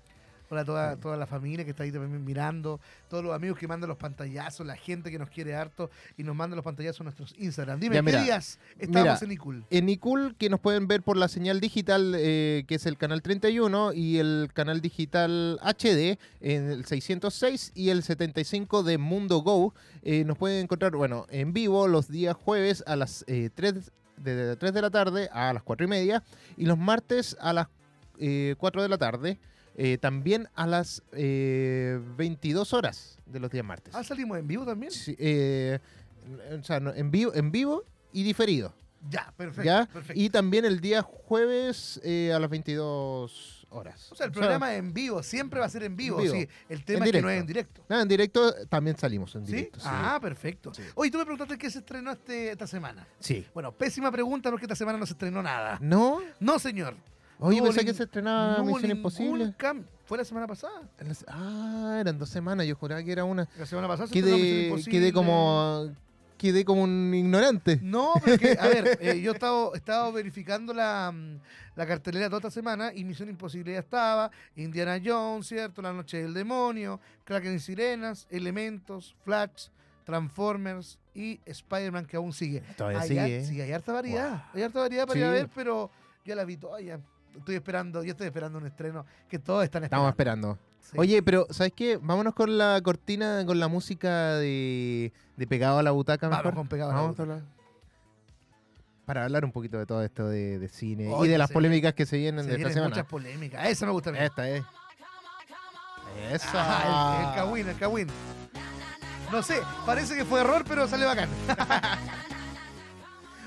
Hola 0.49 0.62
a 0.62 0.65
toda, 0.65 0.95
toda 0.95 1.17
la 1.17 1.27
familia 1.27 1.63
que 1.65 1.69
está 1.69 1.84
ahí 1.84 1.91
también 1.91 2.25
mirando. 2.25 2.80
Todos 3.10 3.23
los 3.23 3.36
amigos 3.36 3.60
que 3.60 3.67
mandan 3.67 3.89
los 3.89 3.97
pantallazos. 3.99 4.65
La 4.65 4.75
gente 4.75 5.12
que 5.12 5.19
nos 5.19 5.30
quiere 5.30 5.53
harto 5.56 5.91
y 6.17 6.23
nos 6.23 6.36
manda 6.36 6.56
los 6.56 6.65
pantallazos 6.65 7.01
a 7.01 7.03
nuestros 7.03 7.36
Instagram. 7.38 7.80
Dime, 7.80 7.97
Ya, 7.97 8.01
¿qué 8.01 8.23
días 8.23 8.58
estamos 8.80 9.03
mira, 9.03 9.19
en 9.21 9.32
Icul? 9.32 9.65
En 9.69 9.89
iCool, 9.89 10.36
que 10.36 10.49
nos 10.49 10.60
pueden 10.60 10.88
ver 10.88 11.03
por 11.03 11.15
la 11.15 11.27
señal 11.27 11.60
digital, 11.60 12.15
eh, 12.17 12.63
que 12.67 12.73
es 12.73 12.88
el 12.88 12.97
canal 12.97 13.21
31, 13.21 13.93
y 13.93 14.17
el 14.17 14.49
canal 14.51 14.82
digital 14.82 15.60
HD, 15.62 16.17
en 16.41 16.71
el 16.71 16.86
606 16.86 17.73
y 17.75 17.89
el 17.89 18.01
75 18.01 18.82
de 18.82 18.97
Mundo 18.97 19.41
Go. 19.41 19.75
Eh, 20.02 20.23
nos 20.25 20.39
pueden 20.39 20.63
encontrar, 20.63 20.96
bueno, 20.96 21.27
en 21.29 21.54
vivo 21.54 21.87
los 21.87 22.08
días 22.08 22.35
jueves 22.35 22.83
a 22.87 22.96
las 22.96 23.23
eh, 23.27 23.52
3, 23.54 23.91
de 24.17 24.56
3 24.56 24.73
de 24.73 24.81
la 24.81 24.89
tarde 24.89 25.29
a 25.31 25.54
las 25.54 25.62
4 25.62 25.85
y 25.85 25.89
media, 25.89 26.23
y 26.56 26.65
los 26.65 26.79
martes 26.79 27.37
a 27.39 27.54
las 27.54 27.67
eh, 28.19 28.55
4 28.57 28.81
de 28.81 28.89
la 28.89 28.97
tarde. 28.97 29.39
eh, 29.79 29.97
también 29.99 30.47
a 30.55 30.65
las 30.65 31.03
eh, 31.11 31.99
22 32.17 32.73
horas 32.73 33.19
de 33.27 33.39
los 33.39 33.51
días 33.51 33.63
martes. 33.65 33.93
Ah, 33.95 34.03
salimos 34.03 34.37
en 34.39 34.47
vivo 34.47 34.65
también. 34.65 34.91
Sí, 34.91 35.15
eh, 35.19 35.77
o 36.59 36.63
sea, 36.63 36.79
no, 36.79 36.93
en, 36.93 37.11
vivo, 37.11 37.31
en 37.35 37.51
vivo 37.51 37.83
y 38.11 38.23
diferido. 38.23 38.73
Ya, 39.09 39.31
perfecto. 39.37 39.63
¿ya? 39.63 39.85
perfecto. 39.85 40.19
Y 40.19 40.29
también 40.31 40.65
el 40.65 40.81
día 40.81 41.03
jueves 41.03 42.01
eh, 42.03 42.33
a 42.33 42.39
las 42.39 42.49
22 42.49 43.67
horas. 43.69 44.11
o 44.11 44.15
sea, 44.15 44.25
el 44.25 44.31
programa 44.31 44.73
es 44.73 44.79
en 44.79 44.93
vivo, 44.93 45.21
siempre 45.21 45.59
va 45.59 45.67
a 45.67 45.69
ser 45.69 45.83
en 45.83 45.95
vivo. 45.95 46.17
en 46.19 46.23
vivo. 46.23 46.35
Sí, 46.35 46.47
el 46.69 46.83
tema 46.83 47.05
es 47.05 47.11
que 47.11 47.21
no 47.21 47.29
es 47.29 47.39
en 47.39 47.45
directo. 47.45 47.83
no, 47.87 48.01
en 48.01 48.07
directo 48.07 48.65
también 48.67 48.97
salimos 48.97 49.35
en 49.35 49.45
¿Sí? 49.45 49.51
directo. 49.51 49.79
Sí. 49.79 49.85
Ah, 49.89 50.17
perfecto. 50.19 50.73
Sí. 50.73 50.81
Oye, 50.95 51.11
tú 51.11 51.19
me 51.19 51.25
preguntaste 51.25 51.57
qué 51.57 51.69
se 51.69 51.79
estrenó 51.79 52.11
este, 52.13 52.51
esta 52.51 52.65
semana. 52.65 53.05
Sí. 53.19 53.45
Bueno, 53.53 53.71
pésima 53.71 54.11
pregunta 54.11 54.49
porque 54.49 54.65
esta 54.65 54.75
semana 54.75 54.97
no 54.97 55.05
se 55.05 55.13
estrenó 55.13 55.43
nada. 55.43 55.77
¿No? 55.81 56.19
No, 56.39 56.57
señor. 56.57 56.95
Oye, 57.40 57.62
pensé 57.62 57.85
que 57.85 57.94
se 57.94 58.04
estrenaba 58.04 58.63
Misión 58.63 58.92
Imposible. 58.92 59.54
cam- 59.58 59.83
¿Fue 60.06 60.17
la 60.17 60.25
semana 60.25 60.48
pasada? 60.48 60.81
Ah, 61.27 61.98
eran 62.02 62.17
dos 62.17 62.29
semanas. 62.29 62.65
Yo 62.65 62.75
juraba 62.75 63.04
que 63.04 63.12
era 63.12 63.23
una. 63.25 63.48
La 63.58 63.65
semana 63.65 63.88
pasada 63.88 64.08
se 64.08 64.13
Quedé, 64.13 64.65
Imposible. 64.67 64.92
quedé 65.00 65.13
como. 65.13 65.92
Quedé 66.38 66.63
como 66.65 66.83
un 66.83 67.12
ignorante. 67.15 67.79
No, 67.81 68.13
pero 68.23 68.38
que, 68.38 68.56
a 68.60 68.67
ver, 68.67 68.98
eh, 69.02 69.19
yo 69.21 69.31
he 69.31 69.75
estado 69.77 70.12
verificando 70.13 70.71
la, 70.71 71.12
mm, 71.12 71.40
la 71.75 71.88
cartelera 71.88 72.27
toda 72.27 72.38
esta 72.38 72.52
semana 72.52 72.92
y 72.94 73.04
Misión 73.06 73.27
Imposible 73.27 73.73
ya 73.73 73.79
estaba, 73.79 74.29
Indiana 74.56 75.02
Jones, 75.04 75.48
¿cierto? 75.48 75.81
La 75.81 75.92
Noche 75.94 76.21
del 76.21 76.35
Demonio, 76.35 77.00
Kraken 77.23 77.56
y 77.56 77.60
Sirenas, 77.60 78.27
Elementos, 78.29 79.15
Flash, 79.23 79.69
Transformers 80.06 81.00
y 81.15 81.40
Spider-Man 81.46 82.06
que 82.06 82.17
aún 82.17 82.31
sigue. 82.33 82.62
Todavía 82.77 83.00
Hay 83.02 83.08
sigue. 83.08 83.44
Sí, 83.46 83.60
hay 83.60 83.71
harta 83.71 83.94
variedad. 83.94 84.44
Hay 84.54 84.62
harta 84.62 84.79
variedad 84.81 85.08
para 85.08 85.13
Sí. 85.15 85.19
ir 85.19 85.25
a 85.25 85.31
ver, 85.31 85.50
pero 85.56 85.90
ya 86.23 86.35
la 86.35 86.46
vi 86.46 86.58
toda. 86.58 86.79
Ya 86.81 87.00
estoy 87.40 87.56
esperando, 87.56 88.04
yo 88.04 88.12
estoy 88.12 88.27
esperando 88.27 88.58
un 88.58 88.65
estreno 88.65 89.06
que 89.29 89.40
todos 89.40 89.63
están 89.63 89.83
Estamos 89.83 90.10
esperando. 90.10 90.52
esperando. 90.52 90.77
Sí. 90.81 90.98
Oye, 90.98 91.21
pero 91.21 91.48
¿sabes 91.50 91.73
qué? 91.75 91.98
Vámonos 92.02 92.33
con 92.33 92.58
la 92.58 92.79
cortina, 92.81 93.44
con 93.46 93.60
la 93.60 93.67
música 93.67 94.35
de, 94.35 95.12
de 95.35 95.48
Pegado 95.48 95.79
a 95.79 95.83
la 95.83 95.92
Butaca. 95.92 96.29
Vamos 96.29 96.54
con 96.54 96.67
Pegado 96.67 96.92
a 96.92 96.96
la 96.96 97.02
Butaca. 97.02 97.42
Para 99.06 99.23
hablar 99.23 99.46
un 99.46 99.52
poquito 99.52 99.77
de 99.77 99.85
todo 99.85 100.04
esto 100.04 100.27
de, 100.27 100.60
de 100.60 100.67
cine 100.69 101.10
y 101.23 101.27
de 101.27 101.38
las 101.38 101.50
polémicas 101.52 101.94
que 101.94 102.06
se 102.06 102.17
vienen 102.17 102.44
Se 102.44 102.50
de 102.52 102.56
esta 102.56 102.58
vienen 102.67 102.73
semana. 102.73 102.90
muchas 102.96 103.06
polémicas. 103.08 103.67
Eso 103.69 103.85
me 103.85 103.92
gusta 103.94 104.10
a 104.10 104.13
mí. 104.13 104.19
Esta 104.19 104.50
es. 104.50 104.63
Esa. 106.31 106.50
Ah, 106.54 107.19
el, 107.21 107.29
el 107.29 107.35
Kawin, 107.35 107.69
el 107.69 107.77
Kawin. 107.77 108.08
No 109.31 109.44
sé, 109.44 109.60
parece 109.85 110.15
que 110.15 110.25
fue 110.25 110.40
error, 110.42 110.63
pero 110.67 110.88
sale 110.88 111.06
bacán. 111.06 111.29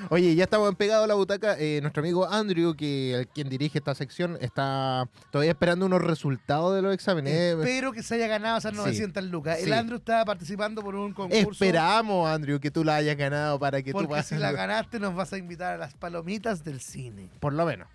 Oye, 0.09 0.35
ya 0.35 0.45
estamos 0.45 0.75
pegado 0.77 1.05
a 1.05 1.07
la 1.07 1.15
butaca. 1.15 1.57
Eh, 1.59 1.81
nuestro 1.83 2.01
amigo 2.03 2.27
Andrew, 2.29 2.75
que 2.75 3.29
quien 3.35 3.49
dirige 3.49 3.79
esta 3.79 3.95
sección, 3.95 4.39
está 4.41 5.09
todavía 5.31 5.53
esperando 5.53 5.87
unos 5.87 6.01
resultados 6.03 6.75
de 6.75 6.83
los 6.83 6.95
exámenes. 6.95 7.33
Espero 7.35 7.93
que 7.93 8.03
se 8.03 8.15
haya 8.15 8.27
ganado 8.27 8.59
esas 8.59 8.73
Sí. 8.73 8.79
900 8.79 9.25
lucas. 9.25 9.59
El 9.59 9.67
Sí. 9.67 9.73
Andrew 9.73 9.99
estaba 9.99 10.25
participando 10.25 10.83
por 10.83 10.95
un 10.95 11.13
concurso. 11.13 11.51
Esperamos, 11.51 12.29
Andrew, 12.29 12.59
que 12.61 12.71
tú 12.71 12.85
la 12.85 12.97
hayas 12.97 13.17
ganado 13.17 13.59
para 13.59 13.83
que 13.83 13.91
tú 13.93 13.99
Porque 13.99 14.09
pases. 14.15 14.37
si 14.39 14.43
la 14.43 14.53
ganaste 14.53 14.99
nos 14.99 15.15
vas 15.15 15.33
a 15.33 15.39
invitar 15.39 15.75
a 15.75 15.77
las 15.77 15.95
palomitas 15.95 16.65
del 16.65 16.81
cine. 16.81 17.29
Por 17.41 17.53
lo 17.53 17.67
menos. 17.67 17.89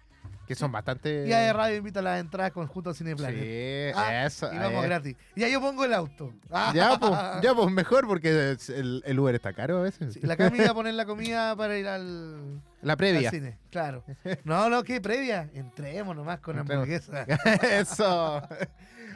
Que 0.47 0.55
son 0.55 0.71
bastante. 0.71 1.27
Y 1.27 1.33
a 1.33 1.51
Radio 1.53 1.77
invita 1.77 1.99
a 1.99 2.03
las 2.03 2.19
entradas 2.19 2.51
conjunto 2.51 2.89
al 2.91 2.95
Cine 2.95 3.15
Planet. 3.15 3.41
Sí, 3.41 3.99
Ah, 3.99 4.25
eso. 4.25 4.53
Y 4.53 4.57
vamos 4.57 4.83
eh. 4.83 4.87
gratis. 4.87 5.15
Y 5.35 5.41
ya 5.41 5.47
yo 5.49 5.59
pongo 5.61 5.85
el 5.85 5.93
auto. 5.93 6.33
Ah. 6.51 6.71
Ya, 6.75 6.97
pues, 6.99 7.11
ya, 7.43 7.53
pues 7.55 7.71
mejor 7.71 8.07
porque 8.07 8.55
el, 8.69 9.03
el 9.05 9.19
Uber 9.19 9.33
está 9.35 9.53
caro 9.53 9.79
a 9.79 9.81
veces. 9.81 10.13
Sí, 10.13 10.19
la 10.23 10.37
Cami 10.37 10.57
iba 10.59 10.69
a 10.71 10.73
poner 10.73 10.93
la 10.93 11.05
comida 11.05 11.55
para 11.55 11.77
ir 11.77 11.87
al, 11.87 12.61
La 12.81 12.93
al 12.93 12.97
previa. 12.97 13.31
cine. 13.31 13.57
Claro. 13.71 14.03
No, 14.43 14.69
no, 14.69 14.83
¿qué 14.83 15.01
previa? 15.01 15.49
Entremos 15.53 16.15
nomás 16.15 16.39
con 16.39 16.57
Entremos. 16.59 16.83
hamburguesa. 16.83 17.23
Eso. 17.79 18.41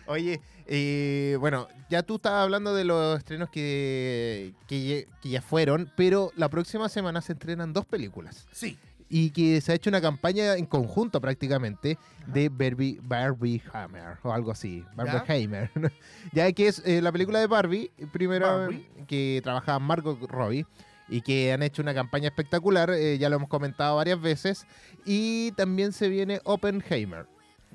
Oye, 0.08 0.42
eh, 0.66 1.38
bueno, 1.40 1.68
ya 1.90 2.02
tú 2.04 2.16
estabas 2.16 2.44
hablando 2.44 2.74
de 2.74 2.84
los 2.84 3.20
estrenos 3.20 3.50
que, 3.50 4.54
que, 4.68 5.08
que 5.22 5.30
ya 5.30 5.42
fueron, 5.42 5.92
pero 5.96 6.32
la 6.36 6.50
próxima 6.50 6.90
semana 6.90 7.22
se 7.22 7.34
estrenan 7.34 7.74
dos 7.74 7.86
películas. 7.86 8.48
Sí. 8.52 8.80
Y 9.10 9.32
que 9.32 9.60
se 9.62 9.72
ha 9.72 9.76
hecho 9.76 9.90
una 9.90 10.02
campaña 10.02 10.56
en 10.56 10.68
conjunto 10.68 11.20
prácticamente 11.20 11.98
de 12.28 12.50
Barbie, 12.50 13.00
Barbie 13.02 13.62
Hammer 13.74 14.18
o 14.22 14.32
algo 14.32 14.52
así. 14.52 14.86
Barbie 14.96 15.46
Hammer. 15.46 15.72
ya 16.32 16.52
que 16.52 16.68
es 16.68 16.84
eh, 16.86 17.02
la 17.02 17.12
película 17.12 17.40
de 17.40 17.48
Barbie, 17.48 17.92
primero 18.12 18.70
que 19.08 19.42
trabajaba 19.44 19.80
Margot 19.80 20.20
Robbie 20.30 20.68
y 21.08 21.22
que 21.22 21.52
han 21.52 21.64
hecho 21.64 21.82
una 21.82 21.96
campaña 21.96 22.28
espectacular, 22.28 22.92
eh, 22.92 23.18
ya 23.18 23.30
lo 23.30 23.38
hemos 23.38 23.50
comentado 23.50 23.96
varias 23.96 24.22
veces. 24.22 24.68
Y 25.06 25.54
también 25.54 25.92
se 25.92 26.08
viene 26.08 26.40
Oppenheimer, 26.44 27.26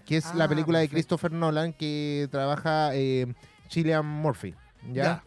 que 0.07 0.17
es 0.19 0.33
la 0.37 0.45
Ah, 0.45 0.49
película 0.49 0.79
de. 0.79 0.89
Christopher 0.89 1.33
Nolan 1.33 1.73
que 1.73 2.29
trabaja 2.31 2.95
eh, 2.95 3.27
Murphy, 4.05 4.55
¿ya? 4.93 5.03
Ya. 5.03 5.25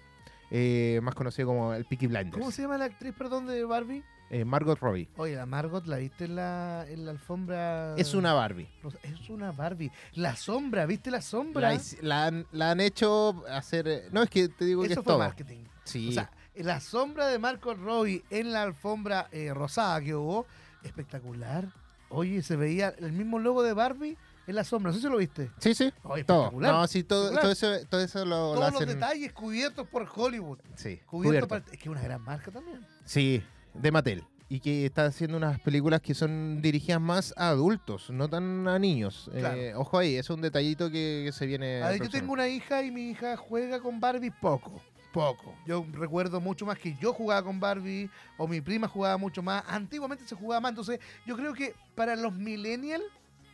Eh, 0.51 1.01
más 1.03 1.15
conocido 1.15 1.49
como 1.49 1.73
el 1.73 1.83
Peaky 1.83 2.07
Blinders. 2.07 2.37
¿Cómo 2.37 2.51
se 2.51 2.61
llama 2.61 2.77
la 2.77 2.85
actriz, 2.85 3.13
perdón, 3.17 3.45
de 3.47 3.65
Barbie? 3.65 4.03
Eh, 4.30 4.43
Margot 4.43 4.78
Robbie. 4.80 5.07
Oye, 5.17 5.36
la 5.36 5.45
Margot, 5.45 5.86
¿la 5.88 5.97
viste 5.97 6.25
en 6.25 6.36
la, 6.36 6.86
en 6.89 7.05
la 7.05 7.11
alfombra? 7.11 7.95
Es 7.95 8.13
una 8.13 8.34
Barbie. 8.34 8.67
Es 9.03 9.30
una 9.30 9.51
Barbie. 9.53 9.89
La 10.15 10.36
sombra, 10.36 10.86
¿viste 10.86 11.09
la 11.11 11.21
sombra? 11.21 11.71
La, 11.73 11.82
la 12.01 12.25
han, 12.25 12.47
la 12.51 12.71
han 12.71 12.80
hecho 12.82 13.43
hacer. 13.49 13.88
eh, 13.88 14.03
No, 14.11 14.23
es 14.23 14.30
que 14.30 14.49
te 14.49 14.65
digo 14.65 14.82
que 14.82 14.88
Eso 14.88 14.99
es 14.99 15.03
fue 15.05 15.11
todo. 15.13 15.19
marketing. 15.19 15.63
Sí. 15.86 16.09
O 16.09 16.11
sea, 16.11 16.30
la 16.55 16.82
sombra 16.82 17.28
de 17.28 17.39
Marco 17.39 17.73
Robbie 17.73 18.23
en 18.30 18.51
la 18.51 18.63
alfombra 18.63 19.30
eh, 19.32 19.53
rosada 19.53 20.01
que 20.01 20.13
hubo, 20.13 20.45
espectacular. 20.84 21.67
Oye, 22.09 22.41
se 22.41 22.55
veía 22.55 22.89
el 22.99 23.11
mismo 23.11 23.39
logo 23.39 23.63
de 23.63 23.73
Barbie 23.73 24.17
en 24.47 24.55
la 24.55 24.63
sombra. 24.63 24.91
No 24.91 24.95
sé 24.97 25.01
si 25.03 25.09
lo 25.09 25.17
viste. 25.17 25.51
sí, 25.59 25.73
sí. 25.73 25.93
Oye, 26.03 26.23
Todo. 26.23 26.51
No, 26.51 26.88
sí, 26.88 27.03
todo, 27.03 27.32
todo 27.38 27.51
eso, 27.51 27.67
todo 27.89 28.01
eso 28.01 28.25
lo, 28.25 28.53
lo 28.55 28.59
Todos 28.59 28.73
los 28.73 28.86
detalles 28.88 29.32
cubiertos 29.34 29.88
por 29.88 30.07
Hollywood. 30.13 30.59
Sí, 30.75 30.97
Cubierto 31.05 31.47
cubierto. 31.47 31.47
para- 31.47 31.65
Es 31.65 31.71
que 31.78 31.84
es 31.84 31.88
una 31.88 32.01
gran 32.01 32.21
marca 32.21 32.51
también. 32.51 32.86
Sí, 33.05 33.43
de 33.82 33.91
Mattel. 33.91 34.23
Y 34.49 34.61
que 34.61 34.86
está 34.86 35.05
haciendo 35.05 35.36
unas 35.36 35.59
películas 35.59 35.99
que 35.99 36.13
son 36.13 36.61
dirigidas 36.61 37.01
más 37.01 37.34
a 37.36 37.49
adultos, 37.49 38.09
no 38.09 38.30
tan 38.30 38.65
a 38.67 38.80
niños. 38.80 39.30
Claro. 39.34 39.57
Eh, 39.57 39.75
ojo 39.75 39.97
ahí, 39.97 40.15
es 40.15 40.30
un 40.30 40.39
detallito 40.39 40.89
que, 40.89 41.23
que 41.25 41.32
se 41.34 41.45
viene. 41.45 41.84
A 41.84 41.89
ver, 41.89 42.01
yo 42.01 42.09
tengo 42.09 42.32
una 42.32 42.47
hija 42.47 42.82
y 42.82 42.89
mi 42.89 43.09
hija 43.09 43.36
juega 43.36 43.82
con 43.82 43.99
Barbie 43.99 44.32
poco. 44.32 44.82
Poco. 45.11 45.53
Yo 45.65 45.86
recuerdo 45.91 46.39
mucho 46.39 46.65
más 46.65 46.78
que 46.78 46.95
yo 47.01 47.11
jugaba 47.11 47.43
con 47.43 47.59
Barbie 47.59 48.09
o 48.38 48.47
mi 48.47 48.61
prima 48.61 48.88
jugaba 48.88 49.17
mucho 49.17 49.41
más. 49.41 49.63
Antiguamente 49.67 50.25
se 50.25 50.36
jugaba 50.36 50.61
más. 50.61 50.71
Entonces, 50.71 50.99
yo 51.25 51.36
creo 51.36 51.53
que 51.53 51.75
para 51.95 52.15
los 52.15 52.34
millennials 52.34 53.03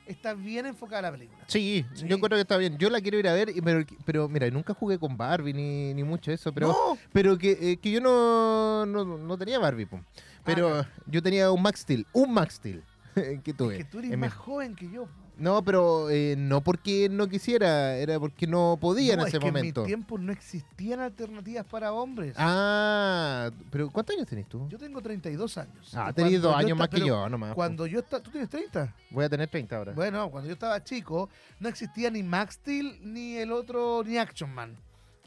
está 0.07 0.33
bien 0.33 0.65
enfocada 0.65 1.03
la 1.03 1.11
película. 1.11 1.43
Sí, 1.47 1.85
Sí. 1.93 2.07
yo 2.07 2.19
creo 2.19 2.37
que 2.37 2.41
está 2.41 2.57
bien. 2.57 2.77
Yo 2.77 2.89
la 2.89 3.01
quiero 3.01 3.17
ir 3.19 3.27
a 3.27 3.33
ver, 3.33 3.49
y- 3.55 3.61
pero, 3.61 3.85
pero 4.05 4.29
mira, 4.29 4.49
nunca 4.49 4.73
jugué 4.73 4.97
con 4.99 5.15
Barbie 5.17 5.53
ni, 5.53 5.93
ni 5.93 6.03
mucho 6.03 6.31
eso, 6.31 6.53
pero 6.53 6.67
no, 6.67 6.97
pero 7.11 7.37
que, 7.37 7.51
eh, 7.59 7.77
que 7.77 7.91
yo 7.91 8.01
no, 8.01 8.85
no, 8.85 9.05
no 9.17 9.37
tenía 9.37 9.59
Barbie, 9.59 9.85
pum. 9.85 10.01
pero 10.43 10.79
Ah, 10.79 10.89
yo 11.07 11.21
tenía 11.21 11.51
un 11.51 11.61
Max 11.61 11.81
Steel, 11.81 12.05
un 12.13 12.33
Max 12.33 12.55
Steel 12.55 12.83
que 13.43 13.53
tuve. 13.53 13.77
es 13.77 13.85
que 13.85 13.91
tú 13.91 13.99
eres 13.99 14.11
mi- 14.11 14.17
más 14.17 14.33
joven 14.33 14.75
que 14.75 14.89
yo. 14.89 15.07
No, 15.37 15.63
pero 15.63 16.09
eh, 16.09 16.35
no 16.37 16.61
porque 16.61 17.09
no 17.09 17.27
quisiera, 17.27 17.95
era 17.97 18.19
porque 18.19 18.45
no 18.45 18.77
podía 18.79 19.15
No, 19.15 19.23
en 19.23 19.27
ese 19.27 19.37
es 19.37 19.43
que 19.43 19.51
momento. 19.51 19.81
en 19.81 19.85
mi 19.85 19.87
tiempo 19.87 20.17
no 20.17 20.31
existían 20.31 20.99
alternativas 20.99 21.65
para 21.65 21.91
hombres. 21.91 22.35
Ah, 22.37 23.49
pero 23.71 23.89
¿cuántos 23.89 24.15
años 24.15 24.27
tenés 24.27 24.47
tú? 24.47 24.67
Yo 24.69 24.77
tengo 24.77 25.01
32 25.01 25.57
años. 25.57 25.91
ah, 25.95 26.13
tenés 26.13 26.41
dos 26.41 26.55
años 26.55 26.77
más 26.77 26.89
que 26.89 26.99
yo, 26.99 27.27
nomás. 27.29 27.55
Cuando 27.55 27.87
yo 27.87 27.99
estaba... 27.99 28.21
¿Tú 28.21 28.31
tienes 28.31 28.49
30? 28.49 28.95
Voy 29.09 29.25
a 29.25 29.29
tener 29.29 29.49
30 29.49 29.75
ahora. 29.75 29.93
Bueno, 29.93 30.29
cuando 30.29 30.47
yo 30.47 30.53
estaba 30.53 30.83
chico, 30.83 31.29
no 31.59 31.67
existía 31.69 32.11
ni 32.11 32.21
Max 32.21 32.55
Steel, 32.55 32.99
ni 33.01 33.37
el 33.37 33.51
otro, 33.51 34.03
ni 34.05 34.17
Action 34.17 34.53
Man. 34.53 34.77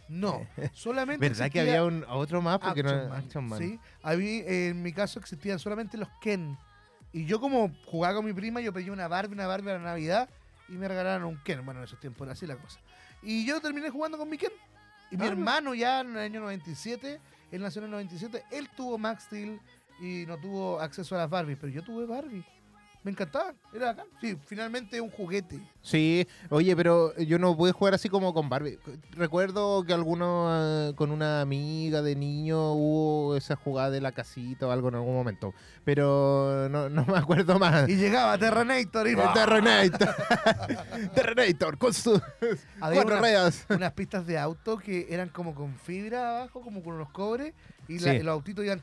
No, 0.09 0.47
solamente 0.73 1.29
¿Verdad 1.29 1.51
que 1.51 1.61
había 1.61 1.83
un 1.85 2.05
otro 2.09 2.41
más? 2.41 2.61
Porque 2.61 2.83
no 2.83 2.91
Action 2.91 3.09
Man, 3.09 3.25
Action 3.25 3.45
Man. 3.49 3.59
Sí, 3.59 3.81
a 4.03 4.15
mí, 4.15 4.25
eh, 4.47 4.69
en 4.69 4.83
mi 4.83 4.93
caso 4.93 5.19
existían 5.19 5.59
solamente 5.59 5.97
los 5.99 6.09
Ken. 6.21 6.57
Y 7.17 7.25
yo 7.25 7.41
como 7.41 7.75
jugaba 7.87 8.17
con 8.17 8.27
mi 8.27 8.35
prima, 8.35 8.61
yo 8.61 8.75
pedí 8.75 8.91
una 8.91 9.09
Barbie, 9.09 9.33
una 9.33 9.47
Barbie 9.47 9.71
a 9.71 9.79
la 9.79 9.85
Navidad 9.85 10.29
y 10.69 10.73
me 10.73 10.87
regalaron 10.87 11.25
un 11.25 11.39
Ken. 11.43 11.65
Bueno, 11.65 11.81
en 11.81 11.85
esos 11.85 11.99
tiempos 11.99 12.27
era 12.27 12.33
así 12.35 12.47
la 12.47 12.57
cosa. 12.57 12.79
Y 13.23 13.47
yo 13.47 13.59
terminé 13.59 13.89
jugando 13.89 14.19
con 14.19 14.29
mi 14.29 14.37
Ken. 14.37 14.53
Y 15.11 15.17
mi 15.17 15.25
Ah. 15.25 15.29
hermano 15.29 15.75
ya 15.75 16.01
en 16.01 16.11
el 16.11 16.19
año 16.19 16.41
97, 16.41 17.19
él 17.53 17.63
nació 17.63 17.79
en 17.81 17.85
el 17.87 17.91
97, 17.93 18.45
él 18.51 18.69
tuvo 18.77 18.99
Max 18.99 19.25
Steel 19.25 19.59
y 19.99 20.27
no 20.27 20.37
tuvo 20.37 20.79
acceso 20.79 21.15
a 21.15 21.19
las 21.21 21.31
Barbies, 21.31 21.57
pero 21.59 21.73
yo 21.73 21.83
tuve 21.83 22.05
Barbie. 22.05 22.45
Me 23.07 23.13
encantaba, 23.13 23.55
era 23.73 23.91
acá. 23.91 24.05
Sí, 24.21 24.37
finalmente 24.47 25.01
un 25.01 25.11
juguete. 25.11 25.61
Sí, 25.81 26.27
oye, 26.51 26.75
pero 26.75 27.17
yo 27.19 27.39
no 27.39 27.57
pude 27.57 27.71
jugar 27.71 27.95
así 27.95 28.09
como 28.09 28.35
con 28.35 28.49
Barbie. 28.49 28.81
Recuerdo 29.13 29.85
que 29.85 29.93
alguno 29.93 30.49
eh, 30.51 30.93
con 30.97 31.13
una 31.13 31.41
amiga 31.41 32.03
de 32.03 32.17
niño 32.17 32.73
hubo 32.73 33.37
esa 33.37 33.55
jugada 33.55 33.91
de 33.91 34.01
la 34.01 34.11
casita 34.11 34.67
o 34.67 34.73
algo 34.73 34.89
en 34.89 34.97
algún 34.97 35.15
momento. 35.15 35.55
Pero 35.85 36.69
no, 36.69 36.89
no 36.89 37.05
me 37.07 37.17
acuerdo 37.17 37.61
más. 37.61 37.89
Y 37.89 37.95
llegaba 37.95 38.37
Terranator 38.39 39.07
y 39.07 39.11
El 39.13 39.19
Terrenator. 39.35 40.17
Terrenator 41.15 41.79
con 41.79 41.95
sus 41.95 42.21
Había 42.81 43.03
cuatro 43.03 43.13
una- 43.13 43.21
ruedas. 43.21 43.67
unas 43.69 43.93
pistas 43.93 44.27
de 44.27 44.37
auto 44.37 44.79
que 44.79 45.07
eran 45.11 45.29
como 45.29 45.55
con 45.55 45.77
fibra 45.79 46.39
abajo, 46.41 46.61
como 46.61 46.83
con 46.83 46.95
unos 46.95 47.11
cobres, 47.11 47.55
y 47.87 48.01
la- 48.01 48.11
Sí. 48.15 48.19
los 48.19 48.33
autitos 48.33 48.65
iban. 48.65 48.81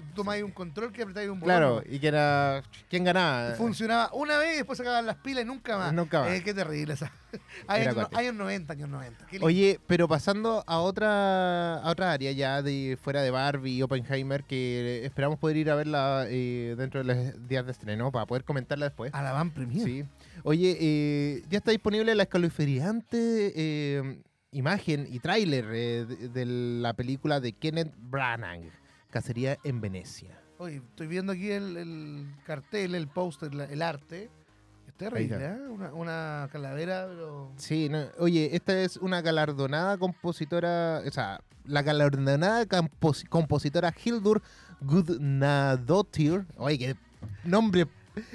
Tú 0.00 0.14
tomáis 0.16 0.42
un 0.42 0.50
control 0.50 0.92
que 0.92 1.02
apretáis 1.02 1.28
un 1.28 1.40
botón. 1.40 1.48
Claro, 1.48 1.82
y 1.88 1.98
que 1.98 2.08
era. 2.08 2.62
¿Quién 2.88 3.04
ganaba? 3.04 3.54
Funcionaba 3.54 4.10
una 4.12 4.38
vez 4.38 4.54
y 4.54 4.56
después 4.58 4.76
se 4.76 4.82
acababan 4.82 5.06
las 5.06 5.16
pilas 5.16 5.44
y 5.44 5.46
nunca 5.46 5.78
más. 5.78 5.92
Nunca 5.92 6.20
más. 6.20 6.30
Eh, 6.30 6.42
qué 6.42 6.54
terrible 6.54 6.94
esa. 6.94 7.12
Años, 7.68 7.96
años 8.12 8.34
90, 8.34 8.72
años 8.72 8.88
90. 8.88 9.26
Qué 9.26 9.32
lindo. 9.32 9.46
Oye, 9.46 9.78
pero 9.86 10.08
pasando 10.08 10.64
a 10.66 10.78
otra 10.80 11.74
a 11.74 11.88
otra 11.88 12.10
área 12.10 12.32
ya 12.32 12.60
de 12.60 12.98
fuera 13.00 13.22
de 13.22 13.30
Barbie 13.30 13.76
y 13.76 13.82
Oppenheimer 13.82 14.42
que 14.42 15.04
esperamos 15.04 15.38
poder 15.38 15.56
ir 15.56 15.70
a 15.70 15.76
verla 15.76 16.24
eh, 16.28 16.74
dentro 16.76 17.04
de 17.04 17.14
los 17.14 17.48
días 17.48 17.64
de 17.66 17.72
estreno 17.72 18.10
para 18.10 18.26
poder 18.26 18.42
comentarla 18.42 18.86
después. 18.86 19.14
a 19.14 19.22
la 19.22 19.30
van 19.32 19.50
premier. 19.52 19.84
Sí. 19.84 20.04
Oye, 20.42 20.76
eh, 20.80 21.42
ya 21.48 21.58
está 21.58 21.70
disponible 21.70 22.14
la 22.16 22.24
escalofriante 22.24 24.20
imagen 24.52 25.06
y 25.10 25.18
tráiler 25.20 25.66
de, 25.66 26.06
de 26.06 26.46
la 26.46 26.94
película 26.94 27.40
de 27.40 27.52
Kenneth 27.52 27.92
Branagh, 27.96 28.62
Cacería 29.10 29.58
en 29.64 29.80
Venecia. 29.80 30.38
Oye, 30.58 30.76
estoy 30.76 31.06
viendo 31.06 31.32
aquí 31.32 31.50
el, 31.50 31.76
el 31.76 32.26
cartel, 32.44 32.94
el 32.94 33.08
póster, 33.08 33.50
el 33.54 33.82
arte. 33.82 34.30
Es 34.86 34.94
terrible. 34.94 35.36
¿eh? 35.40 35.58
Una, 35.68 35.92
una 35.94 36.48
calavera, 36.52 37.06
pero. 37.08 37.52
Sí, 37.56 37.88
no, 37.88 38.04
oye, 38.18 38.50
esta 38.54 38.78
es 38.80 38.96
una 38.98 39.20
galardonada 39.22 39.96
compositora, 39.98 41.02
o 41.06 41.10
sea, 41.10 41.40
la 41.64 41.82
galardonada 41.82 42.66
compos- 42.66 43.26
compositora 43.28 43.94
Hildur 44.04 44.42
Gudnadottir. 44.80 46.46
Oye, 46.56 46.78
qué 46.78 46.96
nombre. 47.44 47.86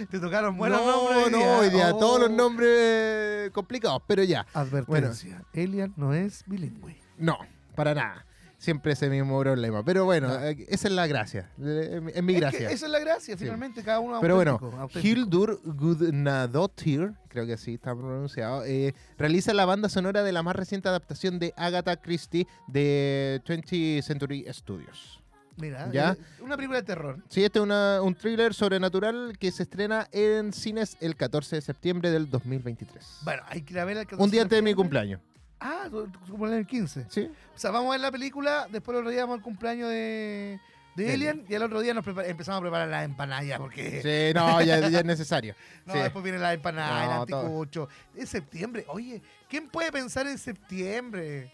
Te 0.09 0.19
tocaron 0.19 0.57
buenos 0.57 0.81
no, 0.81 1.09
nombres. 1.11 1.31
no, 1.31 1.57
hoy 1.59 1.69
día 1.69 1.93
Oh. 1.93 1.99
todos 1.99 2.21
los 2.21 2.31
nombres 2.31 3.51
complicados, 3.51 4.01
pero 4.07 4.23
ya. 4.23 4.45
Advertencia. 4.53 5.43
Elian 5.53 5.93
no 5.97 6.13
es 6.13 6.43
bilingüe. 6.47 6.95
No, 7.17 7.37
para 7.75 7.93
nada. 7.93 8.25
Siempre 8.57 8.93
ese 8.93 9.09
mismo 9.09 9.39
problema. 9.39 9.83
Pero 9.83 10.05
bueno, 10.05 10.27
No. 10.29 10.43
eh, 10.43 10.65
esa 10.69 10.87
es 10.87 10.93
la 10.93 11.05
gracia. 11.07 11.49
Es 11.57 12.01
mi 12.23 12.33
Es 12.33 12.39
que 12.39 12.39
gracia. 12.39 12.69
esa 12.71 12.85
es 12.85 12.91
la 12.91 12.99
gracia, 12.99 13.37
finalmente, 13.37 13.83
cada 13.83 13.99
uno 13.99 14.19
Pero 14.21 14.35
bueno, 14.35 14.59
auténtico. 14.79 15.05
Hildur 15.07 15.61
Gudnadottir, 15.65 17.11
creo 17.27 17.45
que 17.45 17.53
así 17.53 17.75
está 17.75 17.93
pronunciado, 17.95 18.63
eh, 18.65 18.93
realiza 19.17 19.53
la 19.53 19.65
banda 19.65 19.89
sonora 19.89 20.23
de 20.23 20.31
la 20.31 20.41
más 20.43 20.55
reciente 20.55 20.87
adaptación 20.89 21.37
de 21.39 21.53
Agatha 21.57 21.97
Christie 21.97 22.47
de 22.67 23.41
20th 23.45 24.01
Century 24.03 24.45
Studios. 24.51 25.21
Mira, 25.57 25.89
¿Ya? 25.91 26.11
eh, 26.11 26.17
una 26.41 26.55
película 26.57 26.79
de 26.81 26.85
terror. 26.85 27.23
Sí, 27.29 27.43
este 27.43 27.59
es 27.59 27.63
una- 27.63 28.01
un 28.01 28.13
thriller 28.15 28.53
sobrenatural 28.53 29.37
que 29.39 29.51
se 29.51 29.63
estrena 29.63 30.07
en 30.11 30.51
cines 30.51 30.97
el 30.99 31.15
14 31.15 31.55
de 31.57 31.61
septiembre 31.61 32.11
del 32.11 32.29
2023. 32.29 33.19
Bueno, 33.23 33.43
hay 33.47 33.61
que 33.61 33.73
ir 33.73 33.79
a 33.79 33.85
ver 33.85 33.97
el 33.97 34.03
14 34.03 34.21
un 34.23 34.31
día 34.31 34.41
antes 34.41 34.57
de 34.57 34.61
mi 34.61 34.73
cumpleaños. 34.73 35.21
Ah, 35.67 35.87
tu, 35.89 36.07
tu 36.07 36.19
cumpleaños 36.19 36.59
el 36.59 36.67
15. 36.67 37.05
¿Sí? 37.09 37.31
O 37.55 37.57
sea, 37.57 37.71
vamos 37.71 37.89
a 37.89 37.91
ver 37.93 38.01
la 38.01 38.11
película, 38.11 38.67
después 38.71 39.01
lo 39.03 39.09
día 39.09 39.21
vamos 39.21 39.37
al 39.37 39.41
cumpleaños 39.43 39.89
de, 39.89 40.59
de 40.95 41.13
Alien 41.13 41.43
y 41.49 41.55
al 41.55 41.63
otro 41.63 41.81
día 41.81 41.93
nos 41.95 42.05
empezamos 42.05 42.59
a 42.59 42.61
preparar 42.61 42.87
las 42.87 43.03
empanadas 43.05 43.57
porque 43.57 44.01
Sí, 44.03 44.33
no, 44.37 44.61
ya, 44.61 44.87
ya 44.87 44.99
es 44.99 45.05
necesario. 45.05 45.55
no, 45.85 45.93
sí. 45.93 45.99
después 45.99 46.23
viene 46.23 46.37
la 46.39 46.53
empanada, 46.53 47.05
No, 47.05 47.23
el 47.23 47.33
anticucho. 47.33 47.89
Es 48.15 48.29
septiembre. 48.29 48.85
Oye, 48.89 49.21
¿quién 49.49 49.67
puede 49.69 49.91
pensar 49.91 50.27
en 50.27 50.37
septiembre? 50.37 51.51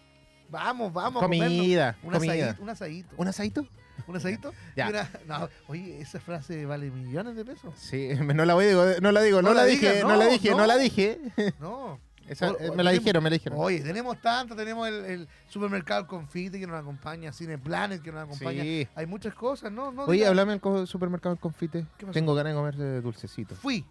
Vamos, 0.50 0.92
vamos. 0.92 1.22
a 1.22 1.24
Comida, 1.26 1.96
Un 2.02 2.12
comida. 2.12 2.32
asadito. 2.34 2.62
Un 2.62 2.68
asadito. 2.68 3.14
¿Un 3.16 3.28
asadito? 3.28 3.66
¿Un 4.06 4.16
asadito? 4.16 4.52
Ya. 4.76 4.88
Una- 4.88 5.10
no, 5.26 5.48
oye, 5.68 6.00
esa 6.00 6.20
frase 6.20 6.66
vale 6.66 6.90
millones 6.90 7.34
de 7.36 7.44
pesos. 7.46 7.72
Sí, 7.78 8.10
no 8.34 8.44
la, 8.44 8.52
voy, 8.54 8.66
no 9.00 9.10
la 9.12 9.22
digo, 9.22 9.40
no, 9.40 9.48
No 9.48 9.54
la, 9.54 9.62
la 9.62 9.66
dije, 9.68 9.88
digas, 9.92 10.02
no, 10.02 10.16
la 10.16 10.24
no, 10.24 10.30
dije, 10.30 10.50
no, 10.50 10.56
no. 10.58 10.66
la 10.66 10.76
dije. 10.76 11.18
No. 11.60 11.98
Esa, 12.28 12.50
O- 12.52 12.56
eh, 12.58 12.70
me 12.70 12.82
la 12.82 12.90
tenemos- 12.90 12.92
dijeron, 12.92 13.24
me 13.24 13.30
la 13.30 13.34
dijeron. 13.34 13.58
Oye, 13.60 13.80
tenemos 13.80 14.20
tanto, 14.20 14.54
tenemos 14.56 14.86
el, 14.88 14.94
el 15.04 15.28
supermercado 15.48 16.06
Confite 16.06 16.58
que 16.60 16.66
nos 16.66 16.80
acompaña, 16.80 17.32
Cine 17.32 17.58
Planet 17.58 18.00
que 18.02 18.12
nos 18.12 18.22
acompaña. 18.24 18.62
Sí. 18.62 18.86
Hay 18.94 19.06
muchas 19.06 19.34
cosas, 19.34 19.72
¿no? 19.72 19.90
no 19.92 20.04
Oye, 20.04 20.26
háblame 20.26 20.58
del 20.58 20.86
supermercado 20.86 21.36
confite. 21.36 21.84
Tengo 22.12 22.34
ganas 22.34 22.52
de 22.52 22.56
comer 22.58 23.02
dulcecito. 23.02 23.54
Fui. 23.56 23.84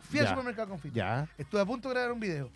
Fui 0.00 0.20
al 0.20 0.28
supermercado 0.28 0.68
Confite. 0.68 0.94
Ya. 0.94 1.28
Estuve 1.38 1.60
a 1.60 1.64
punto 1.64 1.88
de 1.88 1.94
grabar 1.94 2.12
un 2.12 2.20
video. 2.20 2.50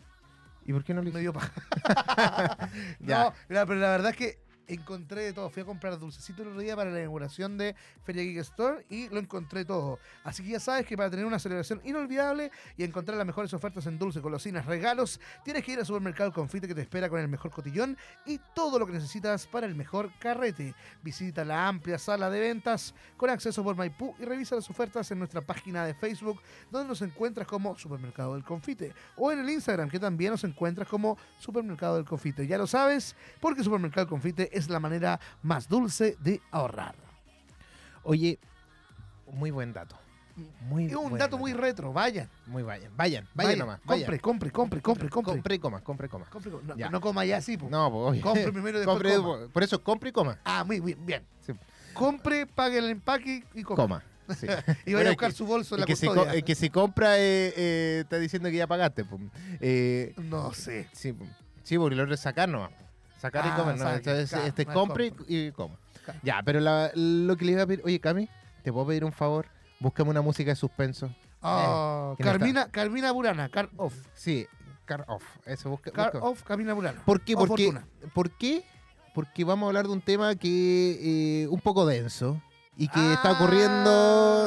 ¿Y 0.64 0.72
por 0.72 0.82
qué 0.84 0.92
no 0.94 1.00
lo 1.00 1.04
Me 1.04 1.10
hice? 1.10 1.20
dio 1.20 1.32
paja. 1.32 1.52
No, 3.00 3.32
pero 3.48 3.74
la 3.76 3.90
verdad 3.90 4.10
es 4.10 4.16
que 4.16 4.38
encontré 4.68 5.22
de 5.22 5.32
todo. 5.32 5.50
Fui 5.50 5.62
a 5.62 5.66
comprar 5.66 5.98
dulcecitos 5.98 6.42
el 6.42 6.48
otro 6.48 6.60
día 6.60 6.76
para 6.76 6.90
la 6.90 7.00
inauguración 7.00 7.58
de 7.58 7.74
Feria 8.04 8.22
Geek 8.22 8.38
Store 8.38 8.84
y 8.90 9.08
lo 9.08 9.18
encontré 9.18 9.64
todo. 9.64 9.98
Así 10.24 10.42
que 10.42 10.50
ya 10.50 10.60
sabes 10.60 10.86
que 10.86 10.96
para 10.96 11.10
tener 11.10 11.24
una 11.24 11.38
celebración 11.38 11.80
inolvidable 11.84 12.50
y 12.76 12.84
encontrar 12.84 13.16
las 13.16 13.26
mejores 13.26 13.52
ofertas 13.54 13.86
en 13.86 13.98
dulce, 13.98 14.20
golosinas, 14.20 14.66
regalos, 14.66 15.20
tienes 15.44 15.64
que 15.64 15.72
ir 15.72 15.78
al 15.78 15.86
supermercado 15.86 16.32
Confite 16.32 16.68
que 16.68 16.74
te 16.74 16.82
espera 16.82 17.08
con 17.08 17.20
el 17.20 17.28
mejor 17.28 17.50
cotillón 17.50 17.96
y 18.24 18.38
todo 18.54 18.78
lo 18.78 18.86
que 18.86 18.92
necesitas 18.92 19.46
para 19.46 19.66
el 19.66 19.74
mejor 19.74 20.10
carrete. 20.18 20.74
Visita 21.02 21.44
la 21.44 21.68
amplia 21.68 21.98
sala 21.98 22.30
de 22.30 22.40
ventas 22.40 22.94
con 23.16 23.30
acceso 23.30 23.62
por 23.62 23.76
Maipú 23.76 24.14
y 24.18 24.24
revisa 24.24 24.56
las 24.56 24.68
ofertas 24.70 25.10
en 25.10 25.18
nuestra 25.18 25.40
página 25.40 25.84
de 25.84 25.94
Facebook 25.94 26.40
donde 26.70 26.88
nos 26.88 27.02
encuentras 27.02 27.46
como 27.46 27.76
Supermercado 27.78 28.34
del 28.34 28.44
Confite 28.44 28.92
o 29.16 29.32
en 29.32 29.40
el 29.40 29.50
Instagram 29.50 29.88
que 29.88 29.98
también 29.98 30.32
nos 30.32 30.44
encuentras 30.44 30.88
como 30.88 31.16
Supermercado 31.38 31.96
del 31.96 32.04
Confite. 32.04 32.46
Ya 32.46 32.58
lo 32.58 32.66
sabes, 32.66 33.16
porque 33.40 33.62
Supermercado 33.62 34.06
del 34.06 34.10
Confite 34.10 34.55
es 34.56 34.68
la 34.68 34.80
manera 34.80 35.20
más 35.42 35.68
dulce 35.68 36.16
de 36.20 36.40
ahorrar. 36.50 36.94
Oye, 38.02 38.38
muy 39.32 39.50
buen 39.50 39.72
dato. 39.72 39.96
Muy 40.68 40.86
Es 40.86 40.94
un 40.94 41.08
buen 41.08 41.18
dato 41.18 41.38
muy 41.38 41.54
retro, 41.54 41.92
vayan. 41.94 42.28
Muy 42.46 42.62
vayan. 42.62 42.92
Vayan, 42.94 43.26
vayan 43.34 43.58
nomás. 43.58 43.80
Vayan. 43.84 44.04
Compre, 44.18 44.20
compre, 44.20 44.50
compre, 44.52 44.80
compre, 44.82 45.08
compre. 45.08 45.32
Compre 45.34 45.54
y 45.54 45.58
coma, 45.58 45.80
compre 45.80 46.06
y 46.06 46.10
coma. 46.10 46.26
Compre, 46.26 46.52
no, 46.62 46.76
Ya. 46.76 46.90
no 46.90 47.00
coma 47.00 47.24
ya 47.24 47.38
así. 47.38 47.56
No, 47.56 47.90
pues. 47.90 48.22
Compre 48.22 48.52
primero 48.52 48.78
después 48.78 48.94
Compre, 48.96 49.16
coma. 49.16 49.48
Por 49.52 49.62
eso, 49.62 49.82
compre 49.82 50.10
y 50.10 50.12
coma. 50.12 50.38
Ah, 50.44 50.62
muy 50.64 50.80
bien, 50.80 50.98
bien. 51.06 51.24
Sí. 51.40 51.52
Compre, 51.94 52.46
pague 52.46 52.78
el 52.78 52.90
empaque 52.90 53.44
y 53.54 53.62
coma. 53.62 53.76
Coma. 53.76 54.02
Sí. 54.38 54.46
Y 54.86 54.92
vaya 54.92 55.08
a 55.08 55.12
buscar 55.12 55.30
que- 55.30 55.36
su 55.36 55.46
bolso 55.46 55.76
en 55.76 55.80
la 55.82 55.86
que, 55.86 55.96
si, 55.96 56.06
custodia. 56.06 56.42
que 56.42 56.54
si 56.54 56.68
compra, 56.68 57.16
eh, 57.18 57.54
eh, 57.56 57.98
está 58.02 58.18
diciendo 58.18 58.50
que 58.50 58.56
ya 58.56 58.66
pagaste. 58.66 59.04
pues. 59.04 59.22
Eh, 59.60 60.12
No 60.18 60.52
sé. 60.52 60.86
sí, 60.92 61.16
sí, 61.62 61.78
porque 61.78 61.94
lo 61.96 62.02
otro 62.02 62.14
es 62.14 62.20
sacar 62.20 62.46
nomás. 62.48 62.70
Sacar 63.18 63.46
y 63.46 63.48
Ah, 63.48 63.56
comer. 63.56 63.74
Entonces, 63.76 64.32
este 64.32 64.64
no 64.64 64.70
es 64.70 64.74
compre 64.74 65.12
y- 65.28 65.36
y, 65.46 65.52
coma. 65.52 65.76
Ya, 66.22 66.40
pero 66.44 66.60
la- 66.60 66.90
lo 66.94 67.36
que 67.36 67.44
le 67.44 67.52
iba 67.52 67.62
a 67.62 67.66
pedir. 67.66 67.82
Oye, 67.84 67.98
Cami, 68.00 68.28
¿te 68.62 68.72
puedo 68.72 68.86
pedir 68.86 69.04
un 69.04 69.12
favor? 69.12 69.46
Búscame 69.80 70.10
una 70.10 70.22
música 70.22 70.50
de 70.50 70.56
suspenso. 70.56 71.10
Ah, 71.42 72.14
¿quién 72.16 72.28
está? 72.28 72.38
Carmina, 72.38 72.70
Carmina 72.70 73.12
Burana, 73.12 73.48
Car 73.48 73.68
Off. 73.76 73.94
Sí, 74.14 74.46
Car 74.84 75.04
Off. 75.08 75.22
Eso, 75.44 75.70
busca. 75.70 75.90
Car 75.90 76.12
busca. 76.12 76.26
Off, 76.26 76.42
Carmina 76.42 76.72
Burana. 76.74 77.02
¿Por 77.04 77.20
qué? 77.22 77.34
O 77.34 77.46
Porque. 77.46 77.72
¿Por 78.14 78.30
qué? 78.30 78.64
Porque 79.14 79.44
vamos 79.44 79.64
a 79.64 79.68
hablar 79.68 79.86
de 79.86 79.92
un 79.92 80.00
tema 80.02 80.34
que 80.36 81.42
eh, 81.42 81.48
un 81.48 81.60
poco 81.60 81.86
denso 81.86 82.40
y 82.76 82.88
que 82.88 83.12
está 83.14 83.32
ocurriendo. 83.32 83.90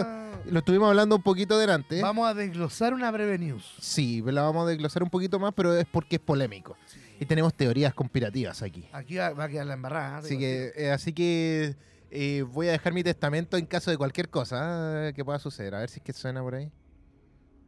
Ah. 0.05 0.15
Lo 0.45 0.59
estuvimos 0.59 0.87
hablando 0.89 1.15
un 1.17 1.21
poquito 1.23 1.57
delante. 1.59 2.01
Vamos 2.01 2.27
a 2.27 2.33
desglosar 2.33 2.93
una 2.93 3.11
breve 3.11 3.37
news. 3.37 3.75
Sí, 3.81 4.23
la 4.25 4.41
vamos 4.43 4.63
a 4.65 4.69
desglosar 4.69 5.03
un 5.03 5.09
poquito 5.09 5.37
más, 5.39 5.53
pero 5.55 5.75
es 5.75 5.85
porque 5.85 6.15
es 6.15 6.21
polémico. 6.21 6.77
Y 7.19 7.25
tenemos 7.25 7.53
teorías 7.53 7.93
conspirativas 7.93 8.61
aquí. 8.61 8.87
Aquí 8.93 9.17
va, 9.17 9.31
va 9.31 9.43
a 9.43 9.49
quedar 9.49 9.65
la 9.65 9.73
embarrada. 9.73 10.17
¿eh? 10.17 10.19
Así 10.19 10.37
que, 10.37 10.71
eh, 10.75 10.91
así 10.91 11.11
que 11.13 11.75
eh, 12.11 12.43
voy 12.43 12.69
a 12.69 12.71
dejar 12.71 12.93
mi 12.93 13.03
testamento 13.03 13.57
en 13.57 13.65
caso 13.65 13.91
de 13.91 13.97
cualquier 13.97 14.29
cosa 14.29 15.11
que 15.13 15.25
pueda 15.25 15.37
suceder. 15.37 15.75
A 15.75 15.79
ver 15.79 15.89
si 15.89 15.99
es 15.99 16.03
que 16.03 16.13
suena 16.13 16.41
por 16.41 16.55
ahí. 16.55 16.71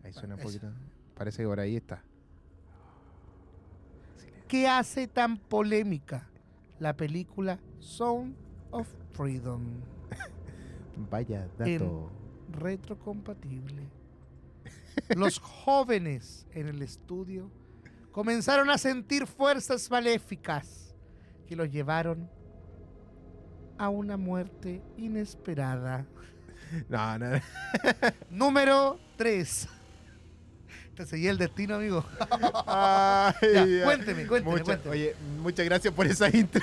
Ahí 0.03 0.13
suena 0.13 0.35
un 0.35 0.41
poquito. 0.41 0.71
Parece 1.15 1.43
que 1.43 1.47
por 1.47 1.59
ahí 1.59 1.75
está. 1.75 2.01
¿Qué 4.47 4.67
hace 4.67 5.07
tan 5.07 5.37
polémica 5.37 6.27
la 6.79 6.95
película 6.95 7.59
Sound 7.79 8.35
of 8.71 8.87
Freedom? 9.11 9.63
Vaya 11.09 11.47
En- 11.59 11.77
dato. 11.79 12.09
Retrocompatible. 12.53 13.83
Los 15.15 15.39
jóvenes 15.39 16.47
en 16.53 16.67
el 16.67 16.81
estudio 16.81 17.49
comenzaron 18.11 18.69
a 18.69 18.77
sentir 18.77 19.25
fuerzas 19.27 19.89
maléficas 19.89 20.93
que 21.47 21.55
los 21.55 21.69
llevaron 21.71 22.29
a 23.77 23.89
una 23.89 24.17
muerte 24.17 24.81
inesperada. 24.97 26.05
No, 26.87 27.17
no. 27.17 27.27
Número 28.29 28.99
3. 29.17 29.67
Te 30.95 31.05
seguí 31.05 31.27
el 31.27 31.37
destino, 31.37 31.75
amigo. 31.75 32.05
Ay, 32.67 33.33
Ya, 33.53 33.65
ya. 33.65 33.83
cuénteme, 33.85 34.27
cuénteme, 34.27 34.61
cuénteme. 34.61 34.91
Oye, 34.91 35.15
muchas 35.41 35.65
gracias 35.65 35.93
por 35.93 36.05
esa 36.05 36.29
intro. 36.35 36.61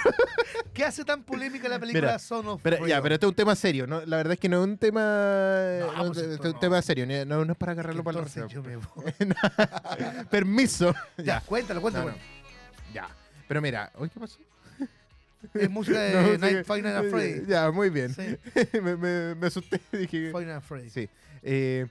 ¿Qué 0.79 0.85
hace 0.85 1.05
tan 1.05 1.25
polémica 1.25 1.69
la 1.69 1.81
película 1.81 2.07
Mira, 2.07 2.19
Son 2.21 2.47
of 2.47 2.61
Pero, 2.63 2.77
Freedom? 2.77 2.89
ya, 2.89 3.03
pero 3.03 3.15
este 3.17 3.27
es 3.27 3.31
un 3.31 3.35
tema 3.35 3.57
serio. 3.57 3.89
¿no? 3.89 4.01
La 4.07 4.19
verdad 4.19 4.35
es 4.35 4.39
que 4.39 4.49
no 4.49 4.63
es 4.63 4.65
un 4.65 4.79
tema. 4.79 5.01
No, 5.81 5.93
no, 5.93 6.07
pues 6.07 6.19
este 6.19 6.35
esto 6.35 6.49
es 6.49 6.55
un 6.55 6.61
tema 6.61 6.81
serio. 6.83 7.05
No, 7.27 7.43
es 7.43 7.57
para 7.57 7.73
agarrarlo 7.73 8.05
para 8.05 8.21
voy. 8.21 9.13
Permiso. 10.31 10.95
Ya, 11.17 11.41
cuéntalo, 11.41 11.83
cuéntalo. 11.83 12.15
Ya. 12.95 13.09
Pero 13.49 13.61
mira, 13.61 13.91
¿hoy 13.97 14.09
qué 14.09 14.21
pasó? 14.21 14.39
Es 15.53 15.69
música 15.69 15.99
de 16.01 16.15
No, 16.15 16.29
sí, 16.29 16.39
Night 16.39 16.69
Nights 16.69 16.87
at 16.87 17.11
Freddy. 17.11 17.47
Ya, 17.49 17.71
muy 17.73 17.91
bien. 17.91 18.15
Sí, 18.15 18.39
me, 18.81 18.97
me, 18.97 19.35
me 19.35 19.47
asusté. 19.49 19.81
Dije. 19.91 20.31
At 20.33 20.63
Freddy. 20.63 20.91
Sí. 20.91 21.09
Eh, 21.43 21.87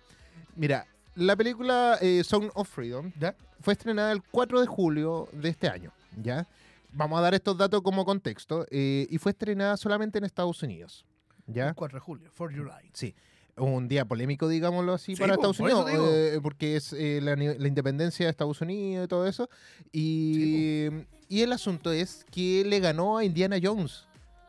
mira, 0.56 0.88
la 1.16 1.36
película 1.36 1.98
eh, 2.00 2.24
Song 2.24 2.52
of 2.54 2.70
Freedom 2.70 3.12
¿Ya? 3.20 3.36
fue 3.60 3.74
estrenada 3.74 4.14
el 4.14 4.22
4 4.24 4.62
de 4.62 4.68
julio 4.68 5.28
de 5.34 5.50
este 5.50 5.68
año, 5.68 5.92
¿ya? 6.24 6.48
Vamos 6.92 7.20
a 7.20 7.22
dar 7.22 7.34
estos 7.34 7.58
datos 7.58 7.82
como 7.82 8.06
contexto. 8.06 8.66
eh, 8.72 9.08
y 9.10 9.18
fue 9.18 9.32
estrenada 9.32 9.78
solamente 9.78 10.18
en 10.18 10.24
Estados 10.24 10.62
Unidos, 10.64 11.06
¿ya? 11.46 11.70
El 11.70 11.76
4 11.76 11.98
de 11.98 12.02
julio, 12.02 12.32
4 12.36 12.58
July. 12.58 12.90
Sí. 12.94 13.16
Un 13.58 13.88
día 13.88 14.06
polémico, 14.06 14.48
digámoslo 14.48 14.94
así, 14.94 15.16
Sí, 15.16 15.20
para 15.20 15.34
Estados 15.34 15.60
Unidos, 15.60 15.90
eh, 15.92 16.40
porque 16.44 16.76
es 16.76 16.94
eh, 16.94 17.20
la, 17.24 17.34
independencia 17.68 18.28
de 18.28 18.30
Estados 18.30 18.62
Unidos 18.62 19.06
y 19.06 19.08
todo 19.08 19.26
eso. 19.28 19.50
Y, 19.92 20.90
y 21.28 21.42
el 21.42 21.52
asunto 21.52 21.92
es 21.92 22.24
que 22.32 22.64
le 22.66 22.80
ganó 22.80 23.18
a 23.18 23.26
Indiana 23.26 23.58
Jones 23.62 24.06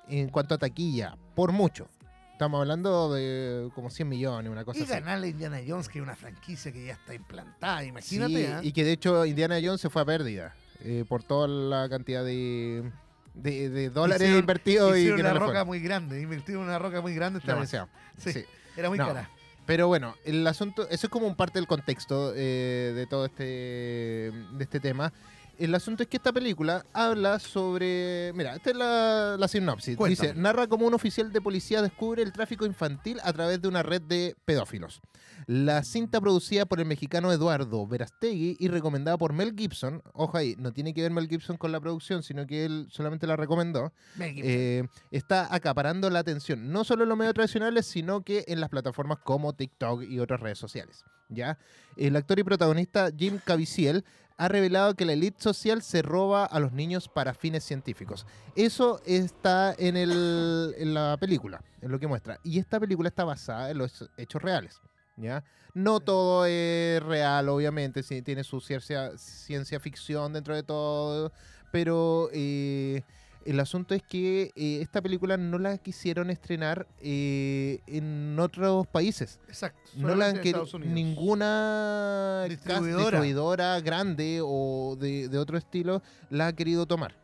en 0.08 0.28
cuanto 0.28 0.54
a 0.54 0.58
taquilla, 0.58 1.16
por 1.34 1.52
mucho. 1.52 1.88
Estamos 2.32 2.60
hablando 2.60 3.12
de 3.14 3.70
como 3.74 3.88
100 3.90 4.08
millones, 4.08 4.52
una 4.52 4.64
cosa 4.64 4.78
Y 4.78 4.82
así. 4.82 4.92
ganarle 4.92 5.26
a 5.28 5.30
Indiana 5.30 5.58
Jones, 5.66 5.88
que 5.88 5.98
es 5.98 6.02
una 6.02 6.14
franquicia 6.14 6.70
que 6.70 6.84
ya 6.84 6.92
está 6.92 7.14
implantada, 7.14 7.80
Sí, 7.80 7.88
imagínate. 7.88 8.46
¿ah? 8.52 8.60
y 8.62 8.72
que 8.72 8.84
de 8.84 8.92
hecho 8.92 9.24
Indiana 9.26 9.56
Jones 9.62 9.80
se 9.80 9.88
fue 9.90 10.02
a 10.02 10.04
pérdida 10.04 10.54
eh, 10.84 11.04
por 11.08 11.22
toda 11.22 11.48
la 11.48 11.88
cantidad 11.88 12.24
de, 12.24 12.90
de, 13.34 13.68
de 13.70 13.90
dólares 13.90 14.22
Hicieron- 14.28 14.40
invertidos 14.40 14.96
y 14.98 15.06
que 15.06 15.12
una 15.14 15.32
roca 15.34 15.64
muy 15.64 15.80
grande, 15.80 16.20
invirtieron 16.20 16.64
en 16.64 16.68
una 16.70 16.78
roca 16.78 17.00
muy 17.00 17.14
grande 17.14 17.38
esta 17.40 17.54
vez. 17.54 17.70
Sí, 18.16 18.32
Sí. 18.32 18.44
era 18.76 18.88
muy 18.88 18.98
No. 18.98 19.06
cara. 19.06 19.30
Pero 19.66 19.86
bueno, 19.86 20.14
el 20.24 20.46
asunto, 20.46 20.88
eso 20.88 21.06
es 21.08 21.10
como 21.10 21.26
un 21.26 21.34
parte 21.36 21.58
del 21.58 21.66
contexto 21.66 22.32
eh, 22.34 22.92
de 22.94 23.06
todo 23.06 23.26
este, 23.26 23.44
de 23.44 24.58
este 24.64 24.80
tema. 24.80 25.12
El 25.58 25.74
asunto 25.74 26.04
es 26.04 26.08
que 26.08 26.16
esta 26.16 26.32
película 26.32 26.86
habla 26.92 27.38
sobre. 27.40 28.32
Mira, 28.34 28.54
esta 28.54 28.70
es 28.70 28.76
la, 28.76 29.36
la 29.38 29.48
sinopsis. 29.48 29.96
Cuéntame. 29.96 30.28
Dice: 30.28 30.40
narra 30.40 30.68
cómo 30.68 30.86
un 30.86 30.94
oficial 30.94 31.32
de 31.32 31.40
policía 31.40 31.82
descubre 31.82 32.22
el 32.22 32.32
tráfico 32.32 32.64
infantil 32.64 33.18
a 33.24 33.32
través 33.32 33.60
de 33.60 33.68
una 33.68 33.82
red 33.82 34.00
de 34.02 34.36
pedófilos. 34.44 35.00
La 35.46 35.82
cinta 35.82 36.20
producida 36.20 36.66
por 36.66 36.78
el 36.78 36.86
mexicano 36.86 37.32
Eduardo 37.32 37.86
Verastegui 37.86 38.56
y 38.58 38.68
recomendada 38.68 39.16
por 39.18 39.32
Mel 39.32 39.54
Gibson. 39.56 40.02
Ojo 40.12 40.36
ahí, 40.36 40.54
no 40.58 40.72
tiene 40.72 40.94
que 40.94 41.02
ver 41.02 41.10
Mel 41.10 41.28
Gibson 41.28 41.56
con 41.56 41.72
la 41.72 41.80
producción, 41.80 42.22
sino 42.22 42.46
que 42.46 42.64
él 42.64 42.86
solamente 42.90 43.26
la 43.26 43.36
recomendó. 43.36 43.92
Mel 44.16 44.34
Gibson. 44.34 44.50
Eh, 44.50 44.88
está 45.10 45.52
acaparando 45.52 46.10
la 46.10 46.20
atención, 46.20 46.70
no 46.70 46.84
solo 46.84 47.02
en 47.02 47.08
los 47.08 47.18
medios 47.18 47.34
tradicionales, 47.34 47.86
sino 47.86 48.22
que 48.22 48.44
en 48.46 48.60
las 48.60 48.68
plataformas 48.68 49.18
como 49.18 49.54
TikTok 49.54 50.02
y 50.02 50.20
otras 50.20 50.40
redes 50.40 50.58
sociales. 50.58 51.04
¿ya? 51.28 51.58
El 51.96 52.16
actor 52.16 52.38
y 52.38 52.44
protagonista 52.44 53.10
Jim 53.16 53.38
Caviezel 53.44 54.04
ha 54.38 54.48
revelado 54.48 54.94
que 54.94 55.04
la 55.04 55.12
élite 55.12 55.42
social 55.42 55.82
se 55.82 56.00
roba 56.00 56.44
a 56.46 56.60
los 56.60 56.72
niños 56.72 57.08
para 57.08 57.34
fines 57.34 57.64
científicos. 57.64 58.24
Eso 58.54 59.00
está 59.04 59.74
en, 59.78 59.96
el- 59.96 60.74
en 60.78 60.94
la 60.94 61.16
película, 61.20 61.60
en 61.82 61.90
lo 61.90 61.98
que 61.98 62.06
muestra. 62.06 62.38
Y 62.44 62.58
esta 62.58 62.78
película 62.80 63.08
está 63.08 63.24
basada 63.24 63.70
en 63.70 63.78
los 63.78 64.08
hechos 64.16 64.40
reales. 64.40 64.80
¿ya? 65.16 65.42
No 65.74 66.00
todo 66.00 66.46
es 66.46 67.02
real, 67.02 67.48
obviamente, 67.48 68.02
tiene 68.22 68.44
su 68.44 68.60
ciencia, 68.60 69.10
ciencia 69.18 69.80
ficción 69.80 70.32
dentro 70.32 70.54
de 70.54 70.62
todo, 70.62 71.32
pero... 71.72 72.30
eh, 72.32 73.02
el 73.48 73.60
asunto 73.60 73.94
es 73.94 74.02
que 74.02 74.52
eh, 74.56 74.78
esta 74.82 75.00
película 75.00 75.36
no 75.36 75.58
la 75.58 75.78
quisieron 75.78 76.28
estrenar 76.30 76.86
eh, 77.00 77.80
en 77.86 78.38
otros 78.38 78.86
países. 78.86 79.40
Exacto. 79.48 79.80
No 79.96 80.14
la 80.14 80.26
han 80.26 80.40
querido 80.40 80.66
ninguna 80.78 82.44
Distribuidora. 82.48 83.02
distribuidora 83.20 83.80
grande 83.80 84.40
o 84.42 84.96
de, 84.98 85.28
de 85.28 85.38
otro 85.38 85.56
estilo 85.56 86.02
la 86.30 86.48
ha 86.48 86.52
querido 86.52 86.86
tomar. 86.86 87.14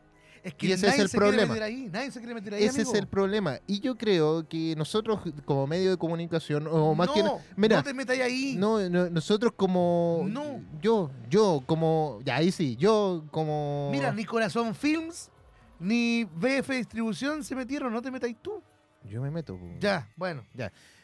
Es 0.43 0.53
que 0.55 0.66
y 0.66 0.72
ese 0.72 0.87
nadie 0.87 0.99
es 0.99 1.05
el 1.05 1.09
se 1.09 1.18
quiere 1.18 1.31
problema. 1.33 1.53
meter 1.55 1.62
ahí. 1.62 1.89
Nadie 1.91 2.11
se 2.11 2.18
quiere 2.18 2.35
meter 2.35 2.55
ahí, 2.55 2.64
Ese 2.64 2.83
es 2.83 2.93
el 2.93 3.07
problema. 3.07 3.59
Y 3.66 3.81
yo 3.81 3.97
creo 3.97 4.47
que 4.47 4.75
nosotros 4.77 5.20
como 5.47 5.66
medio 5.66 5.91
de 5.91 5.97
comunicación, 5.97 6.66
o 6.70 6.95
más 6.95 7.09
que... 7.11 7.22
no, 7.22 7.39
Mira, 7.57 7.79
no 7.79 7.83
te 7.83 7.95
metas 7.95 8.18
ahí. 8.18 8.55
No, 8.59 8.87
no, 8.91 9.09
nosotros 9.09 9.53
como... 9.57 10.22
No. 10.29 10.61
Yo, 10.83 11.11
yo 11.31 11.62
como... 11.64 12.20
Ya, 12.27 12.37
ahí 12.37 12.53
sí, 12.53 12.77
yo 12.77 13.25
como... 13.31 13.89
Mira, 13.91 14.12
ni 14.12 14.27
Corazón 14.27 14.75
Films 14.75 15.31
ni 15.85 16.24
BF 16.24 16.70
Distribución 16.70 17.45
se 17.45 17.55
metieron. 17.55 17.93
No 17.93 18.01
te 18.03 18.11
ahí 18.24 18.35
tú. 18.35 18.62
Yo 19.05 19.20
me 19.20 19.30
meto. 19.30 19.59
Ya, 19.80 20.09
bueno. 20.16 20.45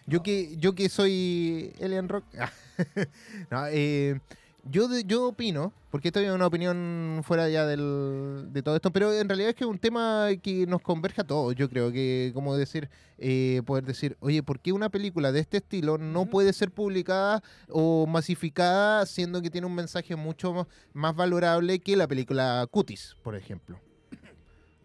Yo 0.07 0.22
que, 0.22 0.57
yo 0.57 0.74
que 0.74 0.89
soy 0.89 1.72
Alien 1.83 2.09
Rock. 2.09 2.24
no, 3.51 3.66
eh, 3.68 4.18
yo, 4.64 4.89
yo 5.01 5.28
opino, 5.28 5.72
porque 5.91 6.09
esto 6.09 6.20
es 6.20 6.31
una 6.31 6.47
opinión 6.47 7.20
fuera 7.24 7.49
ya 7.49 7.64
del, 7.66 8.49
de 8.53 8.62
todo 8.62 8.76
esto, 8.76 8.91
pero 8.91 9.12
en 9.12 9.28
realidad 9.28 9.51
es 9.51 9.55
que 9.55 9.64
es 9.64 9.70
un 9.70 9.78
tema 9.78 10.28
que 10.43 10.66
nos 10.66 10.81
converge 10.83 11.20
a 11.20 11.24
todos. 11.26 11.55
Yo 11.55 11.68
creo 11.68 11.93
que, 11.93 12.31
como 12.35 12.57
decir, 12.57 12.89
eh, 13.18 13.62
poder 13.66 13.85
decir, 13.85 14.16
oye, 14.20 14.43
¿por 14.43 14.61
qué 14.61 14.72
una 14.72 14.89
película 14.89 15.31
de 15.33 15.41
este 15.41 15.59
estilo 15.59 15.97
no 15.99 16.26
puede 16.26 16.53
ser 16.53 16.70
publicada 16.70 17.43
o 17.68 18.07
masificada, 18.07 19.07
siendo 19.07 19.41
que 19.43 19.51
tiene 19.51 19.66
un 19.66 19.74
mensaje 19.74 20.16
mucho 20.16 20.53
más- 20.53 20.66
más 20.93 21.14
valorable 21.14 21.78
que 21.81 21.97
la 21.97 22.09
película 22.09 22.66
Cutis, 22.70 23.16
por 23.22 23.37
ejemplo? 23.37 23.78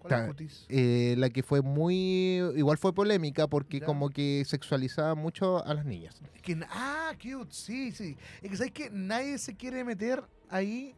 ¿Cuál 0.07 0.13
es 0.13 0.19
Ta- 0.21 0.27
Cutis? 0.27 0.65
Eh, 0.69 1.15
la 1.17 1.29
que 1.29 1.43
fue 1.43 1.61
muy. 1.61 2.37
Igual 2.55 2.77
fue 2.77 2.93
polémica 2.93 3.47
porque, 3.47 3.79
Ya. 3.79 3.85
como 3.85 4.09
que 4.09 4.43
sexualizaba 4.45 5.15
mucho 5.15 5.65
a 5.65 5.73
las 5.73 5.85
niñas. 5.85 6.21
Es 6.33 6.41
que, 6.41 6.57
ah, 6.69 7.11
cute, 7.21 7.51
sí, 7.53 7.91
sí. 7.91 8.17
Es 8.41 8.49
que 8.51 8.57
sabes 8.57 8.71
que 8.73 8.89
nadie 8.89 9.37
se 9.37 9.55
quiere 9.55 9.83
meter 9.83 10.23
ahí 10.49 10.93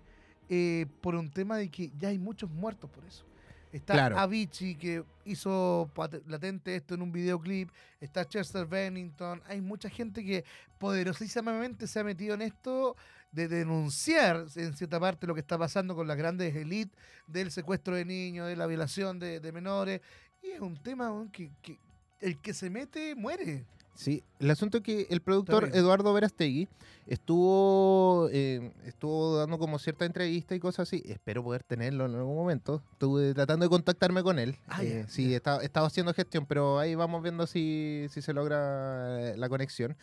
eh, 0.49 0.85
por 1.01 1.15
un 1.15 1.29
tema 1.29 1.57
de 1.57 1.69
que 1.69 1.91
ya 1.97 2.07
hay 2.09 2.17
muchos 2.19 2.49
muertos 2.49 2.89
por 2.89 3.03
eso. 3.05 3.25
Está 3.73 3.93
Claro. 3.95 4.17
Avicii 4.17 4.75
que 4.75 5.03
hizo 5.25 5.91
latente 6.27 6.73
esto 6.75 6.95
en 6.95 7.01
un 7.01 7.11
videoclip. 7.11 7.69
Está 7.99 8.23
Chester 8.25 8.65
Bennington. 8.65 9.41
Hay 9.45 9.59
mucha 9.59 9.89
gente 9.89 10.23
que 10.23 10.45
poderosísimamente 10.79 11.85
se 11.85 11.99
ha 11.99 12.03
metido 12.03 12.33
en 12.35 12.41
esto 12.43 12.95
de 13.37 13.47
denunciar 13.47 14.45
en 14.55 14.75
cierta 14.75 14.99
parte 14.99 15.27
lo 15.27 15.35
que 15.35 15.41
está 15.41 15.57
pasando 15.59 15.95
con 15.95 16.07
las 16.07 16.17
grandes 16.17 16.55
élites 16.55 16.97
del 17.27 17.51
secuestro 17.51 17.95
de 17.95 18.03
niños, 18.03 18.47
de 18.47 18.55
la 18.55 18.65
violación 18.65 19.19
de, 19.19 19.39
de 19.39 19.51
menores. 19.51 20.01
Y 20.41 20.47
es 20.47 20.59
un 20.59 20.75
tema 20.81 21.13
que, 21.31 21.51
que 21.61 21.77
el 22.19 22.39
que 22.41 22.53
se 22.53 22.69
mete 22.71 23.13
muere. 23.15 23.65
Sí, 23.93 24.23
el 24.39 24.49
asunto 24.51 24.77
es 24.77 24.83
que 24.83 25.07
el 25.09 25.21
productor. 25.21 25.69
Eduardo 25.73 26.13
Verastegui 26.13 26.67
estuvo, 27.07 28.29
eh, 28.31 28.71
estuvo 28.85 29.37
dando 29.37 29.57
como 29.57 29.79
cierta 29.79 30.05
entrevista 30.05 30.53
y 30.55 30.59
cosas 30.59 30.87
así. 30.87 31.03
Espero 31.05 31.43
poder 31.43 31.63
tenerlo 31.63 32.05
en 32.05 32.15
algún 32.15 32.35
momento. 32.35 32.81
Estuve 32.93 33.33
tratando 33.33 33.65
de 33.65 33.69
contactarme 33.69 34.23
con 34.23 34.37
él. 34.39 34.55
Ah, 34.67 34.83
Eh, 34.83 35.05
sí, 35.07 35.33
estado 35.33 35.85
haciendo 35.85 36.13
gestión, 36.13 36.45
pero 36.47 36.79
ahí 36.79 36.95
vamos 36.95 37.21
viendo 37.23 37.45
si, 37.47 38.07
si 38.11 38.21
se 38.21 38.33
logra 38.33 39.31
eh, 39.31 39.37
la 39.37 39.49
conexión. 39.49 39.95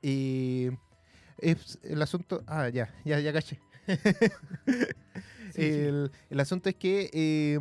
Y 0.00 0.68
es 1.38 1.78
el 1.82 2.00
asunto... 2.02 2.42
Ah, 2.46 2.68
ya, 2.68 2.92
ya, 3.04 3.20
ya 3.20 3.32
caché. 3.32 3.60
Sí, 5.54 5.60
sí. 5.60 5.68
el, 5.68 6.10
el 6.30 6.40
asunto 6.40 6.70
es 6.70 6.76
que 6.76 7.10
eh, 7.12 7.58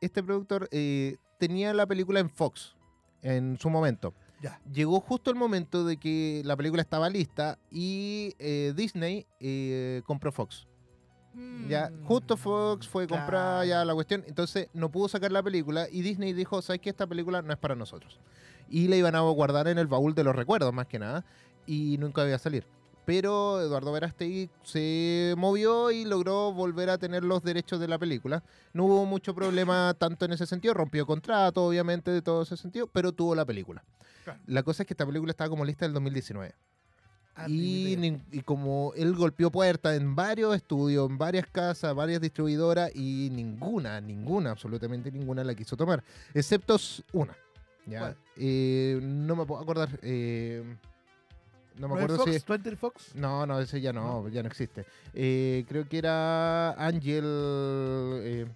este 0.00 0.22
productor 0.22 0.68
eh, 0.70 1.16
tenía 1.38 1.74
la 1.74 1.84
película 1.84 2.20
en 2.20 2.30
Fox 2.30 2.76
en 3.22 3.58
su 3.58 3.70
momento. 3.70 4.14
Ya. 4.40 4.60
Llegó 4.72 5.00
justo 5.00 5.30
el 5.32 5.36
momento 5.36 5.84
de 5.84 5.96
que 5.96 6.42
la 6.44 6.56
película 6.56 6.80
estaba 6.82 7.08
lista 7.10 7.58
y 7.72 8.34
eh, 8.38 8.72
Disney 8.76 9.26
eh, 9.40 10.02
compró 10.06 10.30
Fox. 10.30 10.66
Ya, 11.68 11.90
Mm, 11.90 12.04
justo 12.04 12.36
Fox 12.36 12.86
fue 12.86 13.08
comprada 13.08 13.64
claro. 13.64 13.68
ya 13.68 13.84
la 13.84 13.94
cuestión, 13.94 14.22
entonces 14.28 14.68
no 14.72 14.88
pudo 14.92 15.08
sacar 15.08 15.32
la 15.32 15.42
película 15.42 15.88
y 15.90 16.02
Disney 16.02 16.32
dijo, 16.32 16.62
¿sabes 16.62 16.80
qué? 16.80 16.90
Esta 16.90 17.08
película 17.08 17.42
no 17.42 17.52
es 17.52 17.58
para 17.58 17.74
nosotros. 17.74 18.20
Y 18.68 18.86
la 18.86 18.94
iban 18.94 19.16
a 19.16 19.20
guardar 19.22 19.66
en 19.66 19.78
el 19.78 19.88
baúl 19.88 20.14
de 20.14 20.22
los 20.22 20.36
recuerdos, 20.36 20.72
más 20.72 20.86
que 20.86 21.00
nada, 21.00 21.24
y 21.66 21.96
nunca 21.98 22.24
iba 22.24 22.36
a 22.36 22.38
salir. 22.38 22.64
Pero 23.06 23.60
Eduardo 23.60 23.92
Verástegui 23.92 24.48
se 24.62 25.34
movió 25.36 25.90
y 25.90 26.04
logró 26.04 26.52
volver 26.52 26.88
a 26.90 26.98
tener 26.98 27.22
los 27.22 27.42
derechos 27.42 27.78
de 27.80 27.88
la 27.88 27.98
película. 27.98 28.42
No 28.72 28.84
hubo 28.84 29.04
mucho 29.04 29.34
problema 29.34 29.94
tanto 29.98 30.24
en 30.24 30.32
ese 30.32 30.46
sentido, 30.46 30.72
rompió 30.74 31.04
contrato, 31.06 31.64
obviamente, 31.64 32.10
de 32.10 32.22
todo 32.22 32.42
ese 32.42 32.56
sentido, 32.56 32.86
pero 32.86 33.12
tuvo 33.12 33.34
la 33.34 33.44
película. 33.44 33.84
Claro. 34.24 34.40
La 34.46 34.62
cosa 34.62 34.82
es 34.82 34.86
que 34.86 34.94
esta 34.94 35.04
película 35.06 35.30
estaba 35.30 35.50
como 35.50 35.64
lista 35.64 35.84
del 35.84 35.92
2019. 35.92 36.54
Ah, 37.36 37.46
Y, 37.48 38.20
y 38.30 38.40
como 38.42 38.92
él 38.94 39.14
golpeó 39.14 39.50
puertas 39.50 39.96
en 39.96 40.14
varios 40.14 40.54
estudios, 40.54 41.10
en 41.10 41.18
varias 41.18 41.46
casas, 41.48 41.94
varias 41.94 42.20
distribuidoras, 42.20 42.90
y 42.94 43.28
ninguna, 43.32 44.00
ninguna, 44.00 44.52
absolutamente 44.52 45.10
ninguna 45.10 45.42
la 45.42 45.54
quiso 45.54 45.76
tomar, 45.76 46.02
excepto 46.32 46.76
una. 47.12 47.36
¿ya? 47.86 48.16
Eh, 48.36 48.98
no 49.02 49.36
me 49.36 49.44
puedo 49.44 49.60
acordar. 49.60 49.98
eh, 50.02 50.62
no 51.78 51.88
me 51.88 51.94
¿No 51.94 51.98
es 52.00 52.04
acuerdo 52.04 52.24
Fox? 52.24 52.32
si. 52.36 52.40
¿20 52.70 52.76
Fox? 52.76 53.14
No, 53.14 53.46
no, 53.46 53.60
ese 53.60 53.80
ya 53.80 53.92
no, 53.92 54.28
ya 54.28 54.42
no 54.42 54.48
existe. 54.48 54.84
Eh, 55.12 55.64
creo 55.68 55.88
que 55.88 55.98
era 55.98 56.72
Angel. 56.72 57.24
eh, 57.26 58.46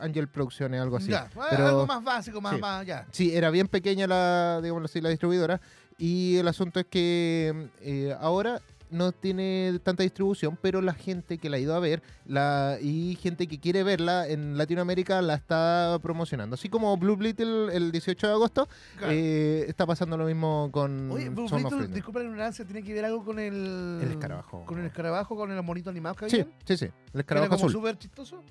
Angel 0.00 0.28
Producciones, 0.28 0.80
algo 0.80 0.96
así. 0.98 1.08
Ya, 1.10 1.28
ah, 1.36 1.46
Pero- 1.50 1.66
algo 1.66 1.86
más 1.86 2.02
básico, 2.04 2.40
más, 2.40 2.54
sí. 2.54 2.60
más, 2.60 2.86
ya. 2.86 3.06
Sí, 3.10 3.34
era 3.34 3.50
bien 3.50 3.66
pequeña 3.66 4.06
la, 4.06 4.60
digámoslo 4.62 4.86
así, 4.86 5.00
la 5.00 5.08
distribuidora. 5.08 5.60
Y 5.98 6.36
el 6.36 6.46
asunto 6.46 6.78
es 6.78 6.86
que 6.86 7.68
eh, 7.80 8.14
ahora 8.20 8.60
no 8.90 9.12
tiene 9.12 9.78
tanta 9.82 10.02
distribución, 10.02 10.58
pero 10.60 10.80
la 10.80 10.94
gente 10.94 11.38
que 11.38 11.48
la 11.50 11.56
ha 11.56 11.60
ido 11.60 11.74
a 11.74 11.78
ver 11.80 12.02
la, 12.26 12.78
y 12.80 13.16
gente 13.16 13.46
que 13.46 13.58
quiere 13.60 13.82
verla 13.82 14.26
en 14.28 14.56
Latinoamérica 14.58 15.20
la 15.22 15.34
está 15.34 15.98
promocionando. 16.02 16.54
Así 16.54 16.68
como 16.68 16.96
Blue 16.96 17.16
Beetle 17.16 17.74
el 17.76 17.92
18 17.92 18.26
de 18.26 18.32
agosto, 18.32 18.68
Claro. 18.98 19.12
eh, 19.14 19.64
está 19.68 19.86
pasando 19.86 20.16
lo 20.16 20.24
mismo 20.26 20.68
con 20.72 21.10
Oye, 21.10 21.28
Blue 21.30 21.48
Freedom. 21.48 21.92
disculpa 21.92 22.20
la 22.20 22.26
ignorancia, 22.26 22.64
¿tiene 22.64 22.82
que 22.82 22.92
ver 22.94 23.04
algo 23.04 23.24
con 23.24 23.38
el... 23.38 24.00
El 24.02 24.10
escarabajo. 24.12 24.64
Con 24.64 24.78
el 24.80 24.86
escarabajo, 24.86 25.36
con 25.36 25.50
el 25.50 25.62
monito 25.62 25.90
animado 25.90 26.14
que 26.16 26.28
Sí, 26.30 26.40
había? 26.40 26.52
sí, 26.64 26.76
sí. 26.76 26.84
El 26.86 26.90
¿Que 26.90 26.94
era 27.12 27.20
escarabajo 27.20 27.50
como 27.56 27.66
azul. 27.68 27.72
súper 27.72 27.98
chistoso? 27.98 28.42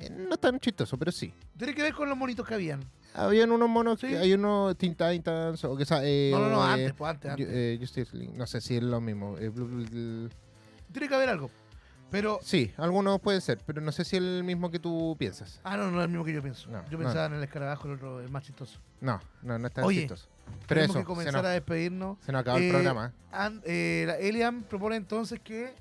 Eh, 0.00 0.10
no 0.10 0.36
tan 0.36 0.58
chistoso, 0.60 0.96
pero 0.98 1.12
sí. 1.12 1.32
Tiene 1.56 1.74
que 1.74 1.82
ver 1.82 1.94
con 1.94 2.08
los 2.08 2.16
monitos 2.18 2.46
que 2.46 2.54
habían. 2.54 2.80
Habían 3.14 3.52
unos 3.52 3.68
monos, 3.68 4.00
Sí. 4.00 4.08
que, 4.08 4.18
hay 4.18 4.32
unos 4.32 4.76
Teen 4.76 4.94
Titans, 4.96 5.62
o 5.64 5.76
que 5.76 5.84
eh, 6.02 6.30
no, 6.32 6.40
no, 6.40 6.48
no, 6.50 6.68
eh, 6.68 6.72
antes, 6.72 6.92
pues 6.94 7.10
antes, 7.10 7.30
antes. 7.30 7.46
eh, 7.48 7.76
Justice 7.80 8.16
League, 8.16 8.32
no 8.36 8.46
sé 8.46 8.60
si 8.60 8.76
es 8.76 8.82
lo 8.82 9.00
mismo. 9.00 9.36
Tiene 9.36 11.08
que 11.08 11.14
haber 11.14 11.28
algo. 11.28 11.50
Pero... 12.10 12.38
Sí, 12.42 12.72
algunos 12.76 13.20
pueden 13.20 13.40
ser, 13.40 13.58
pero 13.66 13.80
no 13.80 13.90
sé 13.90 14.04
si 14.04 14.16
es 14.16 14.22
el 14.22 14.44
mismo 14.44 14.70
que 14.70 14.78
tú 14.78 15.16
piensas. 15.18 15.60
Ah, 15.64 15.76
no, 15.76 15.90
no 15.90 15.98
es 16.00 16.04
el 16.04 16.10
mismo 16.10 16.24
que 16.24 16.32
yo 16.32 16.42
pienso. 16.42 16.70
No, 16.70 16.84
yo 16.84 16.92
no. 16.98 17.04
pensaba 17.04 17.26
en 17.26 17.34
el 17.34 17.42
escarabajo, 17.42 17.88
el 17.88 17.94
otro, 17.94 18.20
el 18.20 18.28
más 18.30 18.44
chistoso. 18.44 18.78
No, 19.00 19.20
no, 19.42 19.58
no 19.58 19.66
es 19.66 19.72
tan 19.72 19.84
Oye, 19.84 20.00
chistoso. 20.00 20.28
Pero 20.68 20.80
Tenemos 20.80 20.90
eso, 20.96 20.98
que 21.00 21.04
comenzar 21.06 21.34
nos, 21.42 21.44
a 21.46 21.48
despedirnos. 21.50 22.18
se 22.20 22.30
nos 22.30 22.40
acabó 22.42 22.58
el 22.58 22.70
programa. 22.70 23.12
An- 23.32 23.62
eh, 23.64 24.04
la 24.06 24.16
Elian 24.18 24.62
propone 24.62 24.96
entonces 24.96 25.40
que 25.40 25.74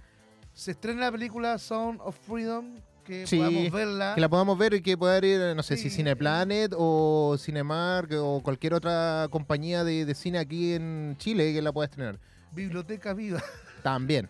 se 0.54 0.72
estrene 0.72 1.02
la 1.02 1.12
película 1.12 1.58
Sound 1.60 2.00
of 2.02 2.18
Freedom, 2.26 2.76
que 3.04 3.28
Sí, 3.28 3.38
podamos 3.38 3.72
verla. 3.72 4.16
Que 4.16 4.22
la 4.22 4.30
podamos 4.30 4.58
ver 4.58 4.74
y 4.74 4.82
que 4.82 4.98
pueda 4.98 5.18
ir, 5.20 5.24
eh, 5.42 5.56
no 5.56 5.64
sé, 5.64 5.78
si 5.78 5.90
Sí. 5.90 5.98
Cineplanet 5.98 6.74
o 6.78 7.36
Cinemark 7.38 8.12
o 8.18 8.42
cualquier 8.42 8.74
otra 8.74 9.28
compañía 9.30 9.84
de, 9.84 10.06
de 10.06 10.16
cine 10.16 10.40
aquí 10.40 10.74
en 10.74 11.16
Chile 11.20 11.54
que 11.54 11.62
la 11.62 11.72
pueda 11.72 11.86
estrenar. 11.86 12.20
Biblioteca 12.52 13.14
Viva. 13.14 13.42
También. 13.84 14.30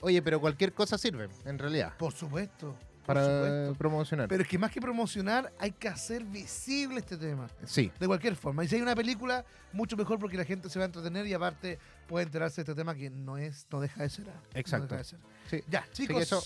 Oye, 0.00 0.22
pero 0.22 0.40
cualquier 0.40 0.72
cosa 0.72 0.96
sirve, 0.96 1.28
en 1.44 1.58
realidad, 1.58 1.92
Por 1.98 2.12
supuesto. 2.12 2.74
Para 3.04 3.72
promocionar. 3.78 4.28
Pero 4.28 4.42
es 4.42 4.48
que 4.48 4.58
más 4.58 4.70
que 4.70 4.82
promocionar, 4.82 5.50
hay 5.58 5.70
que 5.70 5.88
hacer 5.88 6.24
visible 6.24 6.98
este 6.98 7.16
tema. 7.16 7.48
sí, 7.64 7.90
De 7.98 8.06
cualquier 8.06 8.36
forma. 8.36 8.62
Y 8.64 8.68
si 8.68 8.74
hay 8.76 8.82
una 8.82 8.94
película, 8.94 9.46
mucho 9.72 9.96
mejor 9.96 10.18
porque 10.18 10.36
la 10.36 10.44
gente 10.44 10.68
se 10.68 10.78
va 10.78 10.84
a 10.84 10.86
entretener 10.86 11.26
y 11.26 11.32
aparte 11.32 11.78
puede 12.06 12.26
enterarse 12.26 12.56
de 12.56 12.70
este 12.70 12.74
tema 12.74 12.94
que 12.94 13.08
no 13.08 13.38
es, 13.38 13.66
no 13.72 13.80
deja 13.80 14.02
de 14.02 14.10
ser. 14.10 14.26
no 14.26 14.32
Exacto. 14.52 14.88
deja 14.88 14.96
de 14.98 15.04
ser. 15.04 15.18
sí. 15.48 15.60
Ya, 15.70 15.86
chicos. 15.90 16.20
eso- 16.22 16.42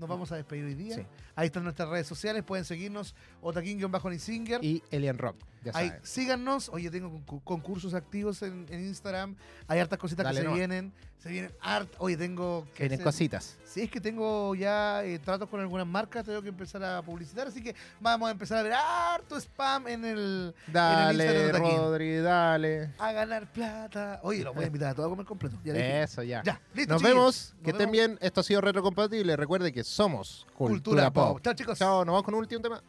Nos 0.00 0.08
vamos 0.08 0.32
a 0.32 0.36
despedir 0.36 0.64
hoy 0.64 0.74
día. 0.74 0.96
Sí. 0.96 1.02
Ahí 1.36 1.46
están 1.46 1.62
nuestras 1.62 1.90
redes 1.90 2.06
sociales. 2.06 2.42
Pueden 2.42 2.64
seguirnos. 2.64 3.14
Otaquín-Nisinger. 3.42 4.64
Y 4.64 4.82
Alien 4.90 5.18
Rock, 5.18 5.36
ya 5.64 5.72
Ahí, 5.74 5.88
saben. 5.88 6.04
síganos. 6.06 6.68
Oye, 6.70 6.90
tengo 6.90 7.10
concu- 7.10 7.42
concursos 7.44 7.94
activos 7.94 8.42
en, 8.42 8.66
en 8.70 8.80
Instagram. 8.86 9.36
Hay 9.68 9.78
hartas 9.78 9.98
cositas 9.98 10.24
Dale 10.24 10.40
que 10.40 10.46
se 10.48 10.52
vienen. 10.54 10.92
Se 11.18 11.28
vienen 11.28 11.52
hart. 11.60 11.92
Oye, 11.98 12.16
tengo 12.16 12.66
que. 12.74 12.84
Vienen 12.84 12.98
hacer- 13.00 13.04
cositas. 13.04 13.58
Sí, 13.66 13.82
es 13.82 13.90
que 13.90 14.00
tengo 14.00 14.54
ya 14.54 15.04
eh, 15.04 15.18
tratos 15.18 15.50
con 15.50 15.60
algunas 15.60 15.86
marcas. 15.86 16.24
Tengo 16.24 16.40
que 16.40 16.48
empezar 16.48 16.82
a 16.82 17.02
publicitar. 17.02 17.46
Así 17.48 17.62
que 17.62 17.74
vamos 18.00 18.28
a 18.28 18.32
empezar 18.32 18.56
a 18.58 18.62
ver 18.62 18.72
harto 18.72 19.36
spam 19.38 19.86
en 19.88 20.04
el. 20.06 20.54
Dale, 20.68 21.50
Taquín. 21.52 21.76
Rodri, 21.76 22.16
dale. 22.20 22.94
A 22.98 23.12
ganar 23.12 23.52
plata. 23.52 24.20
Oye, 24.22 24.42
los 24.42 24.54
voy 24.54 24.64
a 24.64 24.68
invitar 24.68 24.88
a 24.90 24.94
todos 24.94 25.08
a 25.08 25.10
comer 25.10 25.26
completo. 25.26 25.58
Ya. 25.62 26.02
Eso, 26.02 26.22
ya. 26.22 26.42
Ya, 26.42 26.58
listo. 26.74 26.94
Nos 26.94 27.02
chiquillos. 27.02 27.02
vemos, 27.18 27.52
Nos 27.56 27.62
que 27.64 27.70
estén 27.72 27.90
bien. 27.90 28.18
Esto 28.22 28.40
ha 28.40 28.44
sido 28.44 28.62
Retrocompatible. 28.62 29.36
Recuerde 29.36 29.72
que 29.74 29.84
somos 29.84 30.46
Cultura, 30.54 30.70
Cultura 30.70 31.10
Pop. 31.12 31.32
Pop. 31.34 31.42
Chao, 31.42 31.52
chicos. 31.52 31.78
Chao, 31.78 31.98
nos 32.04 32.12
vamos 32.14 32.24
con 32.24 32.32
un 32.32 32.40
último 32.40 32.62
tema. 32.62 32.82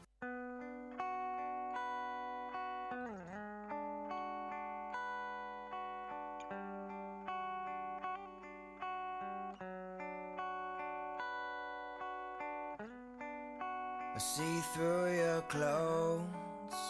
Clothes. 15.52 16.82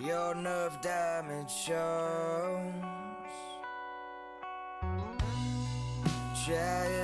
Your 0.00 0.34
nerve 0.34 0.80
damage 0.80 1.50
shows. 1.50 2.72
Trying 6.46 6.97